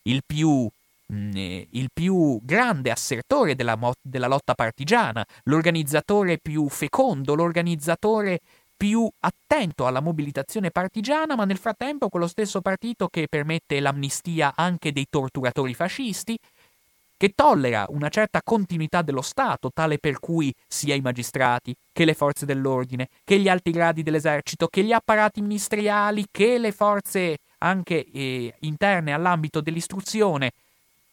il 0.05 0.23
più, 0.27 0.67
mh, 1.07 1.15
mm, 1.15 1.31
eh, 1.37 1.67
il 1.73 1.91
più 1.93 2.41
grande 2.43 2.91
assertore 2.91 3.55
della, 3.55 3.77
mo- 3.77 3.93
della 4.01 4.27
lotta 4.27 4.55
partigiana, 4.55 5.25
l'organizzatore 5.45 6.39
più 6.39 6.67
fecondo, 6.71 7.35
l'organizzatore 7.35 8.41
più 8.79 9.11
attento 9.21 9.89
alla 9.89 10.01
mobilitazione 10.01 10.71
partigiana, 10.71 11.35
ma 11.35 11.45
nel 11.45 11.59
frattempo 11.59 12.09
quello 12.09 12.29
stesso 12.29 12.61
partito 12.61 13.09
che 13.09 13.27
permette 13.29 13.81
l'amnistia 13.81 14.53
anche 14.55 14.93
dei 14.93 15.09
torturatori 15.11 15.75
fascisti, 15.75 16.39
che 17.17 17.33
tollera 17.35 17.87
una 17.89 18.09
certa 18.09 18.41
continuità 18.45 19.03
dello 19.03 19.21
Stato, 19.21 19.73
tale 19.75 19.99
per 19.99 20.21
cui 20.21 20.55
sia 20.69 20.95
i 20.95 21.01
magistrati, 21.01 21.75
che 21.93 22.05
le 22.05 22.15
forze 22.15 22.47
dell'ordine, 22.47 23.09
che 23.25 23.41
gli 23.41 23.49
alti 23.49 23.73
gradi 23.73 24.05
dell'esercito, 24.05 24.69
che 24.69 24.85
gli 24.85 24.93
apparati 24.93 25.41
ministeriali, 25.41 26.27
che 26.31 26.59
le 26.59 26.71
forze 26.71 27.39
anche 27.59 28.07
eh, 28.13 28.55
interne 28.61 29.13
all'ambito 29.13 29.61
dell'istruzione, 29.61 30.53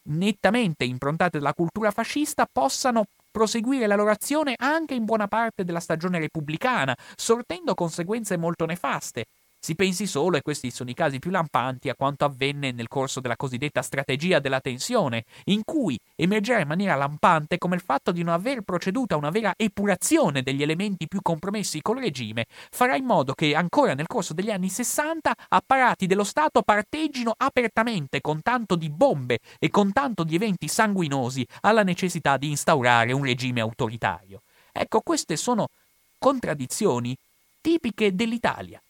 nettamente 0.04 0.84
improntate 0.84 1.38
dalla 1.38 1.52
cultura 1.52 1.90
fascista, 1.90 2.48
possano 2.50 3.06
proseguire 3.36 3.86
la 3.86 3.96
loro 3.96 4.10
azione 4.10 4.54
anche 4.56 4.94
in 4.94 5.04
buona 5.04 5.28
parte 5.28 5.62
della 5.62 5.78
stagione 5.78 6.18
repubblicana, 6.18 6.96
sortendo 7.16 7.74
conseguenze 7.74 8.38
molto 8.38 8.64
nefaste. 8.64 9.26
Si 9.66 9.74
pensi 9.74 10.06
solo, 10.06 10.36
e 10.36 10.42
questi 10.42 10.70
sono 10.70 10.90
i 10.90 10.94
casi 10.94 11.18
più 11.18 11.32
lampanti, 11.32 11.88
a 11.88 11.96
quanto 11.96 12.24
avvenne 12.24 12.70
nel 12.70 12.86
corso 12.86 13.18
della 13.18 13.34
cosiddetta 13.34 13.82
strategia 13.82 14.38
della 14.38 14.60
tensione, 14.60 15.24
in 15.46 15.62
cui 15.64 15.98
emergerà 16.14 16.60
in 16.60 16.68
maniera 16.68 16.94
lampante 16.94 17.58
come 17.58 17.74
il 17.74 17.80
fatto 17.80 18.12
di 18.12 18.22
non 18.22 18.32
aver 18.32 18.60
proceduto 18.60 19.14
a 19.14 19.18
una 19.18 19.30
vera 19.30 19.54
epurazione 19.56 20.44
degli 20.44 20.62
elementi 20.62 21.08
più 21.08 21.18
compromessi 21.20 21.82
col 21.82 21.98
regime 21.98 22.46
farà 22.70 22.94
in 22.94 23.06
modo 23.06 23.32
che 23.32 23.56
ancora 23.56 23.94
nel 23.94 24.06
corso 24.06 24.34
degli 24.34 24.52
anni 24.52 24.68
60 24.68 25.34
apparati 25.48 26.06
dello 26.06 26.22
Stato 26.22 26.62
parteggino 26.62 27.34
apertamente 27.36 28.20
con 28.20 28.42
tanto 28.42 28.76
di 28.76 28.88
bombe 28.88 29.40
e 29.58 29.68
con 29.68 29.92
tanto 29.92 30.22
di 30.22 30.36
eventi 30.36 30.68
sanguinosi 30.68 31.44
alla 31.62 31.82
necessità 31.82 32.36
di 32.36 32.50
instaurare 32.50 33.10
un 33.10 33.24
regime 33.24 33.62
autoritario. 33.62 34.42
Ecco, 34.70 35.00
queste 35.00 35.34
sono 35.34 35.66
contraddizioni 36.20 37.16
tipiche 37.60 38.14
dell'Italia 38.14 38.80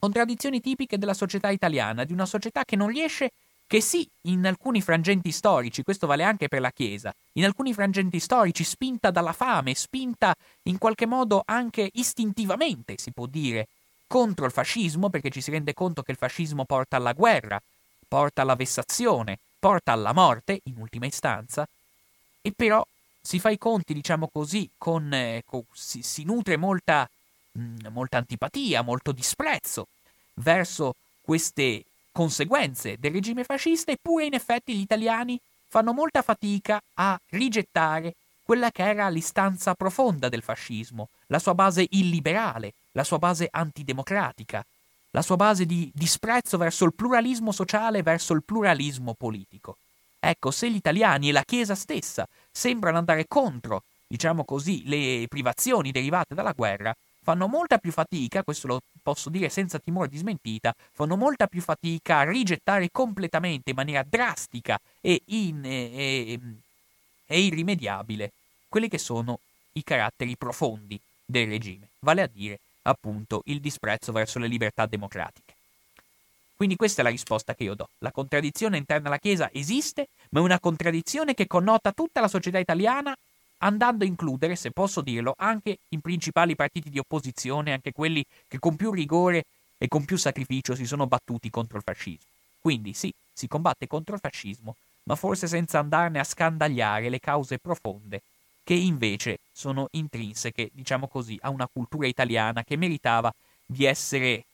contraddizioni 0.00 0.60
tipiche 0.60 0.98
della 0.98 1.14
società 1.14 1.50
italiana, 1.50 2.04
di 2.04 2.12
una 2.12 2.26
società 2.26 2.64
che 2.64 2.74
non 2.74 2.88
riesce, 2.88 3.30
che 3.66 3.80
sì, 3.80 4.08
in 4.22 4.46
alcuni 4.46 4.80
frangenti 4.80 5.30
storici, 5.30 5.84
questo 5.84 6.08
vale 6.08 6.24
anche 6.24 6.48
per 6.48 6.60
la 6.60 6.72
Chiesa, 6.72 7.14
in 7.34 7.44
alcuni 7.44 7.72
frangenti 7.72 8.18
storici 8.18 8.64
spinta 8.64 9.12
dalla 9.12 9.32
fame, 9.32 9.74
spinta 9.74 10.34
in 10.64 10.78
qualche 10.78 11.06
modo 11.06 11.42
anche 11.44 11.88
istintivamente, 11.92 12.94
si 12.96 13.12
può 13.12 13.26
dire, 13.26 13.68
contro 14.08 14.46
il 14.46 14.52
fascismo, 14.52 15.08
perché 15.10 15.30
ci 15.30 15.40
si 15.40 15.52
rende 15.52 15.74
conto 15.74 16.02
che 16.02 16.10
il 16.10 16.16
fascismo 16.16 16.64
porta 16.64 16.96
alla 16.96 17.12
guerra, 17.12 17.62
porta 18.08 18.42
alla 18.42 18.56
vessazione, 18.56 19.38
porta 19.60 19.92
alla 19.92 20.12
morte, 20.12 20.60
in 20.64 20.78
ultima 20.78 21.06
istanza, 21.06 21.68
e 22.42 22.52
però 22.56 22.84
si 23.20 23.38
fa 23.38 23.50
i 23.50 23.58
conti, 23.58 23.92
diciamo 23.92 24.28
così, 24.32 24.68
con, 24.78 25.12
eh, 25.12 25.42
con 25.44 25.62
si, 25.72 26.02
si 26.02 26.24
nutre 26.24 26.56
molta 26.56 27.08
Molta 27.52 28.18
antipatia, 28.18 28.82
molto 28.82 29.12
disprezzo 29.12 29.88
verso 30.34 30.94
queste 31.20 31.84
conseguenze 32.12 32.96
del 32.98 33.12
regime 33.12 33.44
fascista, 33.44 33.90
eppure 33.90 34.26
in 34.26 34.34
effetti 34.34 34.74
gli 34.74 34.80
italiani 34.80 35.38
fanno 35.68 35.92
molta 35.92 36.22
fatica 36.22 36.80
a 36.94 37.18
rigettare 37.30 38.14
quella 38.42 38.70
che 38.70 38.82
era 38.82 39.08
l'istanza 39.08 39.74
profonda 39.74 40.28
del 40.28 40.42
fascismo, 40.42 41.08
la 41.28 41.38
sua 41.38 41.54
base 41.54 41.86
illiberale, 41.90 42.72
la 42.92 43.04
sua 43.04 43.18
base 43.18 43.48
antidemocratica, 43.50 44.64
la 45.10 45.22
sua 45.22 45.36
base 45.36 45.66
di 45.66 45.90
disprezzo 45.94 46.56
verso 46.56 46.84
il 46.84 46.94
pluralismo 46.94 47.52
sociale, 47.52 48.02
verso 48.02 48.32
il 48.32 48.42
pluralismo 48.42 49.14
politico. 49.14 49.76
Ecco, 50.18 50.50
se 50.50 50.70
gli 50.70 50.76
italiani 50.76 51.28
e 51.28 51.32
la 51.32 51.44
Chiesa 51.44 51.74
stessa 51.74 52.26
sembrano 52.50 52.98
andare 52.98 53.26
contro, 53.28 53.84
diciamo 54.06 54.44
così, 54.44 54.82
le 54.86 55.26
privazioni 55.28 55.92
derivate 55.92 56.34
dalla 56.34 56.52
guerra, 56.52 56.94
fanno 57.30 57.46
molta 57.46 57.78
più 57.78 57.92
fatica, 57.92 58.42
questo 58.42 58.66
lo 58.66 58.82
posso 59.04 59.30
dire 59.30 59.48
senza 59.50 59.78
timore 59.78 60.08
di 60.08 60.16
smentita, 60.16 60.74
fanno 60.90 61.16
molta 61.16 61.46
più 61.46 61.60
fatica 61.60 62.18
a 62.18 62.28
rigettare 62.28 62.88
completamente 62.90 63.70
in 63.70 63.76
maniera 63.76 64.02
drastica 64.02 64.80
e, 65.00 65.22
in, 65.26 65.64
e, 65.64 66.40
e 67.26 67.40
irrimediabile 67.40 68.32
quelli 68.68 68.88
che 68.88 68.98
sono 68.98 69.38
i 69.74 69.84
caratteri 69.84 70.36
profondi 70.36 70.98
del 71.24 71.46
regime, 71.46 71.90
vale 72.00 72.22
a 72.22 72.26
dire 72.32 72.58
appunto 72.82 73.42
il 73.44 73.60
disprezzo 73.60 74.10
verso 74.10 74.40
le 74.40 74.48
libertà 74.48 74.86
democratiche. 74.86 75.54
Quindi 76.56 76.74
questa 76.74 77.02
è 77.02 77.04
la 77.04 77.10
risposta 77.10 77.54
che 77.54 77.62
io 77.62 77.74
do. 77.74 77.90
La 77.98 78.10
contraddizione 78.10 78.76
interna 78.76 79.06
alla 79.06 79.18
Chiesa 79.18 79.50
esiste, 79.52 80.08
ma 80.30 80.40
è 80.40 80.42
una 80.42 80.58
contraddizione 80.58 81.34
che 81.34 81.46
connota 81.46 81.92
tutta 81.92 82.20
la 82.20 82.28
società 82.28 82.58
italiana 82.58 83.16
andando 83.62 84.04
a 84.04 84.06
includere, 84.06 84.56
se 84.56 84.70
posso 84.70 85.00
dirlo, 85.00 85.34
anche 85.38 85.78
i 85.88 85.98
principali 85.98 86.54
partiti 86.54 86.90
di 86.90 86.98
opposizione, 86.98 87.72
anche 87.72 87.92
quelli 87.92 88.24
che 88.46 88.58
con 88.58 88.76
più 88.76 88.90
rigore 88.90 89.44
e 89.78 89.88
con 89.88 90.04
più 90.04 90.16
sacrificio 90.16 90.74
si 90.74 90.86
sono 90.86 91.06
battuti 91.06 91.50
contro 91.50 91.78
il 91.78 91.82
fascismo. 91.82 92.28
Quindi 92.60 92.92
sì, 92.92 93.12
si 93.32 93.48
combatte 93.48 93.86
contro 93.86 94.14
il 94.14 94.20
fascismo, 94.20 94.76
ma 95.04 95.14
forse 95.14 95.46
senza 95.46 95.78
andarne 95.78 96.18
a 96.18 96.24
scandagliare 96.24 97.08
le 97.08 97.20
cause 97.20 97.58
profonde 97.58 98.20
che 98.62 98.74
invece 98.74 99.38
sono 99.52 99.88
intrinseche, 99.92 100.70
diciamo 100.72 101.08
così, 101.08 101.38
a 101.42 101.50
una 101.50 101.68
cultura 101.72 102.06
italiana 102.06 102.62
che 102.62 102.76
meritava 102.76 103.32
di 103.66 103.84
essere 103.84 104.44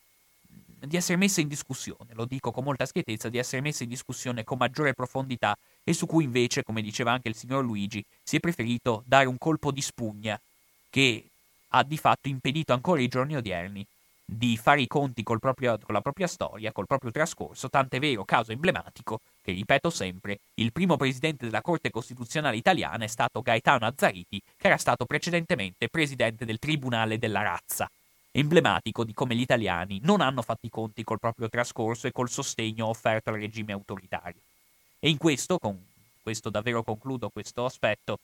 di 0.81 0.97
essere 0.97 1.17
messa 1.17 1.41
in 1.41 1.49
discussione, 1.49 2.13
lo 2.13 2.25
dico 2.25 2.51
con 2.51 2.65
molta 2.65 2.87
schiettezza, 2.87 3.29
di 3.29 3.39
essere 3.39 3.63
messa 3.63 3.83
in 3.83 3.89
discussione 3.89 4.45
con 4.45 4.59
maggiore 4.59 4.95
profondità 4.95 5.57
e 5.83 5.93
su 5.93 6.07
cui 6.07 6.25
invece, 6.25 6.63
come 6.63 6.83
diceva 6.83 7.13
anche 7.13 7.29
il 7.29 7.35
signor 7.35 7.65
Luigi, 7.65 8.05
si 8.23 8.37
è 8.37 8.41
preferito 8.41 9.03
dare 9.07 9.27
un 9.27 9.39
colpo 9.39 9.71
di 9.71 9.81
spugna 9.81 10.41
che 10.91 11.25
ha 11.69 11.83
di 11.83 11.97
fatto 11.97 12.29
impedito 12.29 12.73
ancora 12.73 13.01
i 13.01 13.09
giorni 13.09 13.37
odierni 13.37 13.87
di 14.29 14.57
fare 14.57 14.81
i 14.81 14.89
conti 14.89 15.23
proprio, 15.23 15.79
con 15.79 15.95
la 15.95 16.01
propria 16.01 16.27
storia, 16.27 16.73
col 16.73 16.87
proprio 16.87 17.13
trascorso, 17.13 17.69
tant'è 17.69 18.01
vero, 18.01 18.25
caso 18.25 18.51
emblematico, 18.51 19.21
che 19.41 19.53
ripeto 19.53 19.89
sempre, 19.89 20.41
il 20.55 20.73
primo 20.73 20.97
presidente 20.97 21.45
della 21.45 21.61
Corte 21.61 21.91
Costituzionale 21.91 22.57
italiana 22.57 23.05
è 23.05 23.09
stato 23.09 23.41
Gaetano 23.41 23.87
Azzariti, 23.87 24.43
che 24.57 24.67
era 24.67 24.79
stato 24.79 25.05
precedentemente 25.05 25.89
presidente 25.89 26.45
del 26.45 26.59
Tribunale 26.59 27.19
della 27.19 27.43
Razza 27.43 27.89
emblematico 28.39 29.03
di 29.03 29.15
come 29.15 29.35
gli 29.35 29.41
italiani 29.41 29.99
non 30.03 30.21
hanno 30.21 30.43
fatto 30.43 30.67
i 30.67 30.71
conti 30.71 31.03
col 31.05 31.19
proprio 31.19 31.49
trascorso 31.49 32.07
e 32.07 32.13
col 32.13 32.29
sostegno 32.29 32.87
offerto 32.87 33.31
al 33.31 33.37
regime 33.37 33.73
autoritario. 33.73 34.41
E 35.01 35.09
in 35.09 35.17
questo, 35.17 35.59
con 35.59 35.83
questo 36.23 36.51
davvero 36.51 36.83
concludo 36.83 37.31
questo 37.31 37.65
aspetto, 37.65 38.19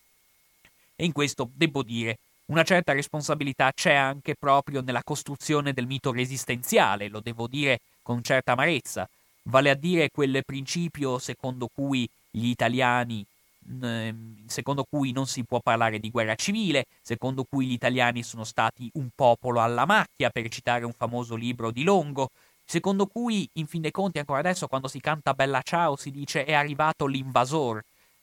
e 0.96 1.04
in 1.06 1.12
questo 1.12 1.48
devo 1.54 1.82
dire 1.82 2.18
una 2.46 2.62
certa 2.62 2.92
responsabilità 2.92 3.72
c'è 3.72 3.94
anche 3.94 4.34
proprio 4.38 4.82
nella 4.82 5.02
costruzione 5.02 5.72
del 5.72 5.86
mito 5.86 6.12
resistenziale, 6.12 7.08
lo 7.08 7.20
devo 7.20 7.46
dire 7.46 7.80
con 8.02 8.22
certa 8.22 8.52
amarezza, 8.52 9.08
vale 9.44 9.70
a 9.70 9.74
dire 9.74 10.10
quel 10.10 10.42
principio 10.44 11.18
secondo 11.18 11.70
cui 11.72 12.06
gli 12.30 12.48
italiani 12.48 13.24
secondo 14.46 14.84
cui 14.88 15.12
non 15.12 15.26
si 15.26 15.44
può 15.44 15.60
parlare 15.60 15.98
di 15.98 16.10
guerra 16.10 16.34
civile, 16.34 16.86
secondo 17.00 17.44
cui 17.44 17.66
gli 17.66 17.72
italiani 17.72 18.22
sono 18.22 18.44
stati 18.44 18.90
un 18.94 19.08
popolo 19.14 19.60
alla 19.60 19.86
macchia, 19.86 20.30
per 20.30 20.48
citare 20.48 20.84
un 20.84 20.92
famoso 20.92 21.34
libro 21.34 21.70
di 21.70 21.82
Longo, 21.84 22.30
secondo 22.64 23.06
cui, 23.06 23.48
in 23.54 23.66
fin 23.66 23.80
dei 23.80 23.90
conti, 23.90 24.18
ancora 24.18 24.40
adesso, 24.40 24.66
quando 24.66 24.88
si 24.88 25.00
canta 25.00 25.34
Bella 25.34 25.62
Ciao, 25.62 25.96
si 25.96 26.10
dice 26.10 26.44
è 26.44 26.52
arrivato 26.52 27.06
l'invasor. 27.06 27.82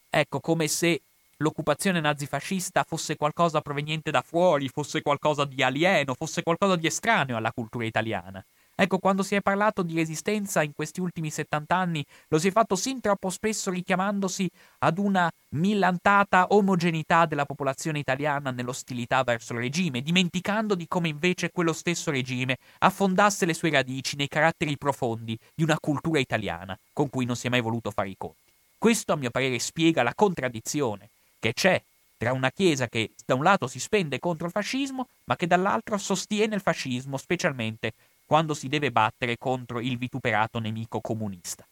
Ecco, 0.10 0.40
come 0.40 0.68
se 0.68 1.02
l'occupazione 1.38 2.00
nazifascista 2.00 2.84
fosse 2.84 3.16
qualcosa 3.16 3.62
proveniente 3.62 4.12
da 4.12 4.22
fuori, 4.22 4.68
fosse 4.70 5.02
qualcosa 5.02 5.46
di 5.46 5.64
alieno, 5.64 6.14
fosse 6.16 6.44
qualcosa 6.44 6.76
di 6.76 6.88
estraneo 6.88 7.38
alla 7.38 7.52
cultura 7.52 7.86
italiana. 7.86 8.44
Ecco, 8.82 8.98
quando 8.98 9.24
si 9.24 9.36
è 9.36 9.42
parlato 9.42 9.84
di 9.84 9.94
resistenza 9.94 10.64
in 10.64 10.72
questi 10.72 11.02
ultimi 11.02 11.30
70 11.30 11.76
anni, 11.76 12.06
lo 12.30 12.40
si 12.40 12.48
è 12.48 12.52
fatto 12.52 12.78
sin 12.78 13.02
troppo 13.02 13.30
spesso 13.30 13.72
richiamandosi 13.72 14.50
ad 14.78 15.00
una 15.00 15.30
millantata 15.50 16.48
omogeneità 16.52 17.26
della 17.26 17.44
popolazione 17.44 18.00
italiana 18.00 18.52
nell'ostilità 18.52 19.22
verso 19.24 19.52
il 19.52 19.60
regime, 19.60 20.02
dimenticando 20.02 20.76
di 20.76 20.88
come 20.88 21.10
invece 21.10 21.52
quello 21.52 21.74
stesso 21.74 22.10
regime 22.10 22.56
affondasse 22.78 23.46
le 23.46 23.54
sue 23.54 23.70
radici 23.70 24.16
nei 24.16 24.30
caratteri 24.30 24.78
profondi 24.78 25.38
di 25.54 25.64
una 25.64 25.78
cultura 25.78 26.20
italiana 26.20 26.80
con 26.94 27.10
cui 27.10 27.26
non 27.26 27.36
si 27.36 27.48
è 27.48 27.50
mai 27.50 27.60
voluto 27.60 27.92
fare 27.92 28.08
i 28.08 28.16
conti. 28.18 28.54
Questo, 28.78 29.12
a 29.12 29.18
mio 29.18 29.30
parere, 29.30 29.60
spiega 29.60 30.04
la 30.04 30.16
contraddizione 30.16 31.10
che 31.38 31.52
c'è 31.52 31.84
tra 32.20 32.34
una 32.34 32.52
Chiesa 32.52 32.90
che 32.90 33.12
da 33.26 33.34
un 33.34 33.44
lato 33.44 33.66
si 33.68 33.80
spende 33.80 34.20
contro 34.20 34.46
il 34.46 34.52
fascismo, 34.52 35.08
ma 35.24 35.38
che 35.38 35.48
dall'altro 35.48 35.98
sostiene 35.98 36.54
il 36.54 36.62
fascismo, 36.62 37.16
specialmente 37.16 37.94
quando 38.30 38.54
si 38.54 38.68
deve 38.68 38.92
battere 38.92 39.40
contro 39.40 39.80
il 39.80 39.98
vituperato 39.98 40.60
nemico 40.60 41.02
comunista. 41.02 41.66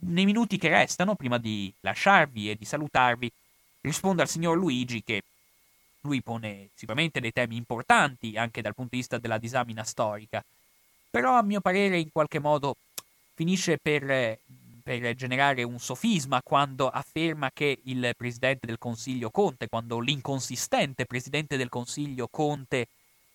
Nei 0.00 0.24
minuti 0.24 0.56
che 0.56 0.70
restano, 0.70 1.14
prima 1.14 1.36
di 1.36 1.70
lasciarvi 1.80 2.48
e 2.48 2.56
di 2.56 2.64
salutarvi, 2.64 3.30
rispondo 3.82 4.22
al 4.22 4.30
signor 4.30 4.56
Luigi 4.56 5.04
che 5.04 5.20
lui 6.00 6.22
pone 6.22 6.70
sicuramente 6.74 7.20
dei 7.20 7.32
temi 7.32 7.56
importanti 7.56 8.38
anche 8.38 8.62
dal 8.62 8.74
punto 8.74 8.92
di 8.92 9.00
vista 9.00 9.18
della 9.18 9.36
disamina 9.36 9.84
storica, 9.84 10.42
però 11.10 11.36
a 11.36 11.42
mio 11.42 11.60
parere 11.60 11.98
in 11.98 12.10
qualche 12.10 12.38
modo 12.38 12.74
finisce 13.34 13.76
per 13.76 14.38
per 14.82 15.14
generare 15.14 15.62
un 15.62 15.78
sofisma 15.78 16.42
quando 16.42 16.90
afferma 16.90 17.50
che 17.50 17.78
il 17.84 18.12
presidente 18.14 18.66
del 18.66 18.76
Consiglio 18.76 19.30
Conte, 19.30 19.66
quando 19.66 19.98
l'inconsistente 19.98 21.06
presidente 21.06 21.56
del 21.56 21.70
Consiglio 21.70 22.28
Conte 22.30 22.88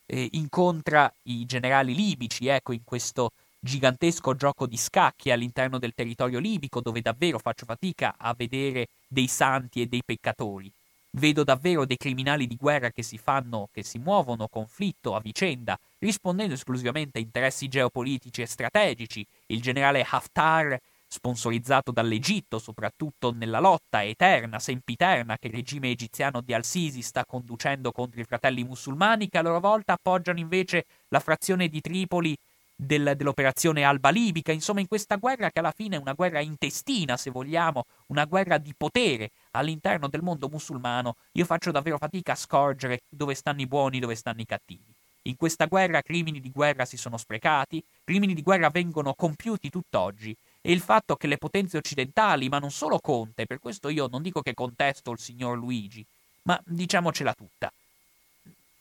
eh, 0.10 0.28
incontra 0.32 1.12
i 1.24 1.46
generali 1.46 1.94
libici, 1.94 2.48
ecco, 2.48 2.74
in 2.74 2.84
questo 2.84 3.32
gigantesco 3.60 4.36
gioco 4.36 4.66
di 4.66 4.78
scacchi 4.78 5.32
all'interno 5.32 5.78
del 5.78 5.94
territorio 5.94 6.40
libico, 6.40 6.82
dove 6.82 7.02
davvero 7.02 7.38
faccio 7.38 7.66
fatica 7.66 8.16
a 8.18 8.34
vedere 8.36 8.88
dei 9.08 9.28
santi 9.28 9.82
e 9.82 9.86
dei 9.86 10.02
peccatori. 10.04 10.72
Vedo 11.12 11.44
davvero 11.44 11.86
dei 11.86 11.98
criminali 11.98 12.48
di 12.48 12.56
guerra 12.56 12.92
che 12.92 13.04
si 13.04 13.18
fanno, 13.18 13.70
che 13.72 13.84
si 13.84 13.98
muovono 13.98 14.48
conflitto 14.48 15.16
a 15.16 15.20
vicenda, 15.20 15.78
rispondendo 16.00 16.54
esclusivamente 16.54 17.18
a 17.18 17.22
interessi 17.22 17.68
geopolitici 17.68 18.42
e 18.42 18.46
strategici. 18.46 19.26
Il 19.48 19.62
generale 19.62 20.06
Haftar 20.08 20.80
sponsorizzato 21.10 21.92
dall'Egitto, 21.92 22.60
soprattutto 22.60 23.34
nella 23.34 23.60
lotta 23.60 24.04
eterna, 24.04 24.60
sempiterna 24.60 25.38
che 25.38 25.48
il 25.48 25.54
regime 25.54 25.90
egiziano 25.90 26.40
di 26.40 26.54
Al-Sisi 26.54 27.02
sta 27.02 27.26
conducendo 27.26 27.92
contro 27.92 28.22
i 28.22 28.26
fratelli 28.26 28.64
musulmani, 28.64 29.28
che 29.28 29.40
a 29.40 29.42
loro 29.42 29.60
volta 29.60 29.94
appoggiano 29.94 30.40
invece 30.40 30.86
la 31.08 31.20
frazione 31.20 31.68
di 31.68 31.82
Tripoli 31.82 32.38
del, 32.76 33.14
dell'operazione 33.18 33.84
Alba 33.84 34.10
Libica, 34.10 34.52
insomma 34.52 34.80
in 34.80 34.88
questa 34.88 35.16
guerra 35.16 35.50
che 35.50 35.60
alla 35.60 35.74
fine 35.76 35.98
è 35.98 36.00
una 36.00 36.14
guerra 36.14 36.40
intestina, 36.40 37.18
se 37.18 37.32
vogliamo, 37.32 37.86
una 38.08 38.26
guerra 38.26 38.60
di 38.60 38.74
potere 38.78 39.32
all'interno 39.52 40.08
del 40.08 40.22
mondo 40.22 40.48
musulmano, 40.48 41.16
io 41.34 41.44
faccio 41.44 41.72
davvero 41.72 41.98
fatica 41.98 42.34
a 42.34 42.36
scorgere 42.36 43.02
dove 43.10 43.34
stanno 43.34 43.62
i 43.62 43.68
buoni, 43.68 44.00
dove 44.00 44.16
stanno 44.16 44.42
i 44.42 44.46
cattivi. 44.46 44.94
In 45.24 45.36
questa 45.36 45.66
guerra 45.66 46.02
crimini 46.02 46.40
di 46.40 46.52
guerra 46.52 46.86
si 46.86 46.96
sono 46.96 47.18
sprecati, 47.18 47.84
crimini 48.06 48.34
di 48.34 48.42
guerra 48.42 48.70
vengono 48.70 49.14
compiuti 49.14 49.70
tutt'oggi 49.70 50.36
e 50.62 50.72
il 50.72 50.82
fatto 50.82 51.16
che 51.16 51.28
le 51.28 51.38
potenze 51.38 51.78
occidentali, 51.78 52.50
ma 52.50 52.60
non 52.60 52.72
solo 52.72 53.00
Conte, 53.00 53.46
per 53.46 53.60
questo 53.60 53.90
io 53.90 54.08
non 54.08 54.22
dico 54.22 54.42
che 54.42 54.54
contesto 54.54 55.12
il 55.12 55.20
signor 55.20 55.58
Luigi, 55.58 56.06
ma 56.44 56.60
diciamocela 56.66 57.34
tutta, 57.34 57.72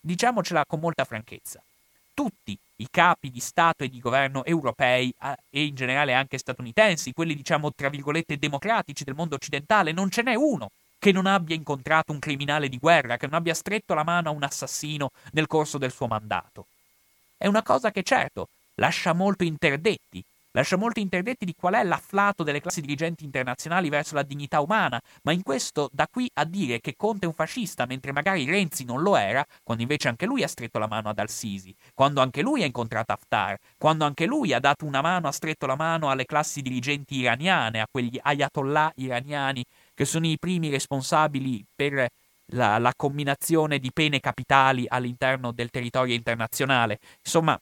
diciamocela 0.00 0.64
con 0.66 0.80
molta 0.80 1.04
franchezza, 1.04 1.62
tutti 2.14 2.58
i 2.80 2.88
capi 2.90 3.30
di 3.30 3.40
Stato 3.40 3.84
e 3.84 3.88
di 3.88 4.00
governo 4.00 4.44
europei 4.44 5.12
e 5.50 5.64
in 5.64 5.74
generale 5.74 6.14
anche 6.14 6.38
statunitensi, 6.38 7.12
quelli 7.12 7.34
diciamo 7.34 7.72
tra 7.72 7.88
virgolette 7.88 8.38
democratici 8.38 9.04
del 9.04 9.14
mondo 9.14 9.34
occidentale, 9.34 9.92
non 9.92 10.10
ce 10.10 10.22
n'è 10.22 10.34
uno 10.34 10.70
che 10.98 11.12
non 11.12 11.26
abbia 11.26 11.54
incontrato 11.54 12.10
un 12.10 12.18
criminale 12.18 12.68
di 12.68 12.78
guerra, 12.78 13.16
che 13.16 13.26
non 13.26 13.36
abbia 13.36 13.54
stretto 13.54 13.94
la 13.94 14.02
mano 14.02 14.28
a 14.28 14.32
un 14.32 14.42
assassino 14.42 15.10
nel 15.32 15.46
corso 15.46 15.78
del 15.78 15.92
suo 15.92 16.08
mandato. 16.08 16.66
È 17.36 17.46
una 17.46 17.62
cosa 17.62 17.92
che 17.92 18.02
certo 18.02 18.48
lascia 18.74 19.12
molto 19.12 19.44
interdetti, 19.44 20.22
lascia 20.58 20.76
molti 20.76 21.00
interdetti 21.00 21.44
di 21.44 21.54
qual 21.54 21.74
è 21.74 21.84
l'afflato 21.84 22.42
delle 22.42 22.60
classi 22.60 22.80
dirigenti 22.80 23.24
internazionali 23.24 23.88
verso 23.88 24.14
la 24.14 24.22
dignità 24.22 24.60
umana, 24.60 25.00
ma 25.22 25.32
in 25.32 25.42
questo 25.42 25.88
da 25.92 26.08
qui 26.08 26.28
a 26.34 26.44
dire 26.44 26.80
che 26.80 26.94
Conte 26.96 27.26
è 27.26 27.28
un 27.28 27.34
fascista 27.34 27.86
mentre 27.86 28.12
magari 28.12 28.44
Renzi 28.44 28.84
non 28.84 29.00
lo 29.02 29.16
era, 29.16 29.44
quando 29.62 29.82
invece 29.82 30.08
anche 30.08 30.26
lui 30.26 30.42
ha 30.42 30.48
stretto 30.48 30.78
la 30.78 30.88
mano 30.88 31.08
ad 31.08 31.18
Al-Sisi, 31.18 31.74
quando 31.94 32.20
anche 32.20 32.42
lui 32.42 32.62
ha 32.62 32.66
incontrato 32.66 33.12
Haftar, 33.12 33.56
quando 33.76 34.04
anche 34.04 34.26
lui 34.26 34.52
ha 34.52 34.58
dato 34.58 34.84
una 34.84 35.00
mano, 35.00 35.28
ha 35.28 35.32
stretto 35.32 35.66
la 35.66 35.76
mano 35.76 36.10
alle 36.10 36.24
classi 36.24 36.60
dirigenti 36.60 37.16
iraniane, 37.16 37.80
a 37.80 37.86
quegli 37.88 38.18
ayatollah 38.20 38.92
iraniani 38.96 39.64
che 39.94 40.04
sono 40.04 40.26
i 40.26 40.38
primi 40.38 40.70
responsabili 40.70 41.64
per 41.74 42.08
la, 42.52 42.78
la 42.78 42.92
combinazione 42.96 43.78
di 43.78 43.92
pene 43.92 44.20
capitali 44.20 44.86
all'interno 44.88 45.52
del 45.52 45.70
territorio 45.70 46.14
internazionale. 46.14 46.98
Insomma, 47.22 47.58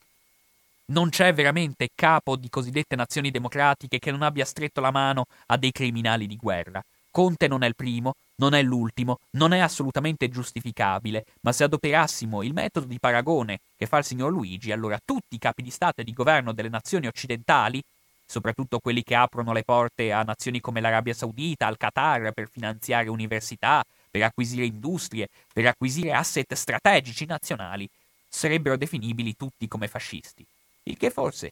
non 0.89 1.09
c'è 1.09 1.33
veramente 1.33 1.89
capo 1.93 2.35
di 2.35 2.49
cosiddette 2.49 2.95
nazioni 2.95 3.31
democratiche 3.31 3.99
che 3.99 4.11
non 4.11 4.21
abbia 4.21 4.45
stretto 4.45 4.79
la 4.79 4.91
mano 4.91 5.25
a 5.47 5.57
dei 5.57 5.71
criminali 5.71 6.27
di 6.27 6.37
guerra. 6.37 6.81
Conte 7.11 7.47
non 7.47 7.63
è 7.63 7.67
il 7.67 7.75
primo, 7.75 8.13
non 8.35 8.53
è 8.53 8.61
l'ultimo, 8.61 9.17
non 9.31 9.51
è 9.51 9.59
assolutamente 9.59 10.29
giustificabile, 10.29 11.25
ma 11.41 11.51
se 11.51 11.63
adoperassimo 11.63 12.43
il 12.43 12.53
metodo 12.53 12.85
di 12.85 12.99
paragone 12.99 13.59
che 13.75 13.87
fa 13.87 13.97
il 13.97 14.03
signor 14.03 14.31
Luigi, 14.31 14.71
allora 14.71 14.99
tutti 15.03 15.35
i 15.35 15.39
capi 15.39 15.63
di 15.63 15.71
Stato 15.71 16.01
e 16.01 16.03
di 16.03 16.13
governo 16.13 16.53
delle 16.53 16.69
nazioni 16.69 17.07
occidentali, 17.07 17.81
soprattutto 18.25 18.79
quelli 18.79 19.03
che 19.03 19.15
aprono 19.15 19.53
le 19.53 19.63
porte 19.63 20.11
a 20.11 20.21
nazioni 20.21 20.59
come 20.59 20.79
l'Arabia 20.79 21.13
Saudita, 21.13 21.65
al 21.65 21.77
Qatar 21.77 22.31
per 22.33 22.49
finanziare 22.49 23.09
università, 23.09 23.83
per 24.11 24.23
acquisire 24.23 24.65
industrie, 24.65 25.27
per 25.51 25.65
acquisire 25.65 26.13
asset 26.13 26.53
strategici 26.53 27.25
nazionali, 27.25 27.89
sarebbero 28.29 28.77
definibili 28.77 29.35
tutti 29.35 29.67
come 29.67 29.87
fascisti. 29.87 30.45
Il 30.87 30.97
che 30.97 31.09
forse 31.09 31.51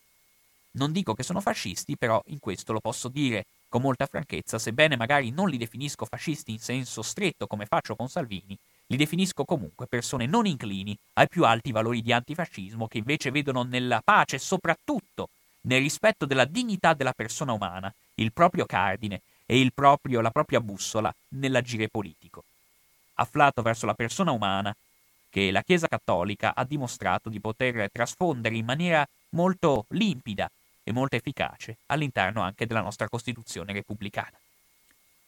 non 0.76 0.92
dico 0.92 1.14
che 1.14 1.24
sono 1.24 1.42
fascisti, 1.42 1.98
però 1.98 2.22
in 2.28 2.40
questo 2.40 2.72
lo 2.74 2.80
posso 2.80 3.10
dire 3.10 3.46
con 3.68 3.82
molta 3.82 4.06
franchezza, 4.06 4.58
sebbene 4.58 4.96
magari 4.96 5.30
non 5.32 5.50
li 5.50 5.58
definisco 5.58 6.06
fascisti 6.06 6.52
in 6.52 6.60
senso 6.60 7.02
stretto 7.02 7.46
come 7.46 7.66
faccio 7.66 7.96
con 7.96 8.08
Salvini, 8.08 8.58
li 8.88 8.98
definisco 8.98 9.44
comunque 9.44 9.88
persone 9.88 10.26
non 10.26 10.46
inclini 10.46 10.98
ai 11.14 11.28
più 11.28 11.44
alti 11.44 11.72
valori 11.72 12.02
di 12.02 12.14
antifascismo 12.14 12.88
che 12.88 12.98
invece 12.98 13.32
vedono 13.32 13.64
nella 13.64 14.02
pace 14.04 14.38
e 14.38 14.40
soprattutto 14.40 15.30
nel 15.62 15.82
rispetto 15.82 16.26
della 16.26 16.46
dignità 16.46 16.94
della 16.94 17.14
persona 17.14 17.52
umana 17.52 17.94
il 18.16 18.32
proprio 18.32 18.66
cardine 18.66 19.22
e 19.46 19.70
proprio, 19.74 20.22
la 20.22 20.32
propria 20.32 20.62
bussola 20.62 21.14
nell'agire 21.30 21.90
politico. 21.90 22.44
Afflato 23.16 23.62
verso 23.62 23.86
la 23.86 23.94
persona 23.94 24.32
umana, 24.32 24.76
che 25.36 25.52
la 25.52 25.64
Chiesa 25.64 25.90
Cattolica 25.90 26.56
ha 26.56 26.64
dimostrato 26.64 27.28
di 27.28 27.42
poter 27.42 27.92
trasfondere 27.92 28.56
in 28.56 28.64
maniera 28.64 29.06
molto 29.32 29.86
limpida 29.90 30.50
e 30.82 30.94
molto 30.94 31.18
efficace 31.18 31.76
all'interno 31.88 32.40
anche 32.42 32.66
della 32.66 32.80
nostra 32.80 33.10
Costituzione 33.10 33.74
repubblicana. 33.74 34.40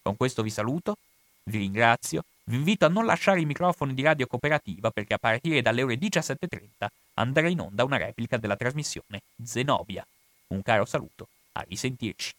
Con 0.02 0.16
questo 0.16 0.44
vi 0.44 0.50
saluto, 0.50 0.96
vi 1.44 1.58
ringrazio, 1.58 2.24
vi 2.46 2.56
invito 2.56 2.86
a 2.86 2.88
non 2.88 3.04
lasciare 3.04 3.42
i 3.42 3.46
microfoni 3.46 3.94
di 3.94 4.02
Radio 4.02 4.28
Cooperativa 4.28 4.92
perché 4.92 5.16
a 5.16 5.18
partire 5.18 5.62
dalle 5.62 5.84
ore 5.84 5.96
17.30 5.96 6.88
andrà 7.16 7.50
in 7.50 7.60
onda 7.60 7.84
una 7.84 7.98
replica 7.98 8.38
della 8.38 8.56
trasmissione 8.56 9.24
Zenobia. 9.44 10.08
Un 10.48 10.62
caro 10.62 10.86
saluto, 10.86 11.28
a 11.52 11.66
risentirci. 11.68 12.34